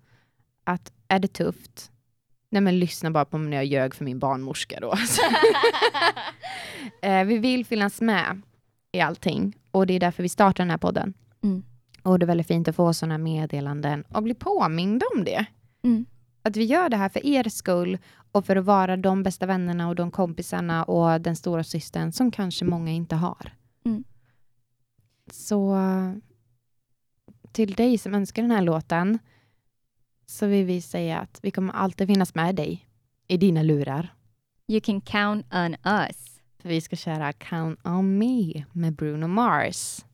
att 0.64 0.93
är 1.08 1.18
det 1.18 1.28
tufft, 1.28 1.90
nej 2.50 2.62
men 2.62 2.78
lyssna 2.78 3.10
bara 3.10 3.24
på 3.24 3.38
när 3.38 3.56
jag 3.56 3.66
ljög 3.66 3.94
för 3.94 4.04
min 4.04 4.18
barnmorska 4.18 4.80
då. 4.80 4.94
Eh, 7.02 7.24
vi 7.24 7.38
vill 7.38 7.66
finnas 7.66 8.00
med 8.00 8.42
i 8.92 9.00
allting 9.00 9.56
och 9.70 9.86
det 9.86 9.94
är 9.94 10.00
därför 10.00 10.22
vi 10.22 10.28
startar 10.28 10.64
den 10.64 10.70
här 10.70 10.78
podden. 10.78 11.14
Mm. 11.42 11.62
Och 12.02 12.18
det 12.18 12.24
är 12.24 12.26
väldigt 12.26 12.46
fint 12.46 12.68
att 12.68 12.76
få 12.76 12.92
sådana 12.92 13.18
meddelanden 13.18 14.04
och 14.08 14.22
bli 14.22 14.34
påminda 14.34 15.06
om 15.14 15.24
det. 15.24 15.46
Mm. 15.82 16.06
Att 16.42 16.56
vi 16.56 16.64
gör 16.64 16.88
det 16.88 16.96
här 16.96 17.08
för 17.08 17.26
er 17.26 17.48
skull 17.48 17.98
och 18.32 18.46
för 18.46 18.56
att 18.56 18.64
vara 18.64 18.96
de 18.96 19.22
bästa 19.22 19.46
vännerna 19.46 19.88
och 19.88 19.94
de 19.94 20.10
kompisarna 20.10 20.84
och 20.84 21.20
den 21.20 21.36
stora 21.36 21.64
systern 21.64 22.12
som 22.12 22.30
kanske 22.30 22.64
många 22.64 22.90
inte 22.90 23.16
har. 23.16 23.52
Mm. 23.84 24.04
Så 25.32 25.76
till 27.52 27.72
dig 27.72 27.98
som 27.98 28.14
önskar 28.14 28.42
den 28.42 28.50
här 28.50 28.62
låten 28.62 29.18
så 30.26 30.46
vill 30.46 30.66
vi 30.66 30.80
säga 30.80 31.18
att 31.18 31.38
vi 31.42 31.50
kommer 31.50 31.72
alltid 31.72 32.08
finnas 32.08 32.34
med 32.34 32.54
dig 32.54 32.86
i 33.28 33.36
dina 33.36 33.62
lurar. 33.62 34.14
You 34.68 34.80
can 34.80 35.00
count 35.00 35.46
on 35.54 35.74
us. 35.74 36.40
För 36.58 36.68
vi 36.68 36.80
ska 36.80 36.96
köra 36.96 37.32
Count 37.32 37.80
on 37.84 38.18
me 38.18 38.64
med 38.72 38.94
Bruno 38.94 39.26
Mars. 39.26 40.04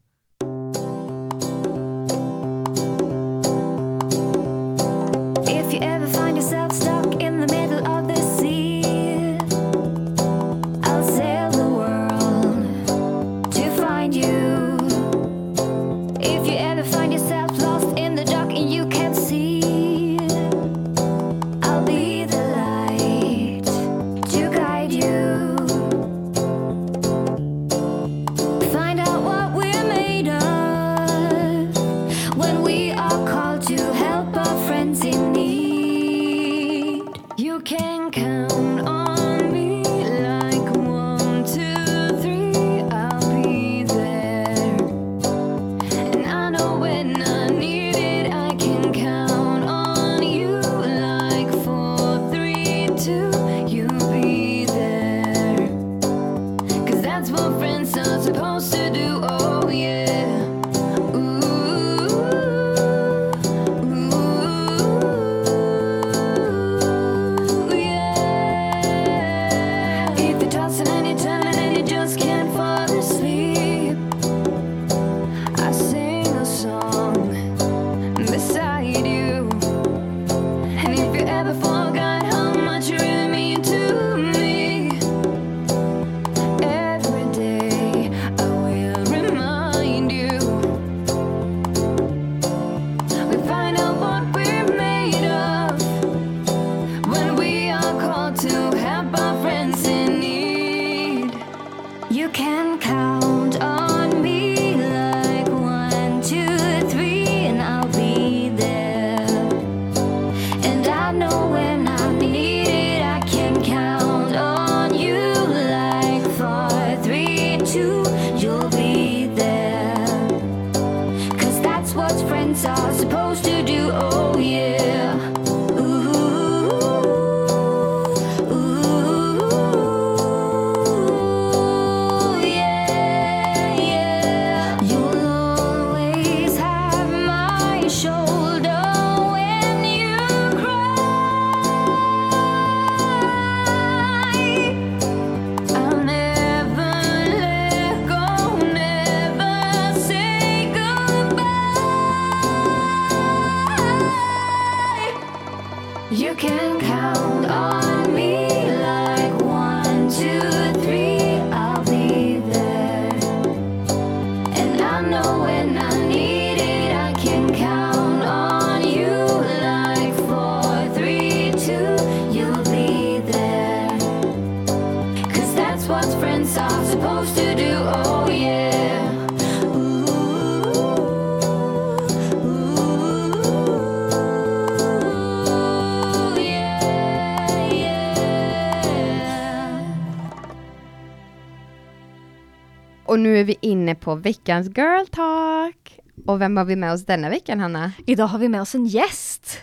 På 194.01 194.15
veckans 194.15 194.67
girl 194.77 195.07
talk. 195.07 195.99
Och 196.27 196.41
vem 196.41 196.57
har 196.57 196.65
vi 196.65 196.77
med 196.77 196.93
oss 196.93 197.07
denna 197.07 197.29
veckan, 197.29 197.61
Hanna? 197.61 197.93
Idag 198.07 198.27
har 198.27 198.39
vi 198.39 198.49
med 198.49 198.61
oss 198.61 198.75
en 198.75 198.87
gäst. 198.87 199.63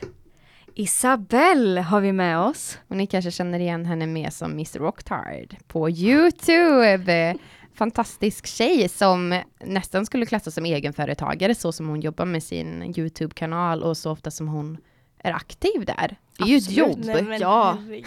Isabelle 0.76 1.82
har 1.82 2.02
vi 2.02 2.12
med 2.12 2.40
oss. 2.40 2.78
Och 2.88 2.98
ni 2.98 3.08
kanske 3.08 3.32
känner 3.32 3.60
igen 3.60 3.86
henne 3.86 4.08
mer 4.08 4.30
som 4.30 4.56
Miss 4.56 4.76
Rocktard 4.76 5.56
på 5.68 5.90
Youtube. 5.90 7.36
Fantastisk 7.74 8.48
tjej 8.48 8.90
som 8.90 9.42
nästan 9.66 10.06
skulle 10.06 10.26
klassas 10.26 10.54
som 10.54 10.66
egenföretagare 10.66 11.56
så 11.56 11.72
som 11.72 11.88
hon 11.88 12.02
jobbar 12.02 12.26
med 12.26 12.44
sin 12.44 12.94
Youtube-kanal 12.98 13.84
och 13.84 13.98
så 13.98 14.12
ofta 14.12 14.32
som 14.32 14.48
hon 14.48 14.78
är 15.24 15.32
aktiv 15.32 15.86
där. 15.86 16.16
Det 16.38 16.44
är 16.44 16.48
ju 16.48 16.58
ett 16.58 16.72
jobb. 16.72 17.00
Nej, 17.06 17.22
men 17.24 17.40
ja. 17.40 17.78
det 17.82 17.90
vill 17.90 18.06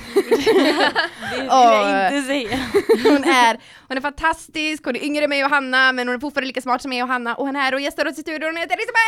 jag 1.49 2.07
inte 2.15 2.27
säga. 2.27 2.59
Hon 3.05 3.25
är, 3.25 3.59
hon 3.89 3.97
är 3.97 4.01
fantastisk, 4.01 4.85
hon 4.85 4.97
är 4.97 5.05
yngre 5.05 5.25
än 5.25 5.31
mig 5.31 5.45
och 5.45 5.51
Hanna, 5.51 5.93
men 5.93 6.09
hon 6.09 6.17
är 6.17 6.21
fortfarande 6.21 6.47
lika 6.47 6.61
smart 6.61 6.83
som 6.83 6.89
mig 6.89 7.03
och 7.03 7.09
Hanna 7.09 7.35
och 7.35 7.47
hon 7.47 7.57
är 7.57 7.61
här 7.61 7.75
och 7.75 7.81
gästar 7.81 8.07
oss 8.07 8.19
i 8.19 8.23
studion. 8.23 8.49
Hon 8.49 8.57
heter 8.57 8.77
Nu 8.77 8.83
Isabelle! 8.83 9.01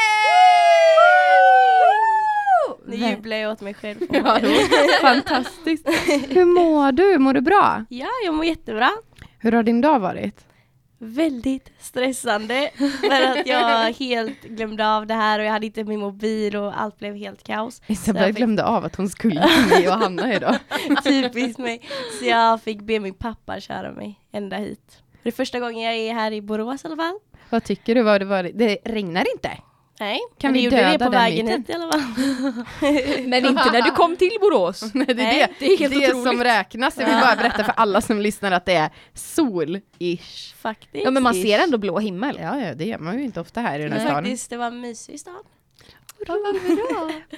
jublar 3.11 3.37
jag 3.37 3.53
åt 3.53 3.61
mig 3.61 3.75
själv. 3.75 3.99
Ja, 4.11 4.39
fantastiskt. 5.01 5.89
Hur 6.29 6.45
mår 6.45 6.93
du? 6.93 7.19
Mår 7.19 7.35
du 7.35 7.41
bra? 7.41 7.85
ja, 7.89 8.09
jag 8.25 8.35
mår 8.35 8.45
jättebra. 8.45 8.91
Hur 9.39 9.53
har 9.53 9.63
din 9.63 9.81
dag 9.81 10.01
varit? 10.01 10.45
Väldigt 11.05 11.73
stressande 11.79 12.71
för 13.01 13.23
att 13.23 13.47
jag 13.47 13.93
helt 13.99 14.43
glömde 14.43 14.89
av 14.89 15.07
det 15.07 15.15
här 15.15 15.39
och 15.39 15.45
jag 15.45 15.51
hade 15.53 15.67
inte 15.67 15.85
min 15.85 16.01
mobil 16.01 16.57
och 16.57 16.81
allt 16.81 16.99
blev 16.99 17.17
helt 17.17 17.43
kaos. 17.43 17.83
Isabelle 17.87 18.27
fick- 18.27 18.37
glömde 18.37 18.65
av 18.65 18.85
att 18.85 18.97
hon 18.97 19.09
skulle 19.09 19.49
till 19.79 19.89
och 19.89 19.95
Hanna 19.95 20.35
idag. 20.35 20.57
Typiskt 21.05 21.59
mig. 21.59 21.81
Så 22.19 22.25
jag 22.25 22.63
fick 22.63 22.83
be 22.83 23.01
min 23.01 23.15
pappa 23.15 23.61
köra 23.61 23.93
mig 23.93 24.21
ända 24.33 24.57
hit. 24.57 25.03
Det 25.23 25.29
är 25.29 25.33
första 25.33 25.61
gången 25.61 25.81
jag 25.83 25.95
är 25.95 26.15
här 26.15 26.33
i 26.33 26.43
Borås 26.43 26.85
i 26.85 26.87
alla 26.87 26.97
fall. 26.97 27.19
Vad 27.51 27.65
tycker 27.65 27.95
du? 27.95 28.03
Vad 28.03 28.21
det, 28.21 28.25
var? 28.25 28.43
det 28.43 28.79
regnar 28.85 29.27
inte? 29.35 29.51
Nej, 30.03 30.21
Kan 30.39 30.53
men 30.53 30.59
vi 30.61 30.65
gjorde 30.65 30.77
det 30.77 30.99
på 30.99 31.05
den 31.05 31.13
vägen 31.13 31.47
hit 31.49 31.69
i 31.71 31.73
alla 31.73 31.93
fall. 31.93 32.03
Men 33.27 33.47
inte 33.47 33.71
när 33.73 33.83
du 33.83 33.91
kom 33.91 34.17
till 34.17 34.31
Borås. 34.41 34.91
Nej, 34.95 35.07
det 35.07 35.13
är 35.13 35.17
Nej, 35.17 35.47
det, 35.59 35.67
det 35.67 35.73
är 35.73 35.79
helt 35.79 35.95
det 35.95 36.07
otroligt. 36.15 36.29
som 36.29 36.45
räknas. 36.45 36.97
Jag 36.99 37.07
vill 37.07 37.15
bara 37.21 37.37
berätta 37.37 37.65
för 37.65 37.73
alla 37.77 38.01
som 38.01 38.21
lyssnar 38.21 38.53
att 38.53 38.65
det 38.65 38.73
är 38.75 38.91
sol-ish. 39.15 40.55
Faktiskt. 40.55 41.05
Ja 41.05 41.11
men 41.11 41.23
man 41.23 41.35
ser 41.35 41.59
ändå 41.59 41.79
blå 41.79 41.99
himmel. 41.99 42.39
Ja, 42.43 42.61
ja, 42.61 42.75
det 42.75 42.85
gör 42.85 42.99
man 42.99 43.19
ju 43.19 43.25
inte 43.25 43.41
ofta 43.41 43.61
här 43.61 43.79
i 43.79 43.83
den 43.83 43.93
här 43.93 43.99
Men 43.99 44.07
stan. 44.07 44.25
faktiskt, 44.25 44.51
det 44.51 44.57
var 44.57 44.71
mysig 44.71 45.21
stad. 45.21 45.35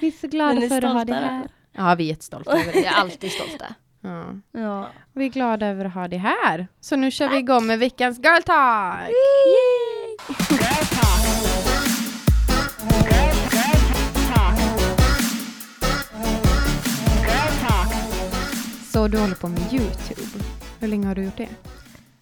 Vi 0.01 0.07
är 0.07 0.11
så 0.21 0.27
glada 0.27 0.61
är 0.61 0.69
för 0.69 0.81
att 0.85 0.93
ha 0.93 1.05
dig 1.05 1.15
här. 1.15 1.47
Ja, 1.77 1.95
vi 1.95 2.03
är 2.03 2.07
jättestolta 2.07 2.51
över 2.51 2.73
det. 2.73 2.85
är 2.85 2.91
alltid 2.93 3.31
stolta. 3.31 3.65
Ja. 4.01 4.25
Ja. 4.61 4.89
Vi 5.13 5.25
är 5.25 5.29
glada 5.29 5.67
över 5.67 5.85
att 5.85 5.93
ha 5.93 6.07
dig 6.07 6.19
här. 6.19 6.67
Så 6.81 6.95
nu 6.95 7.11
kör 7.11 7.29
vi 7.29 7.37
igång 7.37 7.67
med 7.67 7.79
veckans 7.79 8.19
Girl 8.19 8.41
Talk! 8.41 9.09
Så 18.95 19.07
du 19.07 19.17
håller 19.17 19.35
på 19.35 19.47
med 19.47 19.73
Youtube. 19.73 20.43
Hur 20.79 20.87
länge 20.87 21.07
har 21.07 21.15
du 21.15 21.23
gjort 21.23 21.37
det? 21.37 21.49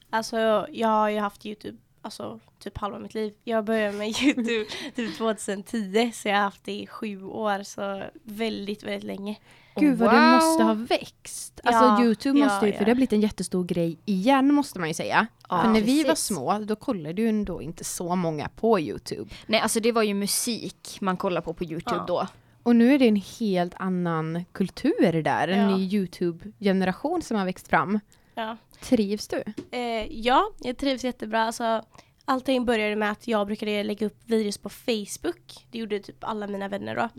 Alltså 0.09 0.67
jag 0.71 0.87
har 0.87 1.09
ju 1.09 1.19
haft 1.19 1.45
Youtube 1.45 1.77
alltså, 2.01 2.39
typ 2.59 2.77
halva 2.77 2.99
mitt 2.99 3.13
liv. 3.13 3.33
Jag 3.43 3.65
började 3.65 3.97
med 3.97 4.07
Youtube 4.07 4.65
typ 4.95 5.17
2010 5.17 6.11
så 6.13 6.27
jag 6.27 6.35
har 6.35 6.43
haft 6.43 6.63
det 6.63 6.71
i 6.71 6.87
sju 6.87 7.23
år 7.23 7.63
så 7.63 8.03
väldigt, 8.23 8.83
väldigt 8.83 9.03
länge. 9.03 9.35
Gud 9.75 9.97
vad 9.97 10.11
Wow. 10.11 10.21
det 10.21 10.35
måste 10.35 10.63
ha 10.63 10.73
växt. 10.73 11.59
Alltså 11.63 11.83
Ja, 11.83 12.03
Youtube 12.03 12.39
ja, 12.39 12.45
måste 12.45 12.65
ju, 12.65 12.71
för 12.71 12.79
ja. 12.79 12.85
det 12.85 12.91
har 12.91 12.95
blivit 12.95 13.13
en 13.13 13.21
jättestor 13.21 13.63
grej 13.63 13.97
igen 14.05 14.53
måste 14.53 14.79
man 14.79 14.87
ju 14.87 14.93
säga. 14.93 15.27
Ja, 15.49 15.61
för 15.61 15.69
när 15.69 15.81
vi 15.81 16.03
var 16.03 16.09
precis. 16.09 16.25
små, 16.25 16.59
då 16.59 16.75
kollade 16.75 17.21
ju 17.21 17.29
ändå 17.29 17.61
inte 17.61 17.83
så 17.83 18.15
många 18.15 18.49
på 18.49 18.79
Youtube. 18.79 19.29
Nej 19.45 19.59
alltså 19.59 19.79
det 19.79 19.91
var 19.91 20.03
ju 20.03 20.13
musik 20.13 20.97
man 21.01 21.17
kollar 21.17 21.41
på 21.41 21.53
på 21.53 21.63
Youtube 21.63 21.95
Ja. 21.97 22.05
då. 22.07 22.27
Och 22.63 22.75
nu 22.75 22.93
är 22.93 22.99
det 22.99 23.07
en 23.07 23.21
helt 23.39 23.73
annan 23.77 24.45
kultur 24.51 25.23
där, 25.23 25.47
en 25.47 25.69
Ja. 25.69 25.77
ny 25.77 25.83
Youtube-generation 25.97 27.21
som 27.21 27.37
har 27.37 27.45
växt 27.45 27.67
fram. 27.67 27.99
Ja. 28.35 28.57
Trivs 28.81 29.27
du? 29.27 29.43
Eh, 29.71 30.07
ja, 30.11 30.49
jag 30.59 30.77
trivs 30.77 31.03
jättebra. 31.03 31.43
Alltså, 31.43 31.85
allting 32.25 32.65
började 32.65 32.95
med 32.95 33.11
att 33.11 33.27
jag 33.27 33.47
brukade 33.47 33.83
lägga 33.83 34.07
upp 34.07 34.17
videos 34.25 34.57
på 34.57 34.69
Facebook. 34.69 35.65
Det 35.71 35.77
gjorde 35.77 35.99
typ 35.99 36.23
alla 36.23 36.47
mina 36.47 36.67
vänner 36.67 36.95
då. 36.95 37.09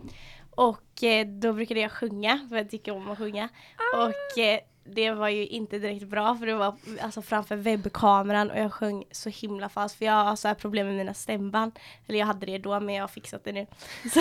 Och 0.50 1.02
eh, 1.04 1.26
då 1.26 1.52
brukade 1.52 1.80
jag 1.80 1.92
sjunga, 1.92 2.46
för 2.48 2.56
jag 2.56 2.70
tycker 2.70 2.92
om 2.96 3.10
att 3.10 3.18
sjunga. 3.18 3.48
Och 3.96 4.38
eh, 4.42 4.60
det 4.84 5.10
var 5.10 5.28
ju 5.28 5.46
inte 5.46 5.78
direkt 5.78 6.06
bra 6.06 6.36
för 6.36 6.46
det 6.46 6.54
var 6.54 6.74
alltså 7.00 7.22
framför 7.22 7.56
webbkameran 7.56 8.50
och 8.50 8.58
jag 8.58 8.72
sjöng 8.72 9.04
så 9.10 9.28
himla 9.28 9.68
fast 9.68 9.98
för 9.98 10.04
jag 10.04 10.24
har 10.24 10.36
så 10.36 10.48
här 10.48 10.54
problem 10.54 10.86
med 10.86 10.96
mina 10.96 11.14
stämband. 11.14 11.78
Eller 12.06 12.18
jag 12.18 12.26
hade 12.26 12.46
det 12.46 12.58
då 12.58 12.80
men 12.80 12.94
jag 12.94 13.02
har 13.02 13.08
fixat 13.08 13.44
det 13.44 13.52
nu. 13.52 13.66
Så, 14.02 14.20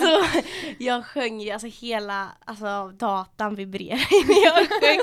så 0.00 0.40
jag 0.78 1.06
sjöng 1.06 1.40
ju 1.40 1.50
alltså 1.50 1.68
hela 1.68 2.28
alltså, 2.44 2.88
datan 2.88 3.54
vibrerade 3.54 4.04
när 4.10 4.44
jag 4.44 4.68
sjöng. 4.68 5.00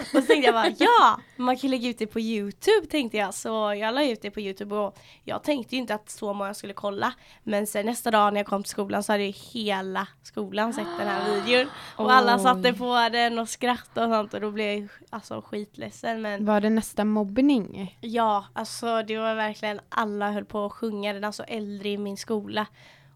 Och 0.00 0.06
så 0.06 0.22
tänkte 0.22 0.46
jag 0.46 0.54
bara 0.54 0.72
ja, 0.78 1.20
man 1.36 1.56
kan 1.56 1.70
lägga 1.70 1.88
ut 1.88 1.98
det 1.98 2.06
på 2.06 2.20
Youtube 2.20 2.86
tänkte 2.90 3.16
jag. 3.16 3.34
Så 3.34 3.74
jag 3.74 3.94
la 3.94 4.04
ut 4.04 4.22
det 4.22 4.30
på 4.30 4.40
Youtube 4.40 4.74
och 4.74 4.98
jag 5.24 5.42
tänkte 5.42 5.74
ju 5.74 5.80
inte 5.80 5.94
att 5.94 6.10
så 6.10 6.32
många 6.32 6.54
skulle 6.54 6.72
kolla. 6.72 7.12
Men 7.42 7.66
sen 7.66 7.86
nästa 7.86 8.10
dag 8.10 8.32
när 8.32 8.40
jag 8.40 8.46
kom 8.46 8.62
till 8.62 8.70
skolan 8.70 9.02
så 9.02 9.12
hade 9.12 9.24
ju 9.24 9.32
hela 9.52 10.08
skolan 10.22 10.72
sett 10.72 10.98
den 10.98 11.08
här 11.08 11.34
videon. 11.34 11.70
Och 11.96 12.12
alla 12.12 12.38
satte 12.38 12.72
på 12.72 13.08
den 13.12 13.38
och 13.38 13.48
skrattade 13.48 14.06
och 14.06 14.13
sånt 14.14 14.34
och 14.34 14.40
då 14.40 14.50
blev 14.50 14.80
jag 14.80 14.88
alltså 15.10 15.42
skitledsen. 15.42 16.22
Men 16.22 16.44
Var 16.44 16.60
det 16.60 16.70
nästa 16.70 17.04
mobbning? 17.04 17.98
ja, 18.00 18.44
alltså 18.52 19.02
det 19.02 19.18
var 19.18 19.34
verkligen 19.34 19.80
alla 19.88 20.30
höll 20.32 20.44
på 20.44 20.64
att 20.64 20.72
sjunga 20.72 21.12
den, 21.12 21.24
alltså 21.24 21.42
äldre 21.42 21.88
i 21.88 21.98
min 21.98 22.16
skola. 22.16 22.66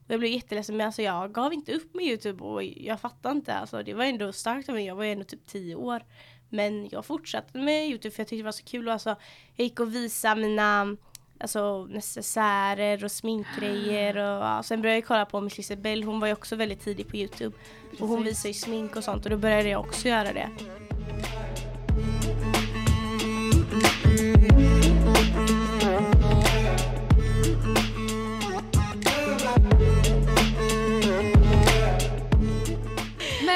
Och 0.05 0.11
jag 0.15 0.21
blev 0.21 0.33
jätteledsen 0.33 0.77
men 0.77 0.87
alltså 0.87 1.03
jag 1.03 1.33
gav 1.33 1.53
inte 1.53 1.73
upp 1.73 1.95
med 1.95 2.05
Youtube 2.05 2.45
och 2.45 2.65
jag 2.65 3.01
fattar 3.01 3.31
inte. 3.31 3.55
Alltså 3.55 3.83
det 3.83 3.95
var 3.95 4.05
ändå 4.05 4.33
starkt 4.33 4.69
av 4.69 4.75
mig, 4.75 4.85
jag 4.87 4.97
var 4.97 5.05
ju 5.05 5.13
ändå 5.13 5.25
typ 5.25 5.47
10 5.47 5.75
år. 5.75 6.03
Men 6.51 6.89
jag 6.91 7.05
fortsatte 7.05 7.59
med 7.59 7.89
Youtube 7.89 8.15
för 8.15 8.21
jag 8.21 8.29
tyckte 8.29 8.43
det 8.43 8.45
var 8.45 8.53
så 8.53 8.65
kul 8.65 8.87
och 8.87 8.93
alltså 8.93 9.17
jag 9.57 9.65
gick 9.65 9.81
och 9.81 9.95
visade 9.95 10.41
mina 10.41 10.97
alltså 11.41 11.85
necessärer 11.85 13.05
och 13.05 13.13
sminkgrejer 13.13 14.17
och 14.17 14.45
ja, 14.45 14.63
sen 14.65 14.83
började 14.83 14.97
jag 14.97 15.07
kolla 15.07 15.27
på 15.27 15.41
Miss 15.41 15.57
Lisabelle, 15.57 16.07
hon 16.07 16.21
var 16.21 16.27
ju 16.27 16.33
också 16.33 16.57
väldigt 16.57 16.81
tidig 16.81 17.09
på 17.09 17.17
Youtube. 17.17 17.57
Och 18.01 18.09
hon 18.09 18.25
visar 18.25 18.49
ju 18.49 18.55
smink 18.55 18.97
och 18.97 19.05
sånt 19.05 19.25
och 19.25 19.31
då 19.31 19.37
började 19.37 19.69
jag 19.69 19.81
också 19.81 20.09
göra 20.09 20.33
det. 20.33 20.51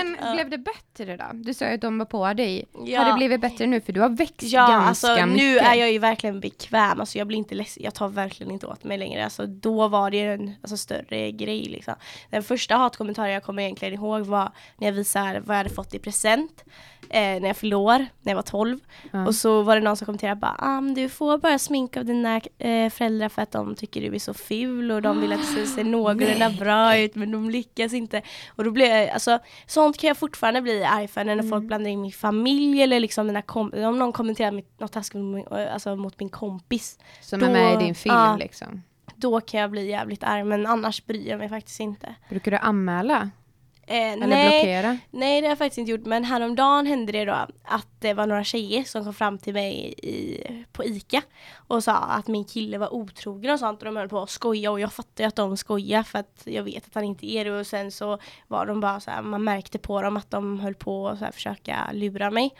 Men 0.06 0.34
blev 0.34 0.50
det 0.50 0.58
bättre 0.58 1.16
då? 1.16 1.24
Du 1.32 1.54
sa 1.54 1.68
ju 1.68 1.74
att 1.74 1.80
de 1.80 1.98
var 1.98 2.06
på 2.06 2.32
dig. 2.32 2.64
Ja. 2.84 3.02
Har 3.02 3.10
det 3.10 3.16
blivit 3.16 3.40
bättre 3.40 3.66
nu? 3.66 3.80
För 3.80 3.92
du 3.92 4.00
har 4.00 4.08
växt 4.08 4.42
Ja, 4.42 4.68
ganska 4.68 5.08
alltså 5.08 5.26
mycket. 5.26 5.42
nu 5.42 5.58
är 5.58 5.74
jag 5.74 5.92
ju 5.92 5.98
verkligen 5.98 6.40
bekväm. 6.40 7.00
Alltså 7.00 7.18
jag 7.18 7.26
blir 7.26 7.38
inte 7.38 7.54
ledsen. 7.54 7.82
Jag 7.82 7.94
tar 7.94 8.08
verkligen 8.08 8.52
inte 8.52 8.66
åt 8.66 8.84
mig 8.84 8.98
längre. 8.98 9.24
Alltså 9.24 9.46
då 9.46 9.88
var 9.88 10.10
det 10.10 10.20
en 10.20 10.54
alltså, 10.62 10.76
större 10.76 11.30
grej 11.30 11.62
liksom. 11.62 11.94
Den 12.30 12.42
första 12.42 12.76
hatkommentaren 12.76 13.30
jag 13.30 13.42
kommer 13.42 13.62
egentligen 13.62 13.94
ihåg 13.94 14.20
var 14.26 14.52
när 14.76 14.88
jag 14.88 14.92
visade 14.92 15.40
vad 15.40 15.56
jag 15.56 15.58
hade 15.58 15.74
fått 15.74 15.94
i 15.94 15.98
present. 15.98 16.64
Eh, 17.10 17.40
när 17.40 17.54
jag 17.62 17.80
år, 17.80 17.98
när 17.98 18.32
jag 18.32 18.34
var 18.34 18.42
12. 18.42 18.78
Ja. 19.12 19.26
Och 19.26 19.34
så 19.34 19.62
var 19.62 19.76
det 19.76 19.82
någon 19.82 19.96
som 19.96 20.06
kommenterade 20.06 20.40
bara 20.40 20.56
ah, 20.58 20.80
du 20.80 21.08
får 21.08 21.38
bara 21.38 21.58
smink 21.58 21.96
av 21.96 22.04
dina 22.04 22.40
eh, 22.58 22.90
föräldrar 22.90 23.28
för 23.28 23.42
att 23.42 23.50
de 23.50 23.74
tycker 23.74 24.00
du 24.00 24.14
är 24.14 24.18
så 24.18 24.34
ful 24.34 24.90
och 24.90 25.02
de 25.02 25.20
vill 25.20 25.32
att 25.32 25.40
du 25.40 25.46
ska 25.46 25.76
se 25.76 25.84
någorlunda 25.84 26.50
bra 26.50 26.98
ut 26.98 27.14
men 27.14 27.32
de 27.32 27.50
lyckas 27.50 27.92
inte. 27.92 28.22
Och 28.48 28.64
då 28.64 28.70
blev 28.70 28.88
jag, 28.88 29.08
alltså 29.08 29.38
sånt 29.66 29.91
kan 29.98 30.08
jag 30.08 30.16
fortfarande 30.16 30.62
bli 30.62 30.84
arg 30.84 31.08
för 31.08 31.24
när 31.24 31.42
folk 31.42 31.64
blandar 31.64 31.90
in 31.90 32.00
min 32.02 32.12
familj 32.12 32.82
eller 32.82 33.00
liksom 33.00 33.26
mina 33.26 33.42
kom- 33.42 33.72
om 33.76 33.98
någon 33.98 34.12
kommenterar 34.12 34.50
mitt, 34.52 34.80
något 34.80 34.92
taskigt 34.92 35.22
mot 35.22 35.34
min, 35.50 35.68
alltså, 35.68 35.96
mot 35.96 36.20
min 36.20 36.28
kompis. 36.28 36.98
Som 37.20 37.42
är 37.42 37.46
då- 37.46 37.52
med 37.52 37.74
i 37.74 37.84
din 37.84 37.94
film 37.94 38.14
ja. 38.14 38.36
liksom. 38.36 38.82
Då 39.16 39.40
kan 39.40 39.60
jag 39.60 39.70
bli 39.70 39.90
jävligt 39.90 40.24
arg 40.24 40.44
men 40.44 40.66
annars 40.66 41.06
bryr 41.06 41.28
jag 41.28 41.38
mig 41.38 41.48
faktiskt 41.48 41.80
inte. 41.80 42.14
Brukar 42.28 42.50
du 42.50 42.56
anmäla? 42.56 43.30
Eh, 43.86 44.12
Eller 44.12 44.26
nej, 44.26 44.50
blockera? 44.62 44.98
Nej 45.10 45.40
det 45.40 45.46
har 45.46 45.50
jag 45.50 45.58
faktiskt 45.58 45.78
inte 45.78 45.90
gjort 45.90 46.06
men 46.06 46.24
häromdagen 46.24 46.86
hände 46.86 47.12
det 47.12 47.24
då 47.24 47.32
att 47.64 47.86
det 47.98 48.14
var 48.14 48.26
några 48.26 48.44
tjejer 48.44 48.84
som 48.84 49.04
kom 49.04 49.14
fram 49.14 49.38
till 49.38 49.52
mig 49.54 49.94
i, 50.02 50.40
på 50.72 50.84
ICA 50.84 51.22
och 51.54 51.84
sa 51.84 51.92
att 51.96 52.28
min 52.28 52.44
kille 52.44 52.78
var 52.78 52.94
otrogen 52.94 53.52
och 53.52 53.58
sånt 53.58 53.78
och 53.78 53.84
de 53.84 53.96
höll 53.96 54.08
på 54.08 54.22
att 54.22 54.30
skoja 54.30 54.70
och 54.70 54.80
jag 54.80 54.92
fattar 54.92 55.24
ju 55.24 55.28
att 55.28 55.36
de 55.36 55.56
skojar 55.56 56.02
för 56.02 56.18
att 56.18 56.42
jag 56.44 56.62
vet 56.62 56.86
att 56.86 56.94
han 56.94 57.04
inte 57.04 57.26
är 57.26 57.44
det 57.44 57.50
och 57.50 57.66
sen 57.66 57.92
så 57.92 58.18
var 58.48 58.66
de 58.66 58.80
bara 58.80 59.00
så 59.00 59.10
här, 59.10 59.22
man 59.22 59.44
märkte 59.44 59.78
på 59.78 60.02
dem 60.02 60.16
att 60.16 60.30
de 60.30 60.60
höll 60.60 60.74
på 60.74 61.08
att 61.08 61.18
så 61.18 61.24
här 61.24 61.32
försöka 61.32 61.90
lura 61.92 62.30
mig. 62.30 62.50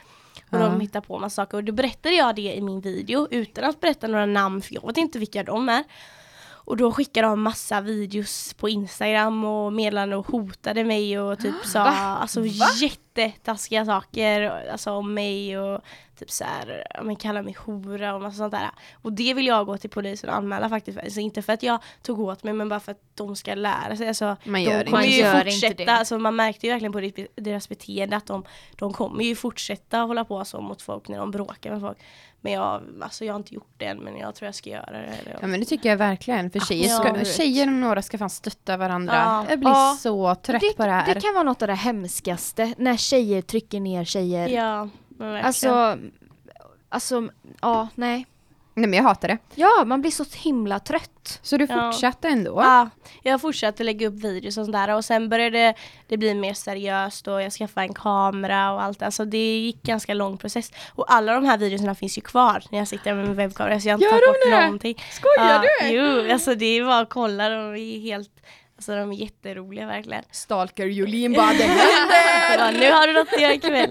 Och 0.50 0.58
Ja. 0.58 0.58
de 0.58 0.80
hittade 0.80 1.06
på 1.06 1.18
massa 1.18 1.34
saker 1.42 1.56
och 1.58 1.64
då 1.64 1.72
berättade 1.72 2.14
jag 2.14 2.36
det 2.36 2.54
i 2.56 2.60
min 2.60 2.80
video 2.80 3.28
utan 3.30 3.64
att 3.64 3.80
berätta 3.80 4.06
några 4.08 4.26
namn 4.26 4.62
för 4.62 4.74
jag 4.74 4.86
vet 4.86 4.96
inte 4.96 5.18
vilka 5.18 5.42
de 5.42 5.68
är. 5.68 5.84
Och 6.64 6.76
då 6.76 6.92
skickade 6.92 7.28
de 7.28 7.42
massa 7.42 7.80
videos 7.80 8.54
på 8.54 8.68
Instagram 8.68 9.44
och 9.44 9.72
meddelande 9.72 10.16
och 10.16 10.26
hotade 10.26 10.84
mig 10.84 11.20
och 11.20 11.38
typ 11.38 11.54
sa 11.64 11.80
alltså 11.80 12.44
jättetaskiga 12.80 13.84
saker 13.84 14.68
alltså 14.72 14.90
om 14.90 15.14
mig 15.14 15.58
och 15.58 15.80
typ 16.18 16.30
så 16.30 16.44
här, 16.44 16.86
men 17.02 17.16
kallar 17.16 17.42
mig 17.42 17.56
hora 17.58 18.14
och 18.14 18.20
massa 18.20 18.36
sånt 18.36 18.52
där. 18.52 18.70
Och 18.94 19.12
det 19.12 19.34
vill 19.34 19.46
jag 19.46 19.66
gå 19.66 19.78
till 19.78 19.90
polisen 19.90 20.30
och 20.30 20.36
anmäla 20.36 20.68
faktiskt. 20.68 20.98
Alltså 20.98 21.20
inte 21.20 21.42
för 21.42 21.52
att 21.52 21.62
jag 21.62 21.78
tog 22.02 22.20
åt 22.20 22.42
mig 22.42 22.52
men 22.52 22.68
bara 22.68 22.80
för 22.80 22.92
att 22.92 23.00
de 23.14 23.36
ska 23.36 23.54
lära 23.54 23.96
sig. 23.96 24.08
Alltså, 24.08 24.36
Man 24.44 24.62
gör 24.62 24.70
de 24.70 24.78
inte 24.78 24.84
kommer 24.90 24.98
Man 25.02 25.10
ju 25.10 25.16
gör 25.16 25.38
inte 25.38 25.50
fortsätta, 25.52 25.84
det. 25.84 25.92
alltså 25.92 26.18
man 26.18 26.36
märkte 26.36 26.66
ju 26.66 26.72
verkligen 26.72 26.92
på 26.92 27.26
deras 27.34 27.68
beteende 27.68 28.16
att 28.16 28.26
de, 28.26 28.44
de 28.76 28.92
kommer 28.92 29.24
ju 29.24 29.36
fortsätta 29.36 29.98
hålla 29.98 30.24
på 30.24 30.44
så 30.44 30.60
mot 30.60 30.82
folk 30.82 31.08
när 31.08 31.18
de 31.18 31.30
bråkar 31.30 31.70
med 31.70 31.80
folk. 31.80 31.98
Men 32.44 32.52
jag, 32.52 32.82
alltså 33.00 33.24
jag 33.24 33.32
har 33.32 33.38
inte 33.38 33.54
gjort 33.54 33.74
det 33.76 33.84
än 33.84 33.98
men 33.98 34.16
jag 34.16 34.34
tror 34.34 34.46
jag 34.46 34.54
ska 34.54 34.70
göra 34.70 34.90
det. 34.90 34.98
Eller, 34.98 35.38
Ja 35.40 35.46
men 35.46 35.60
det 35.60 35.66
tycker 35.66 35.88
jag 35.88 35.96
verkligen. 35.96 36.50
För 36.50 36.60
tjejer, 36.60 36.88
ska, 36.88 37.24
tjejer 37.24 37.66
och 37.66 37.72
några 37.72 38.02
ska 38.02 38.18
fan 38.18 38.30
stötta 38.30 38.76
varandra. 38.76 39.14
Ja. 39.14 39.44
Jag 39.50 39.58
blir 39.58 39.70
Ja. 39.70 39.96
så 40.00 40.34
trött 40.34 40.60
det, 40.60 40.76
på 40.76 40.84
det 40.86 40.90
här. 40.92 41.14
det 41.14 41.20
kan 41.20 41.34
vara 41.34 41.44
något 41.44 41.62
av 41.62 41.68
det 41.68 41.74
hemskaste 41.74 42.74
när 42.78 42.96
tjejer 42.96 43.42
trycker 43.42 43.80
ner 43.80 44.04
tjejer. 44.04 44.48
Ja, 44.48 44.88
men 45.08 45.32
verkligen. 45.32 45.46
Alltså, 45.46 45.98
alltså, 46.88 47.28
ja, 47.60 47.88
nej. 47.94 48.26
Nej 48.74 48.88
men 48.88 48.96
jag 48.96 49.02
hatar 49.04 49.28
det. 49.28 49.38
Ja, 49.54 49.84
man 49.86 50.00
blir 50.00 50.10
så 50.10 50.24
himla 50.34 50.78
trött. 50.78 51.38
Så 51.42 51.56
du 51.56 51.66
Ja. 51.70 51.92
fortsatte 51.92 52.28
ändå? 52.28 52.60
Ja, 52.62 52.88
jag 53.22 53.40
fortsatte 53.40 53.84
lägga 53.84 54.08
upp 54.08 54.14
videos 54.14 54.58
och 54.58 54.66
sådär 54.66 54.94
och 54.96 55.04
sen 55.04 55.28
började 55.28 55.74
det 56.08 56.16
bli 56.16 56.34
mer 56.34 56.54
seriöst 56.54 57.28
och 57.28 57.42
jag 57.42 57.52
skaffade 57.52 57.86
en 57.86 57.94
kamera 57.94 58.72
och 58.72 58.82
allt. 58.82 59.02
Alltså 59.02 59.24
det 59.24 59.58
gick 59.58 59.82
ganska 59.82 60.14
lång 60.14 60.38
process. 60.38 60.72
Och 60.94 61.12
alla 61.12 61.34
de 61.34 61.44
här 61.44 61.58
videorna 61.58 61.94
finns 61.94 62.18
ju 62.18 62.22
kvar 62.22 62.62
när 62.70 62.78
jag 62.78 62.88
sitter 62.88 63.14
med 63.14 63.26
min 63.26 63.36
webbkamera 63.36 63.80
så 63.80 63.88
jag 63.88 63.92
har 63.92 63.98
inte 63.98 64.04
Gör 64.04 64.12
tagit 64.12 64.26
bort 64.26 64.50
det? 64.50 64.64
någonting. 64.64 65.02
Skojar 65.10 65.64
ja, 65.64 65.64
du? 65.80 65.88
Jo, 65.88 66.32
alltså 66.32 66.54
det 66.54 66.66
är 66.66 66.84
bara 66.84 66.98
att 66.98 67.10
kolla, 67.10 67.48
de 67.48 67.56
är 67.76 68.00
helt, 68.00 68.30
alltså 68.90 68.96
de 68.96 69.12
är 69.12 69.16
jätteroliga 69.16 69.86
verkligen. 69.86 70.24
Stalker 70.30 70.86
Jolin 70.86 71.32
bara 71.32 71.52
det 71.52 71.64
Ja, 72.58 72.70
nu 72.70 72.90
har 72.92 73.06
du 73.06 73.12
något 73.12 73.32
att 73.32 73.40
göra 73.40 73.52
ikväll. 73.54 73.90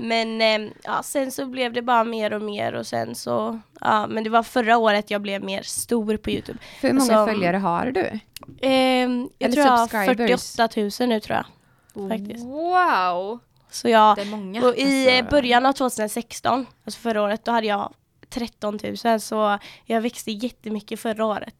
Men 0.00 0.40
eh, 0.40 0.70
ja, 0.84 1.02
sen 1.02 1.32
så 1.32 1.46
blev 1.46 1.72
det 1.72 1.82
bara 1.82 2.04
mer 2.04 2.32
och 2.32 2.42
mer 2.42 2.72
och 2.72 2.86
sen 2.86 3.14
så, 3.14 3.60
ja 3.80 4.06
men 4.06 4.24
det 4.24 4.30
var 4.30 4.42
förra 4.42 4.76
året 4.76 5.10
jag 5.10 5.20
blev 5.22 5.44
mer 5.44 5.62
stor 5.62 6.16
på 6.16 6.30
Youtube. 6.30 6.58
Hur 6.80 6.92
många 6.92 7.16
Alltså, 7.18 7.32
följare 7.34 7.56
har 7.56 7.86
du? 7.86 8.20
Ehm, 8.60 9.28
jag 9.38 9.46
Eller 9.46 9.54
tror 9.54 9.66
jag 9.66 9.72
har 9.72 9.86
subscribers. 9.86 10.56
48 10.56 10.68
000 11.00 11.08
nu 11.08 11.20
tror 11.20 11.36
jag. 11.36 12.08
Faktiskt. 12.08 12.44
Wow! 12.44 13.38
Så 13.70 13.88
jag, 13.88 14.26
många. 14.26 14.66
och 14.66 14.76
i 14.76 14.82
Alltså- 14.82 15.10
eh, 15.10 15.30
början 15.30 15.66
av 15.66 15.72
2016, 15.72 16.66
alltså 16.84 17.00
förra 17.00 17.22
året, 17.22 17.44
då 17.44 17.52
hade 17.52 17.66
jag 17.66 17.92
13 18.30 18.78
000 19.04 19.20
så 19.20 19.58
jag 19.84 20.00
växte 20.00 20.30
jättemycket 20.32 21.00
förra 21.00 21.24
året. 21.24 21.54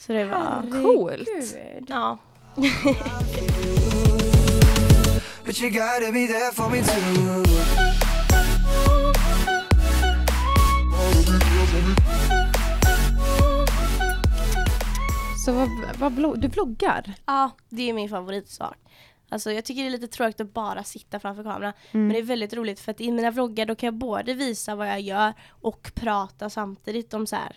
Så 0.00 0.12
det 0.12 0.24
var, 0.24 0.62
Coolt. 0.70 1.28
ja. 1.88 2.18
Så 15.44 15.52
vad, 15.52 15.68
vad 15.98 16.12
vlogg, 16.12 16.40
du 16.40 16.48
vloggar? 16.48 17.14
Ja, 17.26 17.50
det 17.68 17.88
är 17.88 17.92
min 17.92 18.08
favoritsak. 18.08 18.76
Alltså 19.30 19.52
jag 19.52 19.64
tycker 19.64 19.82
det 19.82 19.88
är 19.88 19.90
lite 19.90 20.06
tråkigt 20.06 20.40
att 20.40 20.54
bara 20.54 20.84
sitta 20.84 21.20
framför 21.20 21.42
kameran. 21.42 21.72
Mm. 21.92 22.06
Men 22.06 22.08
det 22.08 22.18
är 22.18 22.22
väldigt 22.22 22.54
roligt 22.54 22.80
för 22.80 22.90
att 22.90 23.00
i 23.00 23.12
mina 23.12 23.30
vloggar 23.30 23.66
då 23.66 23.74
kan 23.74 23.86
jag 23.86 23.94
både 23.94 24.34
visa 24.34 24.74
vad 24.74 24.88
jag 24.88 25.00
gör 25.00 25.34
och 25.48 25.92
prata 25.94 26.50
samtidigt 26.50 27.14
om 27.14 27.26
så 27.26 27.36
här 27.36 27.56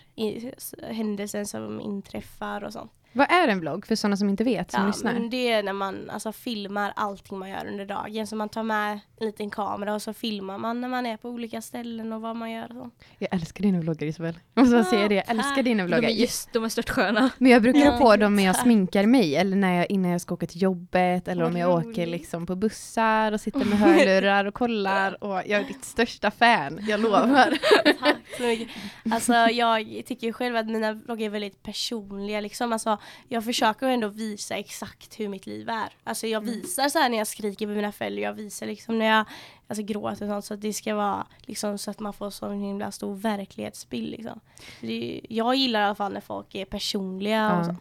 händelser 0.93 1.43
som 1.43 1.81
inträffar 1.81 2.63
och 2.63 2.73
sånt. 2.73 2.91
Vad 3.13 3.31
är 3.31 3.47
en 3.47 3.59
vlogg 3.59 3.85
för 3.87 3.95
sådana 3.95 4.17
som 4.17 4.29
inte 4.29 4.43
vet, 4.43 4.71
som 4.71 4.81
Ja, 4.81 4.87
lyssnar? 4.87 5.13
men 5.13 5.29
det 5.29 5.51
är 5.51 5.63
när 5.63 5.73
man 5.73 6.09
alltså, 6.09 6.31
filmar 6.31 6.93
allting 6.95 7.37
man 7.39 7.49
gör 7.49 7.67
under 7.67 7.85
dagen. 7.85 8.27
Så 8.27 8.35
man 8.35 8.49
tar 8.49 8.63
med 8.63 8.99
en 9.19 9.25
liten 9.27 9.49
kamera 9.49 9.93
och 9.93 10.01
så 10.01 10.13
filmar 10.13 10.57
man 10.57 10.81
när 10.81 10.87
man 10.87 11.05
är 11.05 11.17
på 11.17 11.29
olika 11.29 11.61
ställen 11.61 12.13
och 12.13 12.21
vad 12.21 12.35
man 12.35 12.51
gör 12.51 12.63
och 12.65 12.75
så. 12.75 12.89
Jag 13.17 13.33
älskar 13.33 13.63
dina 13.63 13.79
vloggar 13.79 14.07
Isabel. 14.07 14.39
Jag 14.53 14.61
måste 14.61 14.75
bara 14.75 14.83
säga 14.83 15.07
det, 15.07 15.15
jag 15.15 15.29
älskar 15.29 15.55
tack. 15.55 15.63
dina 15.65 15.83
De 15.83 15.87
vloggar. 15.87 16.09
är, 16.09 16.13
just, 16.13 16.53
de 16.53 16.63
är 16.63 16.69
störtsköna. 16.69 17.29
Men 17.37 17.51
jag 17.51 17.61
brukar 17.61 17.91
ha 17.91 17.97
på 17.97 18.15
dem 18.15 18.35
när 18.35 18.43
jag 18.43 18.55
sminkar 18.55 19.05
mig 19.05 19.35
eller 19.35 19.55
när 19.57 19.73
jag, 19.77 19.91
innan 19.91 20.11
jag 20.11 20.21
ska 20.21 20.33
åka 20.33 20.45
till 20.47 20.61
jobbet 20.61 21.27
eller 21.27 21.43
om 21.43 21.57
jag 21.57 21.69
åker 21.87 22.07
liksom 22.07 22.45
på 22.45 22.55
bussar 22.55 23.31
och 23.31 23.41
sitter 23.41 23.65
med 23.65 23.77
hörlurar 23.79 24.45
och 24.45 24.53
kollar 24.53 25.23
och 25.23 25.33
jag 25.35 25.49
är 25.61 25.63
ditt 25.63 25.85
största 25.85 26.31
fan, 26.31 26.79
jag 26.87 26.99
lovar. 26.99 27.57
Tack 27.99 28.15
så 28.37 28.43
mycket. 28.43 28.67
Alltså 29.11 29.33
jag 29.33 30.03
tycker 30.05 30.31
själv 30.31 30.55
att 30.55 30.67
mina 30.67 30.93
vloggar 30.93 31.25
är 31.25 31.29
väldigt 31.29 31.63
personliga 31.63 32.41
liksom. 32.41 32.73
Alltså 32.73 32.97
jag 33.27 33.45
försöker 33.45 33.87
ändå 33.87 34.07
visa 34.07 34.55
exakt 34.55 35.19
hur 35.19 35.27
mitt 35.29 35.45
liv 35.45 35.69
är. 35.69 35.89
Alltså 36.03 36.27
jag 36.27 36.43
Mm. 36.43 36.55
visar 36.55 36.89
så 36.89 36.99
här 36.99 37.09
när 37.09 37.17
jag 37.17 37.27
skriker 37.27 37.67
med 37.67 37.75
mina 37.75 37.91
föräldrar, 37.91 38.23
jag 38.23 38.33
visar 38.33 38.65
liksom 38.65 38.99
när 38.99 39.05
jag 39.05 39.25
alltså, 39.67 39.83
gråter 39.83 40.25
och 40.25 40.29
sånt 40.29 40.45
så 40.45 40.53
att 40.53 40.61
det 40.61 40.73
ska 40.73 40.95
vara 40.95 41.27
liksom 41.41 41.77
så 41.77 41.91
att 41.91 41.99
man 41.99 42.13
får 42.13 42.29
så 42.29 42.45
en 42.45 42.59
himla 42.61 42.91
stor 42.91 43.15
verklighetsbild 43.15 44.07
liksom. 44.11 44.39
Det, 44.81 45.21
jag 45.29 45.55
gillar 45.55 45.81
i 45.81 45.83
alla 45.83 45.95
fall 45.95 46.13
när 46.13 46.21
folk 46.21 46.55
är 46.55 46.65
personliga 46.65 47.51
och 47.53 47.59
Ja. 47.59 47.63
så. 47.65 47.75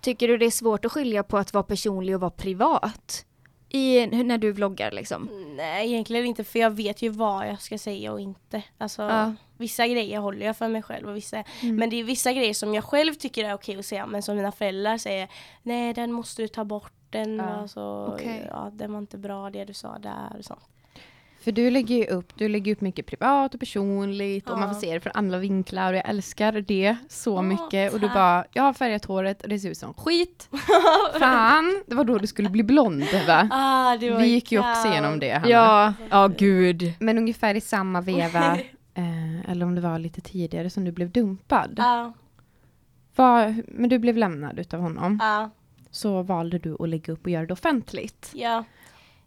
Tycker 0.00 0.28
du 0.28 0.38
det 0.38 0.46
är 0.46 0.50
svårt 0.50 0.84
att 0.84 0.92
skilja 0.92 1.22
på 1.22 1.38
att 1.38 1.52
vara 1.52 1.64
personlig 1.64 2.14
och 2.14 2.20
vara 2.20 2.30
privat? 2.30 3.26
I, 3.74 4.06
när 4.06 4.38
du 4.38 4.52
vloggar 4.52 4.90
liksom? 4.92 5.28
Nej 5.56 5.92
egentligen 5.92 6.26
inte 6.26 6.44
för 6.44 6.58
jag 6.58 6.70
vet 6.70 7.02
ju 7.02 7.08
vad 7.08 7.48
jag 7.48 7.60
ska 7.62 7.78
säga 7.78 8.12
och 8.12 8.20
inte. 8.20 8.62
Alltså 8.78 9.02
Ja. 9.02 9.32
vissa 9.58 9.86
grejer 9.86 10.18
håller 10.18 10.46
jag 10.46 10.56
för 10.56 10.68
mig 10.68 10.82
själv 10.82 11.08
och 11.08 11.16
vissa 11.16 11.44
Mm. 11.62 11.76
Men 11.76 11.90
det 11.90 12.00
är 12.00 12.04
vissa 12.04 12.32
grejer 12.32 12.54
som 12.54 12.74
jag 12.74 12.84
själv 12.84 13.14
tycker 13.14 13.44
är 13.44 13.54
okej 13.54 13.78
att 13.78 13.86
säga 13.86 14.06
men 14.06 14.22
som 14.22 14.36
mina 14.36 14.52
föräldrar 14.52 14.98
säger 14.98 15.28
Nej 15.62 15.94
den 15.94 16.12
måste 16.12 16.42
du 16.42 16.48
ta 16.48 16.64
bort 16.64 16.92
den 17.10 17.36
Ja. 17.36 17.60
var 17.60 17.66
så, 17.66 18.06
Okej. 18.14 18.46
ja, 18.50 18.70
den 18.72 18.92
var 18.92 18.98
inte 18.98 19.18
bra 19.18 19.50
det 19.50 19.64
du 19.64 19.74
sa 19.74 19.98
där 19.98 20.36
och 20.38 20.44
sånt. 20.44 20.60
För 21.44 21.52
du 21.52 21.70
lägger 21.70 21.94
ju 21.96 22.06
upp, 22.06 22.32
du 22.38 22.48
lägger 22.48 22.72
upp 22.72 22.80
mycket 22.80 23.06
privat 23.06 23.54
och 23.54 23.60
personligt 23.60 24.50
och 24.50 24.58
man 24.58 24.68
Ja. 24.68 24.74
får 24.74 24.80
se 24.80 24.94
det 24.94 25.00
från 25.00 25.12
alla 25.14 25.38
vinklar 25.38 25.92
och 25.92 25.96
jag 25.98 26.08
älskar 26.08 26.52
det 26.52 26.96
så 27.08 27.34
Ja, 27.36 27.42
mycket. 27.42 27.92
Och 27.92 28.00
du 28.00 28.06
tack. 28.06 28.14
bara, 28.14 28.44
jag 28.52 28.62
har 28.62 28.72
färgat 28.72 29.04
håret 29.04 29.42
och 29.42 29.48
det 29.48 29.58
ser 29.58 29.70
ut 29.70 29.78
som 29.78 29.94
skit. 29.94 30.48
Fan, 31.18 31.82
det 31.86 31.94
var 31.94 32.04
då 32.04 32.18
du 32.18 32.26
skulle 32.26 32.48
bli 32.50 32.62
blond 32.62 33.04
va? 33.26 33.48
Ah, 33.52 33.96
det 33.96 34.10
var 34.10 34.20
Vi 34.20 34.26
gick 34.26 34.52
ju 34.52 34.58
också 34.58 34.88
igenom 34.88 35.18
det 35.18 35.30
Hanna. 35.32 35.48
Ja, 35.48 35.94
ja 36.10 36.26
gud. 36.38 36.92
Men 37.00 37.18
ungefär 37.18 37.54
i 37.54 37.60
samma 37.60 38.00
veva, 38.00 38.54
eh, 38.94 39.50
eller 39.50 39.66
om 39.66 39.74
det 39.74 39.80
var 39.80 39.98
lite 39.98 40.20
tidigare 40.20 40.70
som 40.70 40.84
du 40.84 40.92
blev 40.92 41.10
dumpad. 41.10 41.74
Ja, 41.76 42.12
Var, 43.16 43.54
men 43.68 43.90
du 43.90 43.98
blev 43.98 44.16
lämnad 44.16 44.58
utav 44.58 44.80
honom. 44.80 45.18
ja, 45.22 45.50
Så 45.90 46.22
valde 46.22 46.58
du 46.58 46.76
att 46.80 46.88
lägga 46.88 47.12
upp 47.12 47.24
och 47.24 47.30
göra 47.30 47.46
det 47.46 47.52
offentligt. 47.52 48.30
ja, 48.34 48.64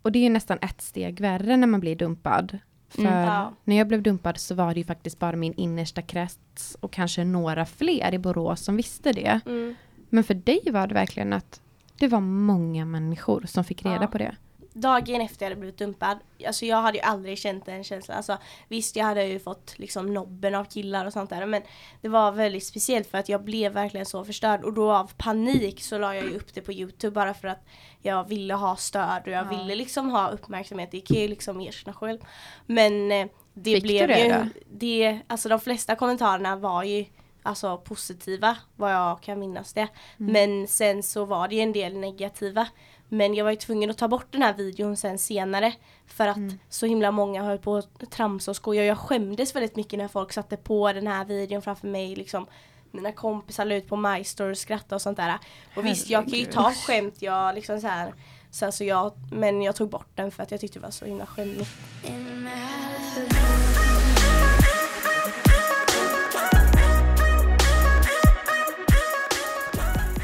Och 0.08 0.12
det 0.12 0.20
är 0.20 0.24
ju 0.24 0.30
nästan 0.30 0.58
ett 0.62 0.82
steg 0.82 1.22
värre 1.22 1.58
när 1.58 1.68
man 1.68 1.80
blir 1.80 1.96
dumpad. 1.96 2.58
För 2.90 3.02
Mm. 3.02 3.14
Ja. 3.14 3.54
när 3.64 3.76
jag 3.76 3.88
blev 3.88 4.02
dumpad 4.02 4.38
så 4.38 4.56
var 4.56 4.74
det 4.74 4.80
ju 4.80 4.86
faktiskt 4.86 5.20
bara 5.20 5.36
min 5.36 5.54
innersta 5.54 6.02
krets 6.02 6.78
och 6.80 6.92
kanske 6.92 7.24
några 7.24 7.66
fler 7.66 8.14
i 8.14 8.18
Borås 8.20 8.62
som 8.62 8.76
visste 8.78 9.12
det. 9.14 9.40
mm. 9.46 9.76
Men 10.10 10.24
för 10.24 10.34
dig 10.34 10.60
var 10.72 10.88
det 10.88 10.94
verkligen 10.94 11.34
att 11.34 11.62
det 12.00 12.08
var 12.08 12.20
många 12.20 12.86
människor 12.86 13.44
som 13.48 13.64
fick 13.64 13.86
reda 13.86 14.02
Ja. 14.02 14.08
på 14.08 14.18
det. 14.18 14.36
Dagen 14.78 15.22
efter 15.22 15.46
jag 15.46 15.50
hade 15.50 15.60
blivit 15.60 15.78
dumpad, 15.78 16.18
alltså 16.48 16.66
jag 16.66 16.82
hade 16.82 16.98
ju 16.98 17.04
aldrig 17.04 17.38
känt 17.38 17.66
den 17.66 17.84
känslan. 17.84 18.18
Alltså, 18.18 18.38
visst 18.68 18.96
jag 18.96 19.06
hade 19.06 19.26
ju 19.26 19.40
fått 19.40 19.74
liksom 19.80 20.14
nobben 20.14 20.56
av 20.56 20.64
killar 20.66 21.06
och 21.06 21.14
sånt 21.14 21.30
där 21.30 21.46
men 21.46 21.62
det 22.02 22.10
var 22.10 22.32
väldigt 22.32 22.66
speciellt 22.66 23.08
för 23.08 23.18
att 23.18 23.30
jag 23.30 23.44
blev 23.44 23.74
verkligen 23.74 24.06
så 24.06 24.26
förstörd 24.26 24.64
och 24.64 24.74
då 24.74 24.92
av 24.92 25.12
panik 25.18 25.84
så 25.84 25.98
la 25.98 26.16
jag 26.16 26.24
ju 26.24 26.36
upp 26.36 26.54
det 26.54 26.62
på 26.62 26.74
Youtube 26.74 27.14
bara 27.14 27.34
för 27.34 27.48
att 27.48 27.66
jag 28.02 28.28
ville 28.28 28.54
ha 28.54 28.76
stöd 28.76 29.22
och 29.26 29.32
jag 29.32 29.50
ville 29.50 29.76
liksom 29.76 30.10
ha 30.10 30.30
uppmärksamhet. 30.30 30.92
Det 30.92 31.02
kan 31.02 31.16
jag 31.16 31.24
ju 31.24 31.30
liksom 31.30 31.62
erkänna 31.62 31.94
själv. 31.94 32.20
Men 32.66 33.12
eh, 33.12 33.28
det 33.54 33.74
Fick 33.74 33.84
du 33.84 33.88
blev 33.88 34.08
det 34.08 34.24
ju, 34.24 34.30
då? 34.30 34.46
det, 34.72 35.20
alltså 35.28 35.50
de 35.50 35.60
flesta 35.60 35.96
kommentarerna 35.96 36.56
var 36.56 36.84
ju 36.84 37.06
alltså 37.44 37.78
positiva 37.78 38.58
vad 38.76 38.94
jag 38.94 39.22
kan 39.22 39.40
minnas 39.40 39.74
det. 39.74 39.88
Mm. 40.20 40.34
Men 40.34 40.68
sen 40.68 41.04
så 41.04 41.26
var 41.26 41.48
det 41.48 41.62
en 41.62 41.74
del 41.74 41.98
negativa. 41.98 42.68
Men 43.10 43.34
jag 43.34 43.44
var 43.44 43.52
ju 43.52 43.58
tvungen 43.58 43.90
att 43.90 43.98
ta 43.98 44.08
bort 44.08 44.28
den 44.32 44.42
här 44.42 44.54
videon 44.54 44.98
sen 44.98 45.18
senare. 45.18 45.74
För 46.08 46.28
att 46.28 46.38
Mm. 46.38 46.60
så 46.70 46.86
himla 46.86 47.12
många 47.12 47.44
höll 47.44 47.58
på 47.58 47.76
att 47.78 48.12
tramsa 48.12 48.52
och 48.52 48.56
skoja. 48.56 48.86
Jag 48.86 48.98
skämdes 48.98 49.56
väldigt 49.56 49.76
mycket 49.76 50.00
när 50.00 50.08
folk 50.08 50.34
satte 50.34 50.58
på 50.58 50.94
den 50.94 51.08
här 51.08 51.26
videon 51.26 51.62
framför 51.62 51.88
mig. 51.88 52.16
Liksom, 52.16 52.46
mina 52.92 53.12
kompisar 53.12 53.66
la 53.66 53.76
ut 53.76 53.88
på 53.88 53.96
My 53.96 54.24
Story 54.24 54.54
och 54.54 54.58
skrattade 54.58 54.96
och 54.96 55.02
sånt 55.02 55.18
där. 55.18 55.38
Och 55.76 55.86
visst 55.86 56.10
jag 56.10 56.24
kan 56.24 56.40
ju 56.40 56.46
ta 56.46 56.72
skämt. 56.72 57.16
Jag 57.22 57.56
liksom 57.56 57.82
så 57.82 57.88
här, 57.88 58.14
så 58.52 58.66
alltså 58.66 58.84
jag, 58.84 59.14
men 59.32 59.62
jag 59.62 59.76
tog 59.76 59.90
bort 59.90 60.10
den 60.16 60.32
för 60.32 60.44
att 60.44 60.52
jag 60.52 60.60
tyckte 60.60 60.80
det 60.80 60.84
var 60.84 60.92
så 60.92 61.06
himla 61.06 61.26
skämmigt. 61.26 61.70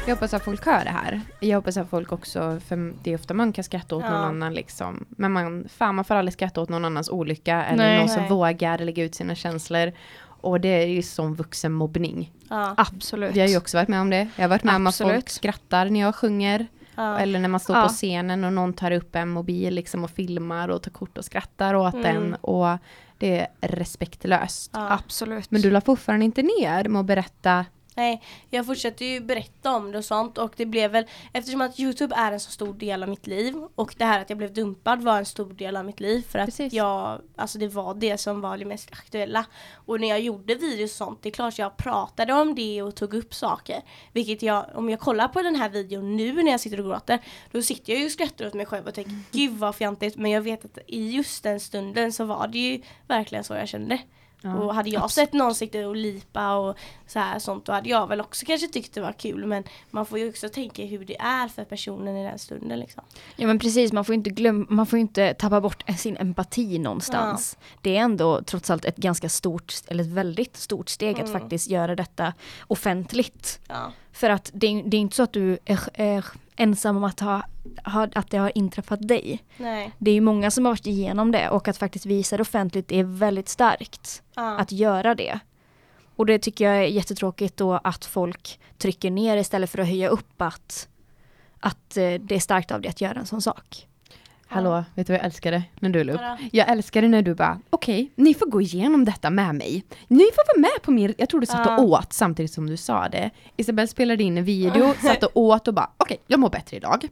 Jag 0.06 0.14
hoppas 0.14 0.34
att 0.34 0.44
folk 0.44 0.66
hör 0.66 0.84
det 0.84 0.90
här. 0.90 1.20
Jag 1.40 1.58
hoppas 1.58 1.76
att 1.76 1.90
folk 1.90 2.12
också, 2.12 2.60
för 2.66 2.94
det 3.02 3.10
är 3.10 3.14
ofta 3.14 3.34
man 3.34 3.52
kan 3.52 3.64
skratta 3.64 3.96
åt 3.96 4.02
någon 4.02 4.12
Ja. 4.12 4.18
annan 4.18 4.54
liksom. 4.54 5.04
Men 5.08 5.32
man, 5.32 5.68
fan 5.68 5.94
man 5.94 6.04
får 6.04 6.14
aldrig 6.14 6.32
skratta 6.32 6.60
åt 6.60 6.68
någon 6.68 6.84
annans 6.84 7.08
olycka 7.10 7.64
eller 7.64 7.84
Nej. 7.84 7.98
någon 7.98 8.08
som 8.08 8.20
Nej. 8.20 8.30
vågar 8.30 8.78
lägga 8.78 9.04
ut 9.04 9.14
sina 9.14 9.34
känslor. 9.34 9.92
Och 10.24 10.60
det 10.60 10.68
är 10.68 10.86
ju 10.86 11.02
som 11.02 11.34
vuxenmobbning. 11.34 12.32
Ja, 12.50 12.74
Absolut. 12.76 13.36
Vi 13.36 13.40
har 13.40 13.48
ju 13.48 13.56
också 13.56 13.76
varit 13.76 13.88
med 13.88 14.00
om 14.00 14.10
det. 14.10 14.28
Jag 14.36 14.42
har 14.44 14.48
varit 14.48 14.64
med 14.64 14.76
om 14.76 14.86
att 14.86 14.96
folk 14.96 15.28
skrattar 15.28 15.90
när 15.90 16.00
jag 16.00 16.14
sjunger. 16.14 16.66
ja. 16.94 17.18
Eller 17.18 17.38
när 17.40 17.48
man 17.48 17.60
står 17.60 17.76
Ja. 17.76 17.82
på 17.82 17.88
scenen 17.88 18.44
och 18.44 18.52
någon 18.52 18.72
tar 18.72 18.90
upp 18.90 19.16
en 19.16 19.28
mobil 19.28 19.74
liksom 19.74 20.04
och 20.04 20.10
filmar 20.10 20.68
och 20.68 20.82
tar 20.82 20.90
kort 20.90 21.18
och 21.18 21.24
skrattar 21.24 21.74
åt 21.74 21.94
Mm. 21.94 22.02
den. 22.14 22.34
Och 22.34 22.78
det 23.18 23.40
är 23.40 23.46
respektlöst. 23.60 24.70
ja. 24.74 24.92
Absolut. 24.92 25.50
Men 25.50 25.62
du 25.62 25.70
la 25.70 25.80
fortfarande 25.80 26.24
inte 26.24 26.42
ner 26.42 26.88
med 26.88 27.00
att 27.00 27.06
berätta. 27.06 27.64
Nej, 27.94 28.22
jag 28.50 28.66
fortsatte 28.66 29.04
ju 29.04 29.20
berätta 29.20 29.76
om 29.76 29.92
det 29.92 29.98
och 29.98 30.04
sånt 30.04 30.38
och 30.38 30.52
det 30.56 30.66
blev 30.66 30.90
väl 30.90 31.04
eftersom 31.32 31.60
att 31.60 31.80
Youtube 31.80 32.14
är 32.14 32.32
en 32.32 32.40
så 32.40 32.50
stor 32.50 32.74
del 32.74 33.02
av 33.02 33.08
mitt 33.08 33.26
liv 33.26 33.54
och 33.74 33.94
det 33.98 34.04
här 34.04 34.20
att 34.20 34.30
jag 34.30 34.38
blev 34.38 34.52
dumpad 34.52 35.02
var 35.02 35.18
en 35.18 35.26
stor 35.26 35.52
del 35.52 35.76
av 35.76 35.84
mitt 35.84 36.00
liv 36.00 36.22
för 36.28 36.38
att 36.38 36.46
Precis. 36.46 36.72
jag, 36.72 37.20
alltså 37.36 37.58
det 37.58 37.68
var 37.68 37.94
det 37.94 38.18
som 38.18 38.40
var 38.40 38.58
det 38.58 38.64
mest 38.64 38.92
aktuella. 38.92 39.46
Och 39.74 40.00
när 40.00 40.08
jag 40.08 40.20
gjorde 40.20 40.54
videos 40.54 40.90
och 40.90 40.96
sånt, 40.96 41.22
det 41.22 41.28
är 41.28 41.32
klart 41.32 41.58
jag 41.58 41.76
pratade 41.76 42.32
om 42.32 42.54
det 42.54 42.82
och 42.82 42.94
tog 42.94 43.14
upp 43.14 43.34
saker. 43.34 43.82
Vilket 44.12 44.42
jag, 44.42 44.66
om 44.74 44.90
jag 44.90 45.00
kollar 45.00 45.28
på 45.28 45.42
den 45.42 45.56
här 45.56 45.68
videon 45.68 46.16
nu 46.16 46.42
när 46.42 46.50
jag 46.50 46.60
sitter 46.60 46.80
och 46.80 46.86
gråter, 46.86 47.18
då 47.52 47.62
sitter 47.62 47.92
jag 47.92 48.00
ju 48.00 48.06
och 48.06 48.12
skrattar 48.12 48.46
åt 48.46 48.54
mig 48.54 48.66
själv 48.66 48.86
och 48.86 48.94
tänker 48.94 49.18
gud 49.32 49.52
vad 49.52 49.74
fjantigt. 49.74 50.16
Men 50.16 50.30
jag 50.30 50.42
vet 50.42 50.64
att 50.64 50.78
i 50.86 51.10
just 51.10 51.42
den 51.42 51.60
stunden 51.60 52.12
så 52.12 52.24
var 52.24 52.48
det 52.48 52.58
ju 52.58 52.82
verkligen 53.06 53.44
så 53.44 53.54
jag 53.54 53.68
kände. 53.68 53.98
Och 54.44 54.74
hade 54.74 54.90
jag 54.90 55.10
sett 55.10 55.32
någon 55.32 55.54
sitta 55.54 55.88
och 55.88 55.96
lipa 55.96 56.54
och 56.56 56.76
så 57.06 57.18
här 57.18 57.38
sånt 57.38 57.64
då 57.64 57.72
hade 57.72 57.88
jag 57.88 58.06
väl 58.06 58.20
också 58.20 58.46
kanske 58.46 58.68
tyckt 58.68 58.94
det 58.94 59.00
var 59.00 59.12
kul 59.12 59.46
men 59.46 59.64
man 59.90 60.06
får 60.06 60.18
ju 60.18 60.28
också 60.28 60.48
tänka 60.48 60.84
hur 60.84 61.04
det 61.04 61.20
är 61.20 61.48
för 61.48 61.64
personen 61.64 62.16
i 62.16 62.24
den 62.24 62.38
stunden 62.38 62.78
liksom. 62.80 63.02
Ja 63.36 63.46
men 63.46 63.58
precis, 63.58 63.92
man 63.92 64.04
får 64.04 64.14
inte 64.14 64.30
glömma, 64.30 64.66
man 64.68 64.86
får 64.86 64.98
inte 64.98 65.34
tappa 65.34 65.60
bort 65.60 65.84
sin 65.98 66.16
empati 66.16 66.78
någonstans. 66.78 67.58
Det 67.82 67.96
är 67.96 68.00
ändå 68.00 68.42
trots 68.42 68.70
allt 68.70 68.84
ett 68.84 68.96
ganska 68.96 69.28
stort, 69.28 69.74
eller 69.88 70.04
ett 70.04 70.10
väldigt 70.10 70.56
stort 70.56 70.88
steg 70.88 71.14
att 71.20 71.28
Mm. 71.28 71.40
faktiskt 71.40 71.70
göra 71.70 71.96
detta 71.96 72.32
offentligt. 72.66 73.60
Ja. 73.68 73.92
För 74.12 74.30
att 74.30 74.50
det 74.54 74.66
är, 74.66 74.82
det 74.84 74.96
är 74.96 75.00
inte 75.00 75.16
så 75.16 75.22
att 75.22 75.32
du 75.32 75.58
är, 75.64 75.80
är 75.94 76.24
ensam 76.56 76.96
om 76.96 77.04
att, 77.04 77.20
ha, 77.20 77.42
ha, 77.84 78.08
att 78.14 78.30
det 78.30 78.36
har 78.36 78.52
inträffat 78.54 79.08
dig. 79.08 79.44
Nej. 79.56 79.92
Det 79.98 80.10
är 80.10 80.14
ju 80.14 80.20
många 80.20 80.50
som 80.50 80.64
har 80.64 80.72
varit 80.72 80.86
igenom 80.86 81.32
det 81.32 81.48
och 81.48 81.68
att 81.68 81.76
faktiskt 81.76 82.06
visa 82.06 82.36
det 82.36 82.42
offentligt 82.42 82.92
är 82.92 83.04
väldigt 83.04 83.48
starkt. 83.48 84.22
Ja. 84.34 84.58
Att 84.58 84.72
göra 84.72 85.14
det. 85.14 85.38
Och 86.16 86.26
det 86.26 86.38
tycker 86.38 86.64
jag 86.64 86.76
är 86.76 86.88
jättetråkigt 86.88 87.56
då 87.56 87.80
att 87.84 88.04
folk 88.04 88.60
trycker 88.78 89.10
ner 89.10 89.36
istället 89.36 89.70
för 89.70 89.78
att 89.78 89.86
höja 89.86 90.08
upp 90.08 90.42
att, 90.42 90.88
att 91.60 91.96
eh, 91.96 92.12
det 92.12 92.34
är 92.34 92.40
starkt 92.40 92.70
av 92.70 92.80
dig 92.80 92.88
att 92.88 93.00
göra 93.00 93.18
en 93.18 93.26
sån 93.26 93.42
sak. 93.42 93.88
Hallå, 94.46 94.84
vet 94.94 95.06
du 95.06 95.12
vad 95.12 95.18
jag 95.20 95.26
älskade 95.26 95.62
när 95.80 95.90
du 95.90 96.04
la 96.04 96.12
upp? 96.12 96.20
Vadå? 96.20 96.36
Jag 96.52 96.68
älskade 96.68 97.08
när 97.08 97.22
du 97.22 97.34
bara, 97.34 97.60
okej, 97.70 98.10
ni 98.14 98.34
får 98.34 98.46
gå 98.46 98.60
igenom 98.60 99.04
detta 99.04 99.30
med 99.30 99.54
mig. 99.54 99.84
Ni 100.08 100.24
får 100.34 100.46
vara 100.54 100.60
med 100.60 100.82
på 100.82 100.90
min... 100.90 101.14
Jag 101.18 101.28
tror 101.28 101.40
du 101.40 101.46
satt 101.46 101.66
Ja. 101.66 101.78
och 101.78 101.84
åt 101.84 102.12
samtidigt 102.12 102.52
som 102.52 102.66
du 102.70 102.76
sa 102.76 103.08
det. 103.08 103.30
Isabelle 103.56 103.88
spelade 103.88 104.22
in 104.22 104.38
en 104.38 104.44
video, 104.44 104.94
satt 105.02 105.22
och 105.22 105.36
åt 105.36 105.68
och 105.68 105.74
bara, 105.74 105.90
okej, 105.96 106.18
jag 106.26 106.40
mår 106.40 106.50
bättre 106.50 106.76
idag. 106.76 107.08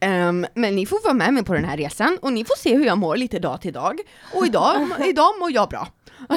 Ehm, 0.00 0.46
men 0.54 0.76
ni 0.76 0.86
får 0.86 1.04
vara 1.04 1.14
med 1.14 1.34
mig 1.34 1.44
på 1.44 1.54
den 1.54 1.64
här 1.64 1.76
resan 1.76 2.18
och 2.22 2.32
ni 2.32 2.44
får 2.44 2.56
se 2.56 2.76
hur 2.76 2.84
jag 2.86 2.98
mår 2.98 3.16
lite 3.16 3.38
dag 3.38 3.60
till 3.60 3.72
dag. 3.72 4.00
Och 4.34 4.46
idag, 4.46 4.88
idag 5.08 5.38
mår 5.40 5.52
jag 5.52 5.68
bra. 5.68 5.88
Ja, 6.28 6.36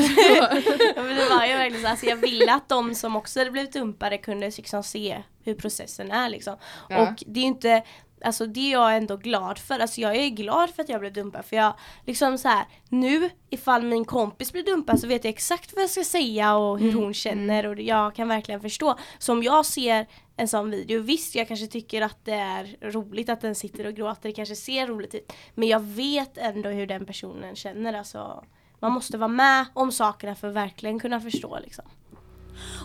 men 0.96 1.16
det 1.16 1.30
var 1.30 1.46
ju 1.46 1.54
verkligen 1.54 1.82
så, 1.84 1.88
alltså 1.88 2.06
jag 2.06 2.16
ville 2.16 2.54
att 2.54 2.70
de 2.70 2.96
som 2.96 3.16
också 3.16 3.40
hade 3.40 3.52
blivit 3.52 3.74
dumpade 3.74 4.18
kunde 4.18 4.52
liksom 4.58 4.84
se 4.84 5.18
hur 5.44 5.54
processen 5.54 6.12
är 6.12 6.30
liksom. 6.30 6.56
Ja. 6.90 7.02
Och 7.02 7.24
det 7.28 7.40
är 7.40 7.42
ju 7.42 7.48
inte 7.48 7.84
Alltså 8.22 8.46
det 8.46 8.60
är 8.60 8.72
jag 8.72 8.98
ändå 8.98 9.18
glad 9.18 9.60
för. 9.60 9.80
Alltså 9.80 10.02
jag 10.02 10.16
är 10.16 10.30
glad 10.30 10.70
för 10.70 10.84
att 10.84 10.90
jag 10.90 11.00
blev 11.00 11.14
dumpad 11.14 11.46
för 11.46 11.56
jag 11.56 11.74
liksom 12.06 12.38
så 12.38 12.48
här 12.48 12.66
nu 12.90 13.30
ifall 13.50 13.84
min 13.84 14.06
kompis 14.06 14.52
blir 14.52 14.64
dumpad 14.64 15.00
så 15.00 15.08
vet 15.08 15.24
jag 15.24 15.34
exakt 15.34 15.74
vad 15.76 15.84
jag 15.84 15.90
ska 15.90 16.04
säga 16.04 16.56
och 16.56 16.80
hur 16.80 16.94
hon 16.94 17.14
känner 17.14 17.68
och 17.68 17.82
jag 17.82 18.16
kan 18.16 18.28
verkligen 18.28 18.62
förstå. 18.62 18.98
Så 19.20 19.32
om 19.32 19.44
jag 19.44 19.66
ser 19.66 20.08
en 20.38 20.48
sån 20.48 20.72
video, 20.72 21.02
visst 21.02 21.36
jag 21.36 21.48
kanske 21.48 21.68
tycker 21.68 22.02
att 22.02 22.26
det 22.26 22.34
är 22.34 22.78
roligt 22.82 23.30
att 23.30 23.42
den 23.42 23.56
sitter 23.56 23.88
och 23.88 23.94
gråter, 23.94 24.30
det 24.30 24.36
kanske 24.36 24.56
ser 24.56 24.88
roligt 24.88 25.16
ut. 25.16 25.34
Men 25.56 25.68
jag 25.68 25.80
vet 25.80 26.38
ändå 26.38 26.70
hur 26.70 26.88
den 26.88 27.06
personen 27.06 27.56
känner 27.56 27.94
alltså. 27.94 28.44
Man 28.80 28.92
måste 28.92 29.18
vara 29.18 29.28
med 29.28 29.66
om 29.74 29.92
sakerna 29.92 30.36
för 30.36 30.48
att 30.48 30.54
verkligen 30.54 31.00
kunna 31.00 31.22
förstå 31.22 31.60
liksom. 31.64 31.86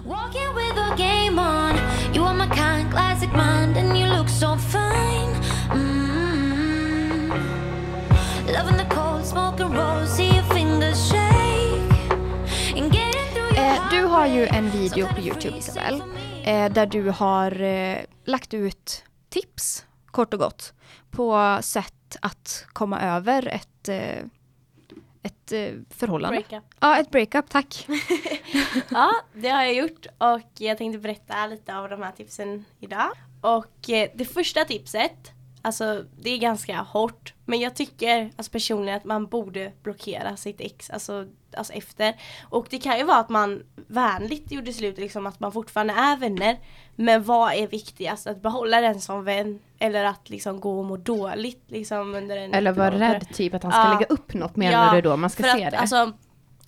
Walking 0.07 0.55
with 0.55 0.79
a 0.79 0.95
game 0.97 1.39
on. 1.39 1.77
You 2.15 2.25
are 2.25 2.35
my 2.35 2.49
kind, 2.55 2.91
classic 2.91 3.31
mind, 3.33 3.77
and 3.77 3.97
you 3.97 4.07
look 4.07 4.29
so 4.29 4.57
fine. 4.57 5.22
Eh, 13.57 13.91
du 13.91 14.05
har 14.05 14.27
ju 14.27 14.47
en 14.47 14.71
video 14.71 15.07
på 15.15 15.21
Youtube 15.21 15.61
me. 15.75 16.01
Eh, 16.45 16.73
där 16.73 16.87
du 16.87 17.11
har 17.11 17.61
eh, 17.61 17.99
lagt 18.25 18.55
ut 18.55 19.05
tips, 19.29 19.87
kort 20.07 20.35
och 20.35 20.41
gott, 20.41 20.75
på 21.11 21.59
sätt 21.63 22.17
att 22.23 22.67
komma 22.73 23.01
över 23.01 23.47
ett, 23.47 23.89
ett 25.23 25.53
förhållande. 25.91 26.45
Breakup. 26.49 26.65
Ja, 26.81 26.99
ett 26.99 27.11
breakup, 27.11 27.51
tack. 27.51 27.87
Ja, 28.91 29.13
det 29.35 29.49
har 29.49 29.63
jag 29.63 29.75
gjort 29.75 30.07
och 30.19 30.51
jag 30.59 30.79
tänkte 30.79 30.99
berätta 30.99 31.47
lite 31.47 31.77
av 31.77 31.89
de 31.89 32.03
här 32.03 32.13
tipsen 32.13 32.65
idag. 32.81 33.11
Och 33.41 33.77
det 34.15 34.33
första 34.35 34.65
tipset, 34.65 35.33
alltså 35.63 36.05
det 36.21 36.31
är 36.31 36.39
ganska 36.39 36.77
hårt, 36.81 37.35
men 37.45 37.61
jag 37.61 37.75
tycker 37.77 38.31
alltså 38.37 38.53
personligen 38.53 38.97
att 38.97 39.05
man 39.05 39.27
borde 39.27 39.73
blockera 39.83 40.37
sitt 40.37 40.61
ex, 40.61 40.91
alltså, 40.91 41.27
alltså 41.57 41.73
efter. 41.73 42.15
Och 42.51 42.67
det 42.71 42.79
kan 42.79 42.99
ju 42.99 43.05
vara 43.05 43.19
att 43.19 43.29
man 43.29 43.63
vänligt 43.87 44.53
gjorde 44.53 44.73
slut, 44.73 44.99
liksom 44.99 45.27
att 45.27 45.41
man 45.41 45.53
fortfarande 45.53 45.93
är 45.95 46.17
vänner. 46.17 46.59
Men 46.97 47.23
vad 47.25 47.53
är 47.53 47.67
viktigast, 47.67 48.27
att 48.27 48.43
behålla 48.43 48.81
den 48.81 49.01
som 49.01 49.25
vän 49.25 49.59
eller 49.79 50.05
att 50.05 50.31
liksom 50.31 50.61
gå 50.61 50.79
och 50.79 50.85
må 50.85 50.97
dåligt 50.97 51.65
liksom 51.69 52.15
under 52.15 52.37
en 52.37 52.55
Eller 52.55 52.73
vara 52.73 52.99
rädd 52.99 53.27
typ 53.33 53.55
att 53.55 53.63
han 53.63 53.73
ska 53.73 53.81
Ja. 53.81 53.93
lägga 53.93 54.07
upp 54.07 54.35
något 54.35 54.57
menar 54.57 54.87
Ja, 54.87 54.95
du 54.95 55.01
då? 55.01 55.17
Man 55.17 55.31
ska 55.31 55.43
se 55.43 55.65
att, 55.65 55.71
det? 55.71 55.79
Alltså, 55.79 56.13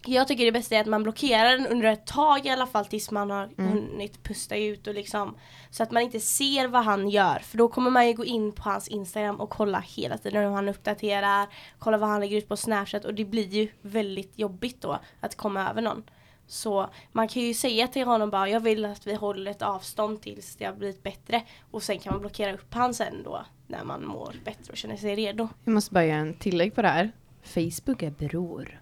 jag 0.07 0.29
tycker 0.29 0.45
det 0.45 0.53
bästa 0.53 0.77
är 0.77 0.81
att 0.81 0.87
man 0.87 1.03
blockerar 1.03 1.57
den 1.59 1.67
under 1.67 1.93
ett 1.93 2.07
tag 2.07 2.47
i 2.47 2.51
alla 2.51 2.67
fall 2.67 2.85
tills 2.87 3.11
man 3.11 3.31
har 3.31 3.45
Mm. 3.59 3.71
hunnit 3.73 4.23
pusta 4.23 4.57
ut 4.57 4.87
och 4.87 4.95
liksom 4.95 5.37
så 5.71 5.83
att 5.83 5.91
man 5.91 6.03
inte 6.03 6.21
ser 6.21 6.69
vad 6.69 6.85
han 6.85 7.09
gör 7.09 7.39
för 7.39 7.59
då 7.59 7.69
kommer 7.69 7.91
man 7.91 8.07
ju 8.07 8.13
gå 8.13 8.25
in 8.25 8.53
på 8.53 8.63
hans 8.63 8.89
Instagram 8.89 9.41
och 9.41 9.51
kolla 9.51 9.81
hela 9.81 10.19
tiden 10.19 10.43
hur 10.43 10.51
han 10.51 10.69
uppdaterar, 10.69 11.49
kolla 11.79 11.97
vad 11.99 12.09
han 12.09 12.21
lägger 12.21 12.37
ut 12.39 12.49
på 12.49 12.57
Snapchat 12.57 13.05
och 13.05 13.15
det 13.15 13.25
blir 13.25 13.47
ju 13.49 13.69
väldigt 13.83 14.39
jobbigt 14.39 14.81
då 14.81 14.99
att 15.21 15.37
komma 15.37 15.71
över 15.71 15.83
någon. 15.83 16.03
Så 16.47 16.91
man 17.13 17.29
kan 17.29 17.43
ju 17.43 17.55
säga 17.55 17.89
till 17.89 18.05
honom 18.07 18.31
bara 18.31 18.49
jag 18.49 18.61
vill 18.61 18.85
att 18.85 19.07
vi 19.07 19.15
håller 19.15 19.51
ett 19.51 19.63
avstånd 19.63 20.23
tills 20.23 20.57
det 20.57 20.65
har 20.65 20.73
blivit 20.73 21.03
bättre 21.03 21.43
och 21.71 21.83
sen 21.83 21.99
kan 21.99 22.13
man 22.13 22.21
blockera 22.21 22.55
upp 22.55 22.75
han 22.75 22.95
sen 22.95 23.23
då 23.25 23.45
när 23.67 23.85
man 23.85 24.07
mår 24.07 24.35
bättre 24.45 24.71
och 24.73 24.77
känner 24.77 24.97
sig 24.97 25.15
redo. 25.15 25.49
Jag 25.65 25.75
måste 25.75 25.95
bara 25.95 26.05
göra 26.05 26.19
en 26.19 26.35
tillägg 26.35 26.75
på 26.75 26.83
det 26.83 26.89
här. 26.89 27.13
Facebook 27.43 28.03
är 28.03 28.11
bror. 28.11 28.81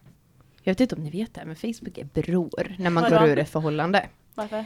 Jag 0.62 0.70
vet 0.70 0.80
inte 0.80 0.94
om 0.94 1.02
ni 1.04 1.10
vet 1.10 1.34
det, 1.34 1.44
men 1.44 1.56
Facebook 1.56 1.98
är 1.98 2.04
bror 2.04 2.76
när 2.78 2.90
man 2.90 3.02
Vadå? 3.02 3.18
går 3.18 3.28
ur 3.28 3.38
ett 3.38 3.50
förhållande. 3.50 4.08
Varför? 4.34 4.64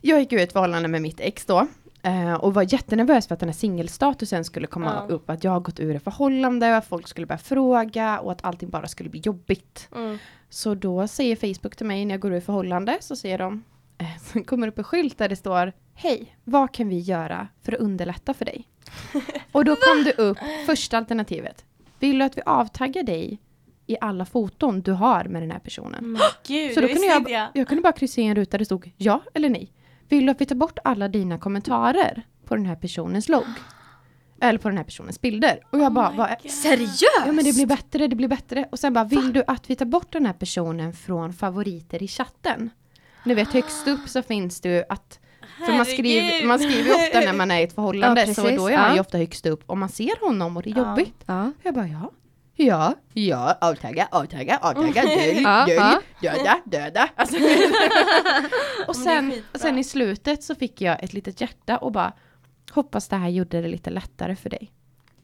Jag 0.00 0.20
gick 0.20 0.32
ur 0.32 0.38
ett 0.40 0.52
förhållande 0.52 0.88
med 0.88 1.02
mitt 1.02 1.20
ex 1.20 1.46
då. 1.46 1.66
eh, 2.02 2.34
Och 2.34 2.54
var 2.54 2.72
jättenervös 2.72 3.26
för 3.26 3.34
att 3.34 3.40
den 3.40 3.48
här 3.48 3.54
singelstatusen 3.56 4.44
skulle 4.44 4.66
komma 4.66 5.04
Ja. 5.08 5.14
upp. 5.14 5.30
Att 5.30 5.44
jag 5.44 5.50
har 5.50 5.60
gått 5.60 5.80
ur 5.80 5.96
ett 5.96 6.04
förhållande 6.04 6.76
att 6.76 6.86
folk 6.86 7.08
skulle 7.08 7.26
börja 7.26 7.38
fråga 7.38 8.18
och 8.20 8.32
att 8.32 8.44
allting 8.44 8.70
bara 8.70 8.88
skulle 8.88 9.10
bli 9.10 9.20
jobbigt. 9.20 9.88
Mm. 9.96 10.18
Så 10.48 10.74
då 10.74 11.08
säger 11.08 11.36
Facebook 11.36 11.76
till 11.76 11.86
mig 11.86 12.04
när 12.04 12.14
jag 12.14 12.20
går 12.20 12.32
ur 12.32 12.40
förhållande 12.40 12.98
så 13.00 13.16
säger 13.16 13.38
de 13.38 13.64
eh, 13.98 14.06
så 14.32 14.44
kommer 14.44 14.68
upp 14.68 14.78
en 14.78 14.84
skylt 14.84 15.18
där 15.18 15.28
det 15.28 15.36
står 15.36 15.72
Hej, 15.94 16.36
vad 16.44 16.72
kan 16.74 16.88
vi 16.88 16.98
göra 16.98 17.48
för 17.62 17.72
att 17.72 17.80
underlätta 17.80 18.34
för 18.34 18.44
dig? 18.44 18.64
och 19.52 19.64
då 19.64 19.76
kom 19.76 20.04
det 20.04 20.12
upp 20.18 20.38
första 20.66 20.98
alternativet. 20.98 21.64
Vill 21.98 22.18
du 22.18 22.24
att 22.24 22.36
vi 22.36 22.42
avtaggar 22.46 23.02
dig 23.02 23.38
i 23.90 23.96
alla 24.00 24.24
foton 24.24 24.80
du 24.80 24.92
har 24.92 25.24
med 25.24 25.42
den 25.42 25.50
här 25.50 25.58
personen? 25.58 26.12
Men 26.12 26.22
gud, 26.46 26.74
Så 26.74 26.80
då 26.80 26.88
kunde 26.88 27.06
jag, 27.06 27.30
jag. 27.30 27.48
jag 27.54 27.68
kunde 27.68 27.82
bara 27.82 27.92
kryssa 27.92 28.20
i 28.20 28.24
en 28.24 28.34
ruta 28.36 28.50
där 28.50 28.58
det 28.58 28.64
stod 28.64 28.90
ja 28.96 29.22
eller 29.34 29.48
nej. 29.50 29.72
Vill 30.08 30.26
du 30.26 30.32
att 30.32 30.40
vi 30.40 30.46
tar 30.46 30.56
bort 30.56 30.78
alla 30.84 31.08
dina 31.08 31.38
kommentarer 31.38 32.22
på 32.44 32.56
den 32.56 32.66
här 32.66 32.76
personens 32.76 33.28
logg? 33.28 33.44
Eller 34.42 34.58
på 34.58 34.68
den 34.68 34.76
här 34.78 34.84
personens 34.84 35.20
bilder. 35.20 35.60
Och 35.70 35.78
jag 35.78 35.92
bara, 35.92 36.10
vad 36.16 36.30
är, 36.30 36.48
Seriöst? 36.48 37.02
Ja 37.26 37.32
men 37.32 37.44
det 37.44 37.52
blir 37.54 37.66
bättre, 37.66 38.06
det 38.08 38.16
blir 38.16 38.28
bättre. 38.28 38.68
Och 38.72 38.78
sen 38.78 38.92
bara, 38.92 39.04
vill 39.04 39.32
du 39.32 39.42
att 39.46 39.70
vi 39.70 39.76
tar 39.76 39.86
bort 39.86 40.12
den 40.12 40.26
här 40.26 40.32
personen 40.32 40.92
från 40.92 41.32
favoriter 41.32 42.02
i 42.02 42.08
chatten? 42.08 42.70
Ni 43.24 43.34
vet 43.34 43.48
högst 43.52 43.88
upp 43.88 44.08
så 44.08 44.22
finns 44.22 44.60
det 44.60 44.68
ju 44.68 44.84
att 44.88 45.18
för 45.66 45.72
man 45.72 45.86
skriver, 45.86 46.46
man 46.46 46.58
skriver 46.58 46.94
ofta 46.94 47.20
när 47.20 47.32
man 47.32 47.50
är 47.50 47.60
i 47.60 47.62
ett 47.62 47.72
förhållande 47.74 48.24
Ja, 48.26 48.34
så 48.34 48.42
då 48.42 48.68
är 48.68 48.76
han 48.76 48.88
ja. 48.88 48.94
ju 48.94 49.00
ofta 49.00 49.18
högst 49.18 49.46
upp 49.46 49.62
och 49.70 49.78
man 49.78 49.88
ser 49.88 50.26
honom 50.26 50.56
och 50.56 50.62
det 50.62 50.70
är 50.70 50.76
Ja. 50.76 50.88
jobbigt. 50.90 51.24
Ja. 51.26 51.52
Jag 51.62 51.74
bara 51.74 51.86
ja, 51.88 52.10
ja, 52.64 52.94
ja, 53.14 53.58
avtagga, 53.60 54.08
avtagga, 54.10 54.56
avtagga, 54.62 55.02
dölj, 55.16 55.42
Ja, 55.42 55.66
dölj, 55.66 55.78
ja. 56.20 56.32
döda, 56.32 56.60
döda. 56.64 57.08
Alltså, 57.16 57.36
och 58.88 58.96
sen, 58.96 59.32
sen 59.54 59.78
i 59.78 59.84
slutet 59.84 60.42
så 60.42 60.54
fick 60.54 60.80
jag 60.80 61.04
ett 61.04 61.12
litet 61.12 61.40
hjärta 61.40 61.76
och 61.78 61.92
bara 61.92 62.12
hoppas 62.72 63.08
det 63.08 63.16
här 63.16 63.28
gjorde 63.28 63.60
det 63.60 63.68
lite 63.68 63.90
lättare 63.90 64.36
för 64.36 64.50
dig. 64.50 64.72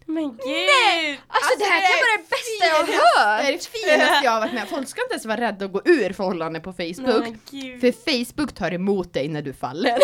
Men 0.09 0.25
gud! 0.31 1.19
Alltså, 1.29 1.59
det 1.59 1.65
här 1.65 1.81
kan 1.81 1.99
vara 2.01 2.17
det 2.17 2.29
bästa 2.31 2.67
jag 2.67 2.75
har 2.75 2.87
hört! 2.87 3.43
Det 3.43 3.49
är 3.49 3.53
det 3.53 3.67
finaste 3.67 4.21
jag 4.25 4.31
har 4.33 4.41
varit 4.41 4.53
med. 4.53 4.69
Folk 4.69 4.89
ska 4.89 5.03
inte 5.03 5.13
ens 5.15 5.27
vara 5.27 5.41
rädda 5.41 5.65
att 5.65 5.73
gå 5.73 5.83
ur 5.85 6.13
förhållande 6.13 6.61
på 6.61 6.73
Facebook. 6.73 7.35
Gud. 7.51 7.81
För 7.81 7.93
Facebook 7.93 8.53
tar 8.55 8.75
emot 8.75 9.13
dig 9.15 9.29
när 9.29 9.43
du 9.43 9.53
faller. 9.53 9.99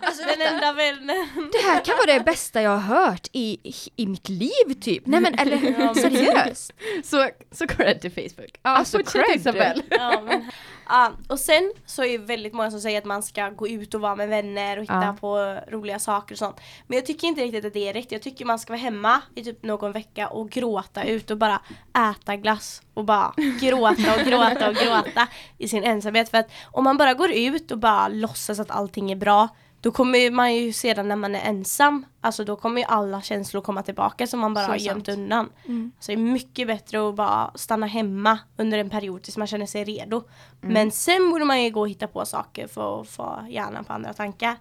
Alltså 0.00 0.22
den 0.24 0.40
enda 0.54 0.72
vännen. 0.72 1.26
Det 1.52 1.58
här 1.68 1.84
kan 1.84 1.96
vara 1.96 2.18
det 2.18 2.24
bästa 2.24 2.62
jag 2.62 2.70
har 2.76 2.96
hört 3.06 3.28
i, 3.32 3.72
i 3.96 4.06
mitt 4.06 4.28
liv 4.28 4.74
typ. 4.80 5.06
Nej 5.06 5.20
men 5.20 5.34
Ja, 5.36 5.42
eller 5.42 5.56
men- 5.78 5.94
seriöst. 5.94 6.72
Så, 7.04 7.28
så 7.52 7.66
cred 7.66 8.00
till 8.00 8.12
Facebook. 8.12 8.50
Ja, 8.62 8.70
Alltså, 8.70 8.98
cred. 9.02 9.24
Isabel. 9.36 9.82
Ja, 9.90 10.20
men, 10.26 10.50
ja, 10.88 11.12
och 11.28 11.38
sen 11.40 11.72
så 11.86 12.04
är 12.04 12.18
det 12.18 12.24
väldigt 12.24 12.52
många 12.52 12.70
som 12.70 12.80
säger 12.80 12.98
att 12.98 13.04
man 13.04 13.22
ska 13.22 13.48
gå 13.50 13.68
ut 13.68 13.94
och 13.94 14.00
vara 14.00 14.16
med 14.16 14.28
vänner 14.28 14.76
och 14.76 14.82
hitta 14.82 14.94
Ja. 15.04 15.16
på 15.20 15.58
roliga 15.70 15.98
saker 15.98 16.34
och 16.34 16.38
sånt. 16.38 16.60
Men 16.86 16.96
jag 16.98 17.06
tycker 17.06 17.26
inte 17.26 17.40
riktigt 17.42 17.64
att 17.64 17.72
det 17.74 17.88
är 17.88 17.92
rätt. 17.92 18.12
Jag 18.12 18.22
tycker 18.22 18.44
man 18.44 18.58
ska 18.58 18.72
vara 18.72 18.80
hemma 18.80 19.01
i 19.34 19.44
typ 19.44 19.62
någon 19.62 19.92
vecka 19.92 20.28
och 20.28 20.50
gråta 20.50 21.04
ut 21.04 21.30
och 21.30 21.38
bara 21.38 21.60
äta 22.10 22.36
glass 22.36 22.82
och 22.94 23.04
bara 23.04 23.32
gråta 23.60 24.14
och 24.14 24.26
gråta 24.26 24.68
och 24.68 24.74
gråta 24.74 25.28
i 25.58 25.68
sin 25.68 25.84
ensamhet. 25.84 26.28
För 26.28 26.38
att 26.38 26.50
om 26.70 26.84
man 26.84 26.96
bara 26.96 27.14
går 27.14 27.30
ut 27.32 27.70
och 27.70 27.78
bara 27.78 28.08
låtsas 28.08 28.60
att 28.60 28.70
allting 28.70 29.10
är 29.12 29.16
bra 29.16 29.48
då 29.80 29.90
kommer 29.90 30.30
man 30.30 30.54
ju 30.54 30.72
sedan 30.72 31.08
när 31.08 31.16
man 31.16 31.34
är 31.34 31.40
ensam, 31.40 32.06
alltså 32.20 32.44
då 32.44 32.56
kommer 32.56 32.80
ju 32.80 32.86
alla 32.88 33.22
känslor 33.22 33.60
komma 33.60 33.82
tillbaka 33.82 34.26
som 34.26 34.40
man 34.40 34.54
bara 34.54 34.64
Så 34.64 34.70
har 34.70 34.76
gömt 34.76 35.06
sant. 35.06 35.18
undan. 35.18 35.50
Så 36.00 36.06
det 36.06 36.12
är 36.12 36.16
mycket 36.16 36.66
bättre 36.66 37.08
att 37.08 37.14
bara 37.14 37.50
stanna 37.54 37.86
hemma 37.86 38.38
under 38.56 38.78
en 38.78 38.90
period 38.90 39.22
tills 39.22 39.36
man 39.36 39.46
känner 39.46 39.66
sig 39.66 39.84
redo. 39.84 40.22
Men 40.60 40.90
sen 40.90 41.30
borde 41.30 41.44
man 41.44 41.62
ju 41.62 41.70
gå 41.70 41.80
och 41.80 41.88
hitta 41.88 42.06
på 42.06 42.26
saker 42.26 42.66
för 42.66 43.00
att 43.00 43.08
få 43.08 43.46
hjärnan 43.48 43.84
på 43.84 43.92
andra 43.92 44.12
tankar. 44.12 44.56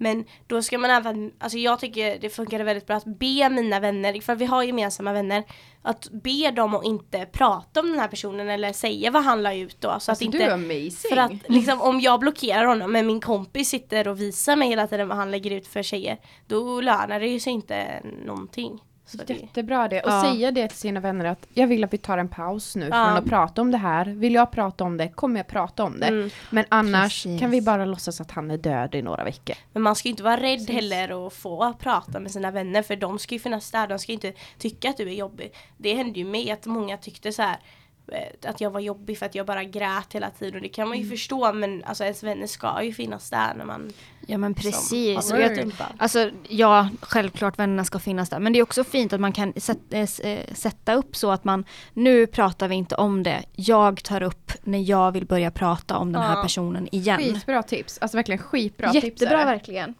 Men 0.00 0.24
då 0.46 0.62
ska 0.62 0.78
man 0.78 0.90
även, 0.90 1.32
alltså 1.38 1.58
jag 1.58 1.80
tycker 1.80 2.18
det 2.18 2.30
funkade 2.30 2.64
väldigt 2.64 2.86
bra 2.86 2.96
att 2.96 3.04
be 3.18 3.50
mina 3.50 3.80
vänner, 3.80 4.20
för 4.20 4.34
vi 4.34 4.44
har 4.44 4.62
gemensamma 4.62 5.12
vänner, 5.12 5.44
att 5.82 6.08
be 6.10 6.50
dem 6.50 6.74
att 6.74 6.84
inte 6.84 7.26
prata 7.26 7.80
om 7.80 7.90
den 7.90 7.98
här 7.98 8.08
personen 8.08 8.48
eller 8.48 8.72
säga 8.72 9.10
vad 9.10 9.24
han 9.24 9.42
la 9.42 9.54
ut 9.54 9.80
då. 9.80 9.88
Så 9.88 9.94
att 9.94 10.08
Alltså, 10.08 10.24
inte, 10.24 10.38
du 10.38 10.44
är 10.44 10.50
amazing. 10.54 10.90
för 11.10 11.16
att 11.16 11.32
liksom, 11.48 11.80
om 11.80 12.00
jag 12.00 12.20
blockerar 12.20 12.64
honom 12.64 12.92
men 12.92 13.06
min 13.06 13.20
kompis 13.20 13.68
sitter 13.68 14.08
och 14.08 14.20
visar 14.20 14.56
mig 14.56 14.68
hela 14.68 14.86
tiden 14.86 15.08
vad 15.08 15.16
han 15.16 15.30
lägger 15.30 15.50
ut 15.50 15.66
för 15.66 15.82
tjejer, 15.82 16.18
då 16.46 16.80
lönar 16.80 17.20
det 17.20 17.26
ju 17.28 17.40
sig 17.40 17.52
inte 17.52 18.02
någonting. 18.24 18.80
Så 19.08 19.18
Jättebra 19.26 19.88
det. 19.88 20.00
Och 20.02 20.10
Ja. 20.10 20.22
säga 20.22 20.50
det 20.50 20.68
till 20.68 20.78
sina 20.78 21.00
vänner 21.00 21.24
att 21.24 21.46
jag 21.54 21.66
vill 21.66 21.84
att 21.84 21.92
vi 21.92 21.98
tar 21.98 22.18
en 22.18 22.28
paus 22.28 22.76
nu 22.76 22.84
Ja. 22.84 22.90
från 22.90 23.16
att 23.16 23.24
prata 23.24 23.62
om 23.62 23.70
det 23.70 23.78
här. 23.78 24.04
Vill 24.04 24.34
jag 24.34 24.50
prata 24.50 24.84
om 24.84 24.96
det 24.96 25.08
kommer 25.08 25.36
jag 25.40 25.46
prata 25.46 25.84
om 25.84 26.00
det. 26.00 26.06
Mm. 26.06 26.30
Men 26.50 26.64
annars 26.68 27.22
Precis. 27.22 27.40
kan 27.40 27.50
vi 27.50 27.62
bara 27.62 27.84
låtsas 27.84 28.20
att 28.20 28.30
han 28.30 28.50
är 28.50 28.56
död 28.56 28.94
i 28.94 29.02
några 29.02 29.24
veckor. 29.24 29.56
Men 29.72 29.82
man 29.82 29.94
ska 29.96 30.08
ju 30.08 30.10
inte 30.10 30.22
vara 30.22 30.40
rädd 30.40 30.70
heller 30.70 31.26
att 31.26 31.32
få 31.32 31.72
prata 31.78 32.20
med 32.20 32.30
sina 32.30 32.50
vänner 32.50 32.82
för 32.82 32.96
de 32.96 33.18
ska 33.18 33.34
ju 33.34 33.38
finnas 33.38 33.70
där, 33.70 33.86
de 33.86 33.98
ska 33.98 34.12
inte 34.12 34.32
tycka 34.58 34.90
att 34.90 34.96
du 34.96 35.08
är 35.08 35.14
jobbig. 35.14 35.52
Det 35.76 35.94
hände 35.94 36.18
ju 36.18 36.24
mig 36.24 36.50
att 36.50 36.66
många 36.66 36.96
tyckte 36.96 37.32
så 37.32 37.42
här 37.42 37.56
att 38.44 38.60
jag 38.60 38.70
var 38.70 38.80
jobbig 38.80 39.18
för 39.18 39.26
att 39.26 39.34
jag 39.34 39.46
bara 39.46 39.64
grät 39.64 40.12
hela 40.12 40.30
tiden 40.30 40.54
och 40.54 40.62
det 40.62 40.68
kan 40.68 40.88
man 40.88 40.98
ju 40.98 41.10
förstå 41.10 41.52
men 41.52 41.84
alltså 41.84 42.04
ens 42.04 42.22
vänner 42.22 42.46
ska 42.46 42.82
ju 42.82 42.92
finnas 42.92 43.30
där 43.30 43.54
när 43.54 43.64
man 43.64 43.92
Ja 44.30 44.38
men 44.38 44.54
precis. 44.54 45.30
jag, 45.30 45.72
alltså 45.98 46.30
ja, 46.48 46.88
självklart 47.00 47.58
vännerna 47.58 47.84
ska 47.84 47.98
finnas 47.98 48.28
där. 48.28 48.38
Men 48.38 48.52
det 48.52 48.58
är 48.58 48.62
också 48.62 48.84
fint 48.84 49.12
att 49.12 49.20
man 49.20 49.32
kan 49.32 49.52
eh, 49.90 50.00
eh, 50.30 50.54
sätta 50.54 50.94
upp 50.94 51.16
så 51.16 51.30
att 51.30 51.44
man, 51.44 51.64
nu 51.92 52.26
pratar 52.26 52.68
vi 52.68 52.74
inte 52.74 52.94
om 52.94 53.22
det. 53.22 53.44
Jag 53.56 54.02
tar 54.02 54.22
upp 54.22 54.52
när 54.62 54.78
jag 54.90 55.12
vill 55.12 55.26
börja 55.26 55.50
prata 55.50 55.96
om 55.96 56.12
den 56.12 56.22
här 56.22 56.36
Ja. 56.36 56.42
personen 56.42 56.88
igen. 56.92 57.18
Skitbra 57.18 57.62
tips. 57.62 57.98
Alltså 58.00 58.16
verkligen 58.16 58.38
skitbra 58.38 58.90
tips. 58.92 59.04
är 59.04 59.08
Jättebra 59.08 59.44
verkligen. 59.44 59.94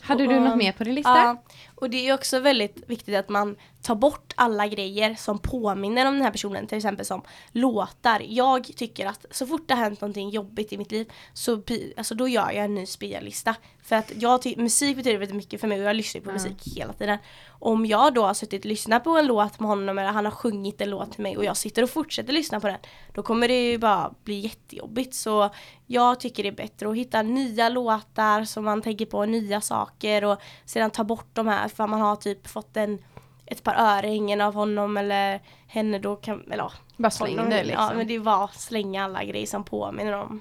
Hade 0.00 0.26
du 0.26 0.40
något 0.40 0.56
mer 0.56 0.72
på 0.72 0.84
din 0.84 0.94
lista? 0.94 1.10
Ja, 1.16 1.42
och 1.82 1.90
det 1.90 2.08
är 2.08 2.14
också 2.14 2.40
väldigt 2.40 2.82
viktigt 2.86 3.16
att 3.16 3.28
man 3.28 3.56
tar 3.82 3.94
bort 3.94 4.32
alla 4.36 4.66
grejer 4.66 5.14
som 5.14 5.38
påminner 5.38 6.06
om 6.06 6.14
den 6.14 6.22
här 6.22 6.30
personen, 6.30 6.66
till 6.66 6.76
exempel 6.76 7.06
som 7.06 7.22
låtar. 7.52 8.22
Jag 8.28 8.64
tycker 8.76 9.06
att 9.06 9.26
så 9.30 9.46
fort 9.46 9.68
det 9.68 9.74
har 9.74 9.82
hänt 9.82 10.00
någonting 10.00 10.30
jobbigt 10.30 10.72
i 10.72 10.78
mitt 10.78 10.92
liv 10.92 11.12
så 11.32 11.62
alltså 11.96 12.14
då 12.14 12.28
gör 12.28 12.50
jag 12.50 12.64
en 12.64 12.74
ny 12.74 12.86
spellista. 12.86 13.54
För 13.84 13.96
att 13.96 14.12
jag 14.16 14.56
musik 14.56 14.96
betyder 14.96 15.18
väldigt 15.18 15.36
mycket 15.36 15.60
för 15.60 15.68
mig 15.68 15.80
och 15.80 15.88
jag 15.88 15.96
lyssnar 15.96 16.20
på 16.20 16.32
musik 16.32 16.76
hela 16.76 16.92
tiden. 16.92 17.18
Om 17.48 17.86
jag 17.86 18.14
då 18.14 18.24
har 18.24 18.34
suttit 18.34 18.64
och 18.64 18.68
lyssnat 18.68 19.04
på 19.04 19.10
en 19.10 19.26
låt 19.26 19.60
med 19.60 19.68
honom 19.68 19.98
eller 19.98 20.10
han 20.10 20.24
har 20.24 20.32
sjungit 20.32 20.80
en 20.80 20.90
låt 20.90 21.12
till 21.12 21.22
mig 21.22 21.36
och 21.36 21.44
jag 21.44 21.56
sitter 21.56 21.82
och 21.82 21.90
fortsätter 21.90 22.32
lyssna 22.32 22.60
på 22.60 22.66
den 22.66 22.78
då 23.14 23.22
kommer 23.22 23.48
det 23.48 23.70
ju 23.70 23.78
bara 23.78 24.14
bli 24.24 24.38
jättejobbigt. 24.38 25.14
Så 25.14 25.50
jag 25.86 26.20
tycker 26.20 26.42
det 26.42 26.48
är 26.48 26.52
bättre 26.52 26.88
att 26.88 26.96
hitta 26.96 27.22
nya 27.22 27.68
låtar 27.68 28.44
som 28.44 28.64
man 28.64 28.82
tänker 28.82 29.06
på, 29.06 29.24
nya 29.24 29.60
saker 29.60 30.24
och 30.24 30.40
sedan 30.64 30.90
ta 30.90 31.04
bort 31.04 31.28
de 31.32 31.46
här 31.46 31.68
för 31.72 31.86
man 31.86 32.00
har 32.00 32.16
typ 32.16 32.46
fått 32.48 32.76
en 32.76 32.98
ett 33.46 33.62
par 33.62 33.74
örhängen 33.74 34.40
av 34.40 34.54
honom 34.54 34.96
eller 34.96 35.40
henne 35.66 35.98
då 35.98 36.16
kan, 36.16 36.40
eller 36.44 36.56
ja, 36.64 36.72
Bara 36.96 37.10
släng 37.10 37.36
honom, 37.36 37.50
det 37.50 37.64
liksom. 37.64 37.84
Ja 37.84 37.92
men 37.96 38.06
det 38.06 38.18
var 38.18 38.50
slänga 38.54 39.04
alla 39.04 39.24
grejer 39.24 39.46
som 39.46 39.64
påminner 39.64 40.12
om. 40.12 40.40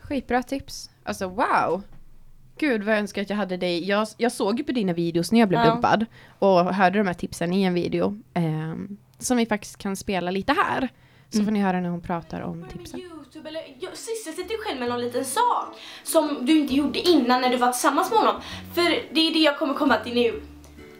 Skitbra 0.00 0.42
tips. 0.42 0.90
Alltså 1.04 1.28
wow. 1.28 1.82
Gud 2.58 2.82
vad 2.84 2.94
jag 2.94 3.00
önskar 3.00 3.22
att 3.22 3.30
jag 3.30 3.36
hade 3.36 3.56
dig. 3.56 3.88
Jag, 3.88 4.08
jag 4.16 4.32
såg 4.32 4.58
ju 4.58 4.64
på 4.64 4.72
dina 4.72 4.92
videos 4.92 5.32
när 5.32 5.40
jag 5.40 5.48
blev 5.48 5.60
Ja. 5.60 5.70
dumpad 5.70 6.06
och 6.38 6.74
hörde 6.74 6.98
de 6.98 7.06
här 7.06 7.14
tipsen 7.14 7.52
i 7.52 7.62
en 7.62 7.74
video 7.74 8.20
ehm, 8.34 8.96
som 9.18 9.36
vi 9.36 9.46
faktiskt 9.46 9.78
kan 9.78 9.96
spela 9.96 10.30
lite 10.30 10.52
här. 10.52 10.88
Så 11.30 11.44
får 11.44 11.50
ni 11.50 11.60
höra 11.60 11.80
när 11.80 11.88
hon 11.88 12.00
pratar 12.00 12.40
om 12.40 12.64
tipsen. 12.72 13.00
Youtube 13.00 13.48
eller 13.48 13.62
jag- 13.80 13.96
sysselsätt 13.96 14.48
dig 14.48 14.56
själv 14.66 14.80
med 14.80 14.88
någon 14.88 15.00
liten 15.00 15.24
sak 15.24 15.66
som 16.04 16.38
du 16.46 16.58
inte 16.58 16.74
gjorde 16.74 16.98
innan 17.08 17.40
när 17.40 17.48
du 17.50 17.56
var 17.56 17.72
tillsammans 17.72 18.10
med 18.10 18.18
honom. 18.18 18.40
För 18.74 19.14
det 19.14 19.20
är 19.20 19.32
det 19.32 19.38
jag 19.38 19.58
kommer 19.58 19.74
komma 19.74 19.96
till 19.96 20.14
nu. 20.14 20.42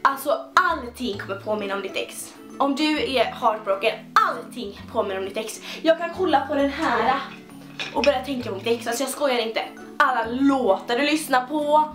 Alltså 0.03 0.38
allting 0.55 1.18
kommer 1.18 1.36
påminna 1.36 1.74
om 1.74 1.82
ditt 1.82 1.96
ex. 1.96 2.34
Om 2.59 2.74
du 2.74 3.14
är 3.16 3.24
heartbroken, 3.24 3.94
allting 4.28 4.80
påminner 4.92 5.18
om 5.18 5.24
ditt 5.24 5.36
ex. 5.36 5.61
Jag 5.82 5.98
kan 5.98 6.11
kolla 6.16 6.40
på 6.40 6.55
den 6.55 6.70
här 6.70 7.20
och 7.94 8.05
börja 8.05 8.24
tänka 8.24 8.48
på 8.48 8.57
mitt 8.57 8.66
ex. 8.66 8.86
Alltså 8.86 9.03
jag 9.03 9.11
skojar 9.11 9.38
inte. 9.38 9.62
Alla 9.96 10.26
låtar 10.30 10.98
du 10.98 11.05
lyssnar 11.05 11.46
på, 11.46 11.94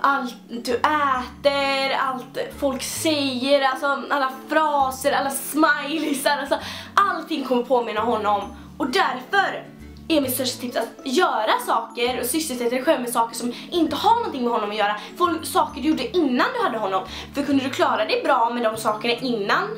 allt 0.00 0.34
du 0.48 0.74
äter, 0.74 1.92
allt 1.98 2.38
folk 2.58 2.82
säger, 2.82 3.62
alltså 3.62 3.86
alla 4.10 4.32
fraser, 4.48 5.12
alla 5.12 5.30
smileysar, 5.30 6.38
alltså 6.38 6.58
allting 6.94 7.44
kommer 7.44 7.62
påminna 7.62 8.00
honom. 8.00 8.56
Och 8.78 8.86
därför 8.90 9.64
är 10.08 10.20
mitt 10.20 10.34
största 10.34 10.60
tips 10.60 10.76
att 10.76 10.88
göra 11.04 11.52
saker 11.66 12.20
och 12.20 12.26
sysselsätta 12.26 12.70
dig 12.70 12.84
själv 12.84 13.00
med 13.00 13.10
saker 13.10 13.36
som 13.36 13.52
inte 13.70 13.96
har 13.96 14.14
någonting 14.14 14.42
med 14.42 14.52
honom 14.52 14.70
att 14.70 14.76
göra. 14.76 14.96
Folk, 15.16 15.46
saker 15.46 15.80
du 15.82 15.88
gjorde 15.88 16.16
innan 16.16 16.46
du 16.58 16.64
hade 16.64 16.78
honom. 16.78 17.06
För 17.34 17.42
kunde 17.42 17.64
du 17.64 17.70
klara 17.70 18.04
dig 18.04 18.22
bra 18.24 18.50
med 18.54 18.62
de 18.62 18.76
sakerna 18.76 19.14
innan 19.14 19.68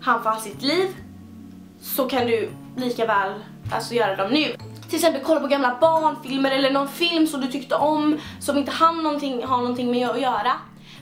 han 0.00 0.22
fanns 0.22 0.46
i 0.46 0.50
sitt 0.50 0.62
liv 0.62 0.88
så 1.80 2.08
kan 2.08 2.26
du 2.26 2.50
lika 2.76 3.06
väl 3.06 3.32
alltså, 3.72 3.94
göra 3.94 4.16
dem 4.16 4.30
nu. 4.30 4.44
Till 4.88 4.98
exempel 4.98 5.22
kolla 5.24 5.40
på 5.40 5.46
gamla 5.46 5.78
barnfilmer 5.80 6.50
eller 6.50 6.70
någon 6.70 6.88
film 6.88 7.26
som 7.26 7.40
du 7.40 7.46
tyckte 7.46 7.74
om 7.74 8.18
som 8.40 8.58
inte 8.58 8.70
han 8.70 9.02
någonting, 9.02 9.44
har 9.44 9.56
någonting 9.56 9.90
med 9.90 10.08
att 10.08 10.20
göra. 10.20 10.52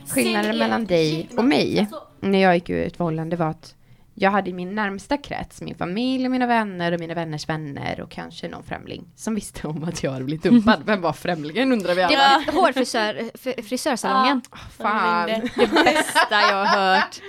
Skillnaden 0.07 0.57
mellan 0.57 0.85
dig 0.85 1.29
och 1.37 1.43
mig 1.43 1.79
alltså, 1.79 2.01
när 2.19 2.39
jag 2.39 2.55
gick 2.55 2.69
ur 2.69 2.87
ett 2.87 2.97
förhållande 2.97 3.35
var 3.35 3.47
att 3.47 3.75
jag 4.21 4.31
hade 4.31 4.49
i 4.49 4.53
min 4.53 4.75
närmsta 4.75 5.17
krets, 5.17 5.61
min 5.61 5.75
familj 5.75 6.25
och 6.25 6.31
mina 6.31 6.47
vänner 6.47 6.91
och 6.91 6.99
mina 6.99 7.13
vänners 7.13 7.49
vänner 7.49 8.01
och 8.01 8.11
kanske 8.11 8.47
någon 8.47 8.63
främling 8.63 9.05
som 9.15 9.35
visste 9.35 9.67
om 9.67 9.83
att 9.83 10.03
jag 10.03 10.11
hade 10.11 10.25
blivit 10.25 10.43
dumpad. 10.43 10.81
Vem 10.85 11.01
var 11.01 11.13
främlingen 11.13 11.71
undrar 11.71 11.95
vi 11.95 12.01
Det 12.01 12.05
alla. 12.05 12.43
var 12.51 12.53
hårfrisör, 12.61 13.29
frisörsalongen. 13.61 14.41
Fan. 14.77 15.27
ringde. 15.27 15.49
Det 15.55 15.67
bästa 15.83 16.41
jag 16.51 16.65
har 16.65 16.95
hört. 16.95 17.21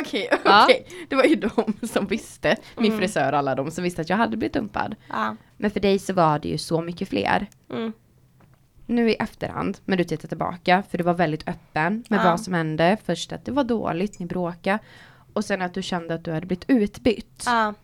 Okej, 0.00 0.28
okej. 0.32 0.40
Ja. 0.44 0.68
Det 1.08 1.16
var 1.16 1.24
ju 1.24 1.34
de 1.34 1.86
som 1.88 2.06
visste, 2.06 2.56
min 2.76 2.98
frisör 2.98 3.32
alla 3.32 3.54
de 3.54 3.70
som 3.70 3.84
visste 3.84 4.00
att 4.02 4.10
jag 4.10 4.16
hade 4.16 4.36
blivit 4.36 4.54
dumpad. 4.54 4.94
Ja. 5.08 5.36
Men 5.56 5.70
för 5.70 5.80
dig 5.80 5.98
så 5.98 6.12
var 6.12 6.38
det 6.38 6.48
ju 6.48 6.58
så 6.58 6.80
mycket 6.80 7.08
fler. 7.08 7.46
Mm. 7.70 7.92
Nu 8.86 9.10
i 9.10 9.14
efterhand, 9.14 9.78
när 9.84 9.96
du 9.96 10.04
tittar 10.04 10.28
tillbaka, 10.28 10.82
för 10.90 10.98
du 10.98 11.04
var 11.04 11.14
väldigt 11.14 11.48
öppen 11.48 12.04
med 12.08 12.20
Ja. 12.20 12.24
vad 12.30 12.40
som 12.40 12.54
hände. 12.54 12.96
Först 13.04 13.32
att 13.32 13.44
det 13.44 13.52
var 13.52 13.64
dåligt, 13.64 14.18
ni 14.18 14.26
bråkade. 14.26 14.78
Och 15.34 15.44
sen 15.44 15.62
att 15.62 15.74
du 15.74 15.82
kände 15.82 16.14
att 16.14 16.24
du 16.24 16.32
hade 16.32 16.46
blivit 16.46 16.64
utbytt. 16.68 17.42
Ja. 17.46 17.74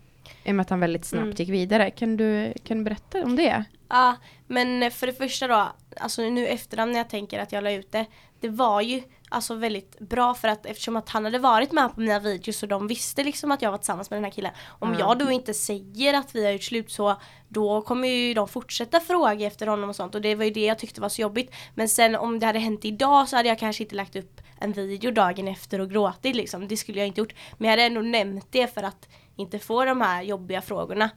I 0.44 0.51
och 0.51 0.55
med 0.55 0.62
att 0.62 0.70
han 0.70 0.80
väldigt 0.80 1.05
snabbt 1.05 1.22
Mm. 1.24 1.34
gick 1.36 1.48
vidare. 1.48 1.90
Kan 1.90 2.16
du, 2.16 2.53
kan 2.64 2.78
du 2.78 2.84
berätta 2.84 3.24
om 3.24 3.36
det? 3.36 3.64
Ja, 3.88 4.16
men 4.46 4.90
för 4.90 5.07
det 5.07 5.12
första 5.12 5.48
då, 5.48 5.72
alltså 6.01 6.22
nu 6.22 6.46
efterhand 6.46 6.92
när 6.92 6.98
jag 6.98 7.09
tänker 7.11 7.38
att 7.38 7.53
jag 7.53 7.64
la 7.64 7.70
ut 7.72 7.92
det, 7.92 8.07
det 8.40 8.48
var 8.48 8.80
ju 8.80 9.03
alltså 9.28 9.55
väldigt 9.55 9.98
bra 9.98 10.34
för 10.34 10.48
att 10.48 10.66
eftersom 10.66 10.96
att 10.96 11.09
han 11.09 11.24
hade 11.24 11.38
varit 11.38 11.72
med 11.72 11.94
på 11.94 12.01
mina 12.01 12.18
videos 12.18 12.62
och 12.62 12.68
de 12.68 12.86
visste 12.88 13.24
liksom 13.24 13.51
att 13.51 13.62
jag 13.62 13.70
var 13.70 13.78
tillsammans 13.78 14.11
med 14.11 14.16
den 14.16 14.24
här 14.24 14.30
killen. 14.30 14.53
Om 14.68 14.96
jag 14.98 15.18
då 15.18 15.30
inte 15.30 15.55
säger 15.55 16.14
att 16.14 16.34
vi 16.34 16.44
har 16.44 16.53
gjort 16.53 16.62
slut 16.62 16.90
så 16.90 17.16
då 17.48 17.82
kommer 17.82 18.09
ju 18.09 18.34
de 18.34 18.48
fortsätta 18.48 19.01
fråga 19.01 19.46
efter 19.46 19.66
honom 19.66 19.88
och 19.90 19.96
sånt 19.96 20.14
och 20.14 20.20
det 20.20 20.34
var 20.34 20.44
ju 20.44 20.51
det 20.51 20.64
jag 20.64 20.78
tyckte 20.78 21.01
var 21.01 21.09
så 21.09 21.22
jobbigt. 21.22 21.55
Men 21.74 21.88
sen 21.88 22.16
om 22.16 22.38
det 22.38 22.46
hade 22.46 22.59
hänt 22.59 22.84
idag 22.84 23.28
så 23.28 23.36
hade 23.36 23.48
jag 23.48 23.59
kanske 23.59 23.82
inte 23.82 23.94
lagt 23.94 24.16
upp 24.16 24.39
en 24.61 24.72
video 24.72 25.11
dagen 25.11 25.48
efter 25.48 25.80
och 25.80 25.90
gråtit 25.90 26.36
liksom. 26.36 26.68
Det 26.68 26.76
skulle 26.76 26.98
jag 26.98 27.06
inte 27.06 27.20
gjort. 27.20 27.34
Men 27.58 27.64
jag 27.64 27.72
hade 27.72 27.82
ändå 27.82 28.00
nämnt 28.00 28.46
det 28.50 28.74
för 28.74 28.82
att 28.82 29.08
inte 29.36 29.58
få 29.58 29.84
de 29.84 30.00
här 30.00 30.22
jobbiga 30.22 30.62
frågorna. 30.62 31.11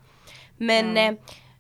Men 0.58 0.98
eh, 0.98 1.14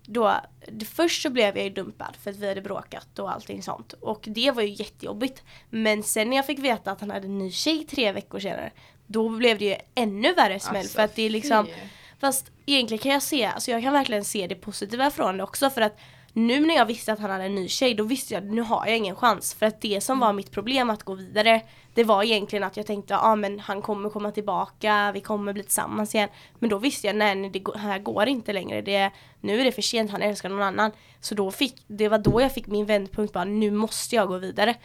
då, 0.05 0.35
det, 0.67 0.85
först 0.85 1.21
så 1.21 1.29
blev 1.29 1.57
jag 1.57 1.63
ju 1.63 1.69
dumpad 1.69 2.15
för 2.23 2.31
att 2.31 2.37
vi 2.37 2.47
hade 2.47 2.61
bråkat 2.61 3.19
och 3.19 3.31
allting 3.31 3.63
sånt. 3.63 3.93
Och 3.93 4.23
det 4.27 4.51
var 4.51 4.61
ju 4.61 4.69
jättejobbigt. 4.69 5.43
Men 5.69 6.03
sen 6.03 6.29
när 6.29 6.35
jag 6.35 6.45
fick 6.45 6.59
veta 6.59 6.91
att 6.91 7.01
han 7.01 7.11
hade 7.11 7.25
en 7.25 7.39
ny 7.39 7.51
tjej 7.51 7.85
tre 7.85 8.11
veckor 8.11 8.39
senare, 8.39 8.71
då 9.07 9.29
blev 9.29 9.57
det 9.57 9.65
ju 9.65 9.75
ännu 9.95 10.33
värre 10.33 10.59
smäll. 10.59 10.75
Alltså, 10.75 10.95
för 10.95 11.03
att 11.03 11.15
det 11.15 11.23
är 11.23 11.29
liksom, 11.29 11.65
fy. 11.65 11.71
fast 12.19 12.51
egentligen 12.65 13.01
kan 13.01 13.11
jag 13.11 13.23
se, 13.23 13.45
alltså 13.45 13.71
jag 13.71 13.83
kan 13.83 13.93
verkligen 13.93 14.25
se 14.25 14.47
det 14.47 14.55
positiva 14.55 15.11
från 15.11 15.37
det 15.37 15.43
också. 15.43 15.69
För 15.69 15.81
att 15.81 15.99
nu 16.33 16.59
när 16.59 16.75
jag 16.75 16.85
visste 16.85 17.13
att 17.13 17.19
han 17.19 17.31
hade 17.31 17.43
en 17.43 17.55
ny 17.55 17.67
tjej, 17.67 17.93
då 17.93 18.03
visste 18.03 18.33
jag 18.33 18.43
att 18.43 18.51
nu 18.51 18.61
har 18.61 18.85
jag 18.87 18.97
ingen 18.97 19.15
chans. 19.15 19.53
För 19.53 19.65
att 19.65 19.81
det 19.81 20.01
som 20.01 20.19
var 20.19 20.33
mitt 20.33 20.51
problem 20.51 20.89
att 20.89 21.03
gå 21.03 21.13
vidare, 21.13 21.61
det 21.93 22.03
var 22.03 22.23
egentligen 22.23 22.63
att 22.63 22.77
jag 22.77 22.85
tänkte, 22.85 23.13
ja 23.13 23.19
ah, 23.21 23.35
men 23.35 23.59
han 23.59 23.81
kommer 23.81 24.09
komma 24.09 24.31
tillbaka, 24.31 25.11
vi 25.13 25.21
kommer 25.21 25.53
bli 25.53 25.63
tillsammans 25.63 26.15
igen. 26.15 26.29
Men 26.59 26.69
då 26.69 26.77
visste 26.77 27.07
jag, 27.07 27.15
nej, 27.15 27.35
nej 27.35 27.49
det 27.49 27.77
här 27.77 27.99
går 27.99 28.27
inte 28.27 28.53
längre. 28.53 28.81
Det, 28.81 29.11
nu 29.41 29.61
är 29.61 29.65
det 29.65 29.71
för 29.71 29.81
sent, 29.81 30.11
han 30.11 30.21
älskar 30.21 30.49
någon 30.49 30.61
annan. 30.61 30.91
Så 31.19 31.35
då 31.35 31.51
fick, 31.51 31.83
det 31.87 32.09
var 32.09 32.17
då 32.17 32.41
jag 32.41 32.53
fick 32.53 32.67
min 32.67 32.85
vändpunkt, 32.85 33.33
bara 33.33 33.45
nu 33.45 33.71
måste 33.71 34.15
jag 34.15 34.27
gå 34.27 34.37
vidare. 34.37 34.75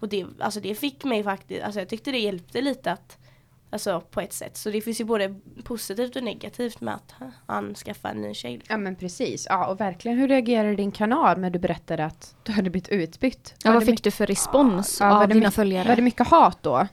Och 0.00 0.08
det, 0.08 0.26
alltså 0.40 0.60
det 0.60 0.74
fick 0.74 1.04
mig 1.04 1.24
faktiskt, 1.24 1.62
alltså 1.64 1.80
jag 1.80 1.88
tyckte 1.88 2.10
det 2.10 2.18
hjälpte 2.18 2.60
lite 2.60 2.92
att 2.92 3.18
Alltså 3.72 4.00
på 4.00 4.20
ett 4.20 4.32
sätt. 4.32 4.56
Så 4.56 4.70
det 4.70 4.80
finns 4.80 5.00
ju 5.00 5.04
både 5.04 5.34
positivt 5.64 6.16
och 6.16 6.22
negativt 6.22 6.80
med 6.80 6.94
att 6.94 7.14
han 7.46 7.74
skaffar 7.74 8.08
en 8.08 8.22
ny 8.22 8.34
tjej. 8.34 8.52
liksom. 8.52 8.72
Ja 8.74 8.78
men 8.78 8.96
precis. 8.96 9.46
Ja 9.50 9.66
och 9.66 9.80
verkligen, 9.80 10.18
hur 10.18 10.28
reagerade 10.28 10.76
din 10.76 10.92
kanal 10.92 11.40
när 11.40 11.50
du 11.50 11.58
berättade 11.58 12.04
att 12.04 12.34
du 12.42 12.52
hade 12.52 12.70
blivit 12.70 12.88
utbytt? 12.88 13.54
Ja, 13.64 13.70
Var 13.70 13.74
vad 13.74 13.86
fick 13.86 14.02
du 14.04 14.10
för 14.10 14.26
respons 14.26 14.96
Ja, 15.00 15.08
var 15.08 15.14
av 15.22 15.28
det 15.28 15.34
dina 15.34 15.40
mycket- 15.40 15.54
följare? 15.54 15.88
Var 15.88 15.96
det 15.96 16.02
mycket 16.02 16.28
hat 16.28 16.58
då? 16.62 16.86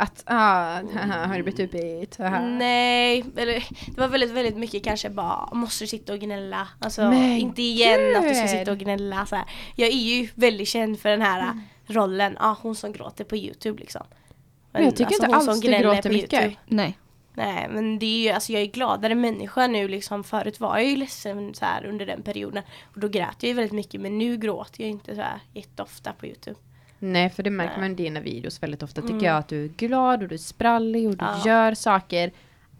Att, 0.00 0.22
ah, 0.26 0.80
haha, 0.94 1.26
har 1.26 1.36
du 1.36 1.42
blivit 1.42 1.60
utbytt? 1.60 2.16
Haha. 2.18 2.40
Nej, 2.40 3.24
eller 3.36 3.64
det 3.94 4.00
var 4.00 4.08
väldigt, 4.08 4.30
väldigt 4.30 4.56
mycket 4.56 4.84
kanske 4.84 5.10
bara 5.10 5.48
måste 5.54 5.84
du 5.84 5.88
sitta 5.88 6.12
och 6.12 6.18
gnälla. 6.18 6.68
Alltså 6.78 7.00
Men 7.10 7.22
inte 7.38 7.62
igen 7.62 8.16
att 8.16 8.22
du 8.22 8.28
ska 8.34 8.40
gud. 8.40 8.50
sitta 8.50 8.72
och 8.72 8.78
gnälla 8.78 9.26
så 9.26 9.36
här. 9.36 9.44
Jag 9.76 9.88
är 9.88 9.92
ju 9.92 10.28
väldigt 10.34 10.68
känd 10.68 11.00
för 11.00 11.08
den 11.08 11.22
här 11.22 11.40
Mm. 11.42 11.60
rollen, 11.86 12.36
ja 12.40 12.56
hon 12.62 12.74
som 12.74 12.92
gråter 12.92 13.24
på 13.24 13.36
Youtube 13.36 13.80
liksom. 13.80 14.02
Men 14.78 14.84
jag 14.84 14.96
tycker 14.96 15.12
inte 15.14 15.26
hon 15.26 15.40
som 15.40 15.48
alls 15.48 15.60
du 15.60 15.68
gråter 15.68 16.02
på 16.02 16.08
mycket. 16.08 16.32
YouTube. 16.32 16.56
Nej. 16.66 16.98
Nej 17.34 17.66
men 17.70 17.98
det 17.98 18.06
är 18.06 18.22
ju, 18.22 18.30
alltså 18.30 18.52
jag 18.52 18.62
är 18.62 18.66
gladare 18.66 19.14
människa 19.14 19.66
nu 19.66 19.88
liksom. 19.88 20.24
Förut 20.24 20.60
var 20.60 20.78
jag 20.78 20.86
ju 20.86 20.96
ledsen 20.96 21.54
så 21.54 21.64
här 21.64 21.84
under 21.86 22.06
den 22.06 22.22
perioden. 22.22 22.62
Och 22.94 23.00
då 23.00 23.08
grät 23.08 23.36
jag 23.40 23.48
ju 23.48 23.54
väldigt 23.54 23.72
mycket 23.72 24.00
men 24.00 24.18
nu 24.18 24.36
gråter 24.36 24.80
jag 24.82 24.90
inte 24.90 25.14
så 25.14 25.20
här 25.20 25.40
jätteofta 25.52 26.12
på 26.12 26.26
Youtube. 26.26 26.56
Nej, 26.98 27.30
för 27.30 27.42
det 27.42 27.50
märker 27.50 27.72
Nej. 27.72 27.80
man 27.80 27.90
i 27.90 27.94
dina 27.94 28.20
videos 28.20 28.62
väldigt 28.62 28.82
ofta. 28.82 29.00
Tycker 29.00 29.12
Mm. 29.14 29.24
jag 29.24 29.36
att 29.36 29.48
du 29.48 29.64
är 29.64 29.68
glad 29.68 30.22
och 30.22 30.28
du 30.28 30.34
är 30.34 30.38
sprallig 30.38 31.08
och 31.08 31.16
du 31.16 31.24
Ja. 31.24 31.42
gör 31.46 31.74
saker. 31.74 32.32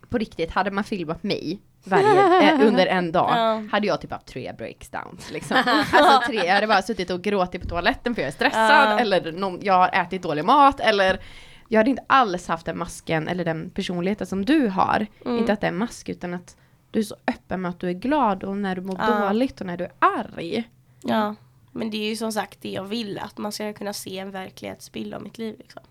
På 0.08 0.18
riktigt, 0.18 0.50
hade 0.50 0.70
man 0.70 0.84
filmat 0.84 1.22
mig 1.22 1.58
varje, 1.84 2.52
eh, 2.52 2.60
under 2.66 2.86
en 2.86 3.12
dag 3.12 3.30
Ja. 3.36 3.62
hade 3.72 3.86
jag 3.86 4.00
typ 4.00 4.10
haft 4.10 4.26
tre 4.26 4.52
breakdowns. 4.58 5.30
Liksom. 5.32 5.56
Alltså 5.92 6.26
tre, 6.26 6.36
jag 6.46 6.54
hade 6.54 6.66
bara 6.66 6.82
suttit 6.82 7.10
och 7.10 7.22
gråtit 7.22 7.62
på 7.62 7.68
toaletten 7.68 8.14
för 8.14 8.22
jag 8.22 8.28
är 8.28 8.32
stressad 8.32 8.70
Ja. 8.92 8.98
eller 8.98 9.32
någon, 9.32 9.58
jag 9.62 9.74
har 9.74 9.88
ätit 9.92 10.22
dålig 10.22 10.44
mat 10.44 10.80
eller 10.80 11.20
jag 11.68 11.80
hade 11.80 11.90
inte 11.90 12.04
alls 12.06 12.48
haft 12.48 12.66
den 12.66 12.78
masken 12.78 13.28
eller 13.28 13.44
den 13.44 13.70
personligheten 13.70 14.26
som 14.26 14.44
du 14.44 14.68
har. 14.68 15.06
Mm. 15.24 15.38
Inte 15.38 15.52
att 15.52 15.60
det 15.60 15.66
är 15.66 15.72
en 15.72 15.78
mask 15.78 16.08
utan 16.08 16.34
att 16.34 16.56
du 16.90 16.98
är 16.98 17.04
så 17.04 17.16
öppen 17.26 17.60
med 17.60 17.68
att 17.68 17.80
du 17.80 17.88
är 17.88 17.92
glad 17.92 18.44
och 18.44 18.56
när 18.56 18.76
du 18.76 18.82
mår 18.82 18.98
Ja. 19.00 19.28
dåligt 19.28 19.60
och 19.60 19.66
när 19.66 19.76
du 19.76 19.84
är 19.84 19.92
arg. 19.98 20.68
Ja, 21.02 21.34
men 21.72 21.90
det 21.90 21.96
är 21.96 22.08
ju 22.08 22.16
som 22.16 22.32
sagt 22.32 22.62
det 22.62 22.70
jag 22.70 22.84
vill, 22.84 23.18
att 23.18 23.38
man 23.38 23.52
ska 23.52 23.72
kunna 23.72 23.92
se 23.92 24.18
en 24.18 24.30
verklighetsbild 24.30 25.14
av 25.14 25.22
mitt 25.22 25.38
liv. 25.38 25.54
Liksom. 25.58 25.82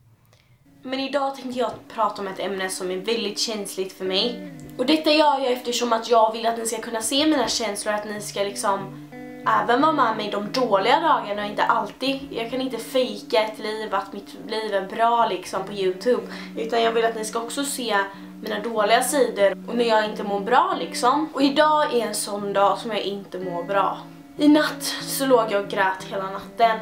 Men 0.84 1.00
idag 1.00 1.36
tänkte 1.36 1.60
jag 1.60 1.72
prata 1.94 2.22
om 2.22 2.28
ett 2.28 2.40
ämne 2.40 2.70
som 2.70 2.92
är 2.92 2.98
väldigt 2.98 3.40
känsligt 3.40 3.94
för 3.94 4.06
mig. 4.06 4.52
Och 4.78 4.86
detta 4.86 5.12
gör 5.12 5.40
jag 5.40 5.52
eftersom 5.52 5.94
att 5.94 6.10
jag 6.10 6.34
vill 6.34 6.46
att 6.46 6.58
ni 6.58 6.66
ska 6.66 6.82
kunna 6.82 7.02
se 7.02 7.28
mina 7.28 7.48
känslor, 7.48 7.94
att 7.94 8.06
ni 8.06 8.22
ska 8.22 8.44
liksom 8.44 9.07
även 9.48 9.82
vara 9.82 9.92
med 9.92 10.18
mig 10.18 10.30
de 10.32 10.52
dåliga 10.52 11.00
dagarna 11.00 11.42
och 11.42 11.50
inte 11.50 11.64
alltid. 11.64 12.20
Jag 12.30 12.52
kan 12.52 12.62
inte 12.62 12.78
fejka 12.78 13.44
ett 13.44 13.60
liv, 13.60 13.96
att 13.96 14.14
mitt 14.14 14.36
liv 14.48 14.74
är 14.74 14.88
bra 14.88 15.28
liksom 15.30 15.64
på 15.64 15.74
Youtube. 15.74 16.24
Utan 16.58 16.82
jag 16.82 16.92
vill 16.92 17.06
att 17.06 17.16
ni 17.16 17.26
ska 17.26 17.40
också 17.40 17.64
se 17.64 17.98
mina 18.42 18.60
dåliga 18.60 19.04
sidor 19.04 19.58
och 19.68 19.76
när 19.76 19.86
jag 19.86 20.06
inte 20.06 20.24
mår 20.24 20.40
bra 20.40 20.76
liksom. 20.80 21.30
Och 21.34 21.42
idag 21.42 21.94
är 21.94 22.08
en 22.08 22.16
sån 22.16 22.54
dag 22.54 22.78
som 22.78 22.92
jag 22.92 23.02
inte 23.02 23.40
mår 23.40 23.64
bra. 23.64 23.98
I 24.38 24.48
natt 24.48 24.84
så 25.02 25.26
låg 25.26 25.52
jag 25.52 25.64
och 25.64 25.70
grät 25.70 26.04
hela 26.10 26.32
natten 26.32 26.78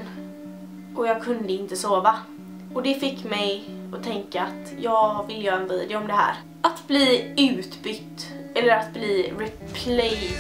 och 0.95 1.07
jag 1.07 1.23
kunde 1.23 1.53
inte 1.53 1.75
sova. 1.75 2.15
Och 2.73 2.83
det 2.83 2.93
fick 2.93 3.23
mig 3.23 3.63
att 3.93 4.03
tänka 4.03 4.41
att 4.41 4.73
jag 4.79 5.25
vill 5.27 5.45
göra 5.45 5.55
en 5.55 5.67
video 5.67 5.97
om 5.97 6.07
det 6.07 6.13
här. 6.13 6.35
Att 6.61 6.87
bli 6.87 7.33
utbytt 7.37 8.27
eller 8.55 8.75
att 8.75 8.93
bli 8.93 9.33
replaced. 9.37 10.35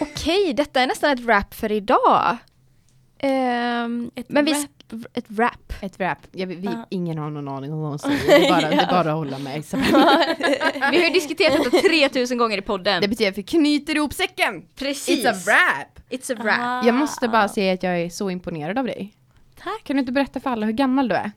Okej, 0.00 0.52
detta 0.54 0.80
är 0.80 0.86
nästan 0.86 1.10
ett 1.10 1.20
wrap 1.20 1.54
för 1.54 1.72
idag. 1.72 2.36
Ehm, 3.18 4.10
Ett 4.14 4.28
men 4.28 4.44
vi, 4.44 4.52
rap. 4.52 5.06
ett 5.14 5.24
rap. 5.38 5.72
Ett 5.80 6.00
rap. 6.00 6.18
Jag, 6.32 6.46
vi, 6.46 6.60
Ja. 6.64 6.86
ingen 6.90 7.18
har 7.18 7.30
någon 7.30 7.48
aning 7.48 7.72
om 7.72 7.80
vad 7.80 7.88
hon 7.88 7.98
säger. 7.98 8.18
Det 8.26 8.46
är 8.46 8.50
bara, 8.50 8.70
det 8.70 8.76
är 8.76 8.86
bara 8.90 9.10
att 9.10 9.16
hålla 9.16 9.38
med. 9.38 9.64
Vi 10.90 10.96
har 10.96 11.04
ju 11.04 11.10
diskuterat 11.10 11.64
detta 11.64 11.78
3000 11.88 12.38
gånger 12.38 12.58
i 12.58 12.62
podden. 12.62 13.02
Det 13.02 13.08
betyder 13.08 13.30
att 13.30 13.38
vi 13.38 13.42
knyter 13.42 13.96
ihop 13.96 14.12
säcken. 14.14 14.62
Precis. 14.76 15.24
It's 15.26 15.30
a 15.30 15.34
rap. 15.46 16.00
It's 16.10 16.32
a 16.32 16.44
rap. 16.44 16.58
Ah. 16.60 16.86
Jag 16.86 16.94
måste 16.94 17.28
bara 17.28 17.48
säga 17.48 17.74
att 17.74 17.82
jag 17.82 18.00
är 18.00 18.10
så 18.10 18.30
imponerad 18.30 18.78
av 18.78 18.84
dig. 18.84 19.14
Tack. 19.62 19.84
Kan 19.84 19.96
du 19.96 20.00
inte 20.00 20.12
berätta 20.12 20.40
för 20.40 20.50
alla 20.50 20.66
hur 20.66 20.72
gammal 20.72 21.08
du 21.08 21.14
är? 21.14 21.30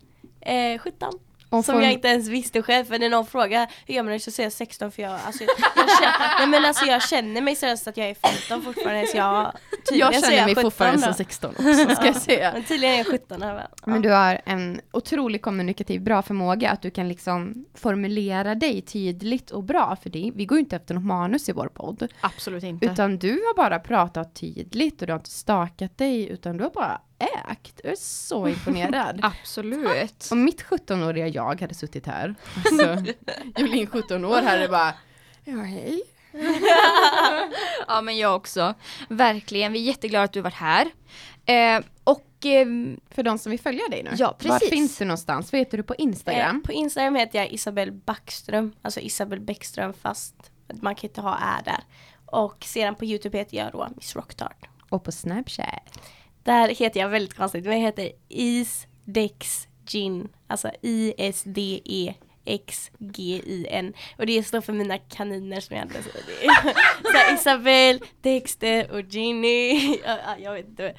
Eh, 0.74 0.80
17. 0.80 1.10
Och 1.50 1.66
Som 1.66 1.74
från- 1.74 1.84
jag 1.84 1.93
inte 1.93 2.08
ens 2.08 2.28
visste 2.28 2.62
själv 2.62 2.86
för 2.86 3.00
när 3.00 3.10
någon 3.10 3.26
frågar 3.26 3.68
hur 3.86 3.93
gammal 3.95 4.10
är 4.10 4.14
du 4.14 4.20
så 4.20 4.32
säger 4.32 4.45
jag 4.45 4.54
16 4.54 4.91
för 4.91 5.02
jag, 5.02 5.20
alltså, 5.26 5.43
jag, 5.43 5.50
känner, 5.58 6.39
nej, 6.39 6.47
men 6.47 6.66
alltså, 6.66 6.86
jag 6.86 7.04
känner 7.04 7.41
mig 7.41 7.56
seriöst 7.56 7.88
att 7.88 7.97
jag 7.97 8.10
är 8.10 8.14
15 8.50 8.62
fortfarande 8.74 9.08
så 9.08 9.18
jag 9.18 9.52
Jag 9.91 10.14
känner 10.14 10.45
mig 10.45 10.56
17 10.56 10.64
fortfarande 10.64 10.97
då. 10.97 11.04
som 11.04 11.14
16 11.14 11.50
också 11.52 11.95
ska 11.95 12.06
jag 12.06 12.16
säga. 12.16 12.52
Men 12.54 12.64
tydligen 12.64 12.93
är 12.93 12.97
jag 12.97 13.08
17 13.08 13.41
här, 13.41 13.56
ja. 13.56 13.68
Men 13.86 14.02
du 14.02 14.10
har 14.10 14.41
en 14.45 14.82
otroligt 14.91 15.41
kommunikativ 15.41 16.02
bra 16.02 16.22
förmåga 16.22 16.72
att 16.72 16.82
du 16.82 16.91
kan 16.91 17.08
liksom 17.10 17.66
formulera 17.76 18.56
dig 18.56 18.82
tydligt 18.82 19.52
och 19.52 19.64
bra 19.64 19.97
för 20.04 20.10
det. 20.10 20.32
Vi 20.36 20.45
går 20.45 20.58
ju 20.58 20.60
inte 20.64 20.76
efter 20.76 20.93
något 20.93 21.04
manus 21.06 21.50
i 21.50 21.52
vår 21.52 21.68
podd. 21.68 22.08
Absolut 22.22 22.64
inte. 22.64 22.86
Utan 22.86 23.18
du 23.18 23.32
har 23.32 23.56
bara 23.56 23.80
pratat 23.80 24.36
tydligt 24.36 25.02
och 25.02 25.08
du 25.08 25.14
har 25.14 25.20
inte 25.20 25.30
stakat 25.30 25.97
dig 25.97 26.28
utan 26.30 26.58
du 26.58 26.64
har 26.64 26.72
bara 26.72 27.02
ägt. 27.20 27.82
Jag 27.84 27.91
är 27.91 27.95
så 27.99 28.47
imponerad. 28.47 29.20
Absolut. 29.24 30.28
Om 30.32 30.43
mitt 30.43 30.63
17-åriga 30.63 31.28
jag 31.28 31.61
hade 31.61 31.74
suttit 31.74 32.05
här, 32.07 32.36
alltså 32.65 33.11
Jolin 33.57 33.88
17 33.88 34.26
år 34.26 34.41
hade 34.41 34.67
bara 34.67 34.93
Ja 35.43 35.57
hej. 35.61 36.01
Ja 37.88 38.01
men 38.01 38.17
jag 38.17 38.36
också. 38.36 38.74
Verkligen, 39.09 39.72
vi 39.74 39.80
är 39.80 39.84
jätteglada 39.84 40.24
att 40.26 40.34
du 40.34 40.41
varit 40.41 40.53
här. 40.53 40.88
Eh, 41.45 41.82
och 42.03 42.26
ehm, 42.43 42.99
För 43.09 43.24
de 43.24 43.38
som 43.38 43.49
vill 43.49 43.59
följa 43.59 43.88
dig 43.88 44.03
nu. 44.03 44.11
Ja, 44.17 44.28
Var 44.28 44.34
precis. 44.34 44.70
finns 44.70 44.97
du 44.97 45.05
någonstans? 45.05 45.51
Vad 45.51 45.59
heter 45.59 45.78
du 45.78 45.84
på 45.84 45.95
Instagram? 45.95 46.55
Eh, 46.55 46.61
på 46.65 46.72
Instagram 46.72 47.15
heter 47.15 47.39
jag 47.39 47.51
Isabel 47.51 47.91
Backström, 47.91 48.74
alltså 48.82 48.99
Isabel 48.99 49.39
Bäckström 49.39 49.93
fast 49.93 50.36
man 50.82 50.95
kan 50.95 51.09
inte 51.09 51.22
ha 51.22 51.36
ä 51.38 51.61
där. 51.65 51.84
Och 52.26 52.63
sedan 52.63 52.95
på 52.95 53.05
Youtube 53.05 53.38
heter 53.38 53.57
jag 53.57 53.72
då 53.72 53.88
Miss 53.95 54.15
Rocktard. 54.15 54.67
Och 54.89 55.03
på 55.03 55.11
Snapchat. 55.11 55.99
Där 56.50 56.68
heter 56.68 57.00
jag 57.00 57.10
väldigt 57.10 57.38
konstigt, 57.38 57.66
men 57.66 57.74
jag 57.74 57.86
heter 57.86 58.12
Isdex 58.30 59.68
Gin, 59.88 60.30
alltså 60.47 60.72
I-S-D-E 60.82 62.14
X-G-I-N 62.45 63.93
och 64.18 64.26
det 64.26 64.43
står 64.43 64.62
för 64.62 64.74
mina 64.74 64.97
kaniner 64.97 65.60
som 65.60 65.76
jag 65.76 65.84
hade. 65.84 66.04
Så 66.04 66.10
det 66.12 67.30
så 67.30 67.34
Isabel, 67.34 68.04
Dexter 68.22 68.91
och 68.91 69.02
Ginny. 69.02 69.97
Ja, 70.06 70.18
jag 70.39 70.54
vet 70.54 70.68
inte. 70.68 70.95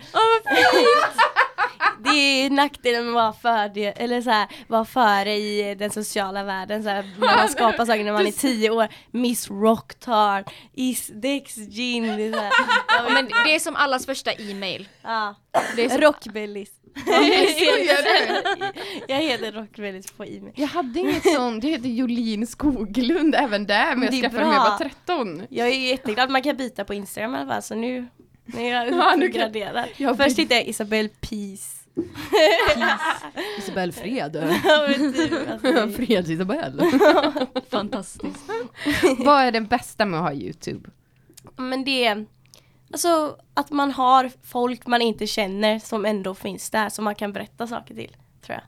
Det 2.05 2.11
är 2.45 2.51
nackdelen 2.51 3.05
med 3.05 3.11
att 3.29 3.45
vara 3.45 3.69
före, 3.69 3.93
eller 3.93 4.23
så 4.23 4.31
här, 4.31 4.49
vara 4.69 4.85
före 4.85 5.35
i 5.35 5.75
den 5.75 5.91
sociala 5.91 6.45
världen. 6.45 6.83
Så 6.83 6.89
här, 6.89 7.11
när 7.21 7.37
man 7.37 7.49
skapar 7.49 7.87
saker 7.87 8.05
när 8.05 8.13
man 8.13 8.27
är 8.27 8.33
tio 8.33 8.71
år. 8.71 8.89
Miss 9.11 9.51
Rocktard, 9.51 10.45
Isdex 10.75 11.57
Gin. 11.57 12.03
Det 12.17 12.23
är 12.27 12.33
så 12.33 12.39
här, 12.39 12.51
jag 12.97 13.03
vet 13.05 13.13
men 13.13 13.29
det 13.45 13.55
är 13.55 13.59
som 13.59 13.77
allas 13.77 14.07
första 14.07 14.33
e-mail. 14.33 14.89
Ja, 15.03 15.35
Det 15.77 15.85
är 15.85 15.89
som, 15.89 15.99
Rockbellis. 16.01 16.71
skojar 17.57 17.97
jag 19.09 19.17
heter 19.17 19.53
Rockbellis 19.53 20.13
på 20.13 20.25
e-mail. 20.25 20.53
Jag 20.57 20.67
hade 20.69 21.01
inget 21.01 21.35
sånt, 21.35 21.63
det 21.63 21.69
heter 21.69 21.89
Jolin 21.89 22.47
Skoglund 22.47 23.35
även 23.35 23.67
där 23.67 23.97
men 23.97 24.15
jag 24.15 24.23
skaffade 24.23 24.47
när 24.47 24.55
jag 24.55 24.71
var 24.71 24.79
13. 24.79 25.47
Jag 25.51 25.69
är 25.69 25.73
jätteglad, 25.91 26.31
man 26.31 26.43
kan 26.43 26.57
byta 26.57 26.85
på 26.85 26.95
Instagram 26.95 27.35
i 27.35 27.39
alla 27.39 27.53
fall 27.53 27.63
så 27.63 27.75
nu, 27.75 28.07
nu 28.55 28.61
är 28.67 28.71
jag 29.75 29.89
Ja, 29.97 30.09
kan- 30.09 30.17
Först 30.17 30.39
hittade 30.39 30.55
jag 30.55 30.67
Isabel 30.69 31.09
Peace. 31.09 31.77
Isabel 33.59 33.93
Fred. 33.93 34.37
Ja, 34.65 34.89
men 34.89 35.13
typ, 35.13 35.33
alltså, 35.51 35.73
det- 35.87 35.93
Freds 35.93 36.29
Isabel. 36.31 36.81
fantastiskt. 37.71 38.41
Vad 39.19 39.41
är 39.43 39.53
det 39.53 39.61
bästa 39.61 40.05
med 40.05 40.21
att 40.21 40.27
ha 40.27 40.33
Youtube? 40.33 40.91
Men 41.57 41.85
det 41.85 42.05
är 42.05 42.27
alltså 42.93 43.37
att 43.55 43.71
man 43.71 43.91
har 43.93 44.31
folk 44.43 44.87
man 44.87 45.03
inte 45.03 45.27
känner 45.27 45.79
som 45.79 46.05
ändå 46.05 46.35
finns 46.35 46.71
där 46.71 46.89
som 46.89 47.05
man 47.05 47.15
kan 47.15 47.33
berätta 47.33 47.67
saker 47.67 47.95
till, 47.95 48.17
tror 48.47 48.55
jag. 48.55 48.63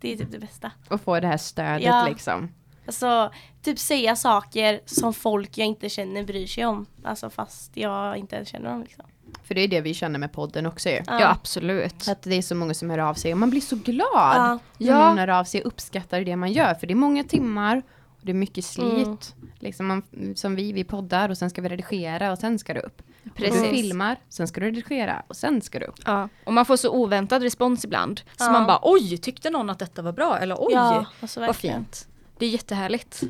Det 0.00 0.12
är 0.12 0.16
typ 0.16 0.30
det 0.32 0.38
bästa. 0.38 0.70
Att 0.88 1.02
få 1.02 1.20
det 1.20 1.26
här 1.26 1.36
stödet 1.36 1.82
Ja. 1.82 2.06
liksom. 2.08 2.54
Alltså, 2.86 3.32
typ 3.62 3.78
säga 3.78 4.16
saker 4.16 4.80
som 4.86 5.14
folk 5.14 5.58
jag 5.58 5.66
inte 5.66 5.88
känner 5.88 6.22
bryr 6.24 6.46
sig 6.46 6.66
om. 6.66 6.86
Alltså 7.04 7.30
fast 7.30 7.76
jag 7.76 8.16
inte 8.16 8.36
ens 8.36 8.48
känner 8.48 8.70
dem 8.70 8.82
liksom. 8.82 9.04
För 9.44 9.54
det 9.54 9.60
är 9.60 9.68
det 9.68 9.80
vi 9.80 9.94
känner 9.94 10.18
med 10.18 10.32
podden 10.32 10.66
också 10.66 10.88
ju. 10.88 11.00
Ja 11.06 11.28
absolut. 11.30 12.08
Att 12.08 12.22
det 12.22 12.34
är 12.34 12.42
så 12.42 12.54
många 12.54 12.74
som 12.74 12.90
hör 12.90 12.98
av 12.98 13.14
sig 13.14 13.32
och 13.32 13.38
man 13.38 13.50
blir 13.50 13.60
så 13.60 13.76
glad 13.76 14.06
Ja. 14.12 14.58
när 14.78 14.86
Ja. 14.88 15.08
någon 15.08 15.18
hör 15.18 15.28
av 15.28 15.44
sig 15.44 15.60
och 15.60 15.66
uppskattar 15.66 16.20
det 16.20 16.36
man 16.36 16.52
gör. 16.52 16.74
För 16.74 16.86
det 16.86 16.92
är 16.92 16.96
många 16.96 17.24
timmar 17.24 17.82
och 18.20 18.20
det 18.26 18.32
är 18.32 18.34
mycket 18.34 18.64
slit. 18.64 19.06
Mm. 19.06 19.16
Liksom 19.58 19.86
man, 19.86 20.02
som 20.34 20.56
vi, 20.56 20.72
vi 20.72 20.84
poddar 20.84 21.28
och 21.28 21.38
sen 21.38 21.50
ska 21.50 21.62
vi 21.62 21.68
redigera 21.68 22.32
och 22.32 22.38
sen 22.38 22.58
ska 22.58 22.74
det 22.74 22.80
upp. 22.80 23.00
Och 23.00 23.06
Du 23.22 23.30
Precis. 23.30 23.70
filmar, 23.70 24.16
sen 24.28 24.48
ska 24.48 24.60
du 24.60 24.66
redigera 24.66 25.22
och 25.26 25.36
sen 25.36 25.60
ska 25.62 25.78
det 25.78 25.86
upp. 25.86 26.00
Ja. 26.04 26.28
Och 26.44 26.52
man 26.52 26.66
får 26.66 26.76
så 26.76 26.90
oväntad 26.90 27.42
respons 27.42 27.84
ibland. 27.84 28.18
Så 28.36 28.44
Ja. 28.44 28.50
man 28.52 28.66
bara 28.66 28.78
oj, 28.82 29.18
tyckte 29.18 29.50
någon 29.50 29.70
att 29.70 29.78
detta 29.78 30.02
var 30.02 30.12
bra? 30.12 30.38
Eller 30.38 30.56
oj, 30.58 30.72
Ja, 30.74 31.06
alltså 31.20 31.40
vad 31.40 31.56
fint. 31.56 32.08
Det 32.38 32.46
är 32.46 32.50
jättehärligt. 32.50 33.22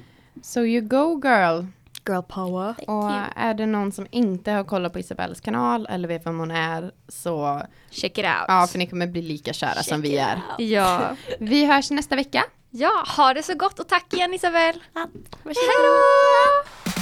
So 0.42 0.60
you 0.60 0.80
go 0.88 1.20
girl! 1.24 1.64
Girl 2.08 2.22
power. 2.22 2.74
Och 2.86 3.10
är 3.36 3.54
det 3.54 3.66
någon 3.66 3.92
som 3.92 4.06
inte 4.10 4.50
har 4.50 4.64
kollat 4.64 4.92
på 4.92 4.98
Isabells 4.98 5.40
kanal 5.40 5.86
eller 5.90 6.08
vet 6.08 6.26
vem 6.26 6.38
hon 6.38 6.50
är 6.50 6.90
så 7.08 7.62
Check 7.90 8.18
it 8.18 8.24
out. 8.24 8.44
ja, 8.48 8.66
för 8.70 8.78
ni 8.78 8.86
kommer 8.86 9.06
bli 9.06 9.22
lika 9.22 9.52
kära 9.52 9.82
som 9.82 10.00
vi 10.00 10.16
är. 10.16 10.40
Ja. 10.58 11.16
Vi 11.40 11.64
hörs 11.66 11.90
nästa 11.90 12.16
vecka. 12.16 12.44
ja, 12.70 13.04
ha 13.16 13.34
det 13.34 13.42
så 13.42 13.54
gott 13.54 13.78
och 13.80 13.88
tack 13.88 14.12
igen 14.14 14.34
Isabel. 14.34 14.82
Ja, 14.94 15.06
varsågod. 15.42 15.56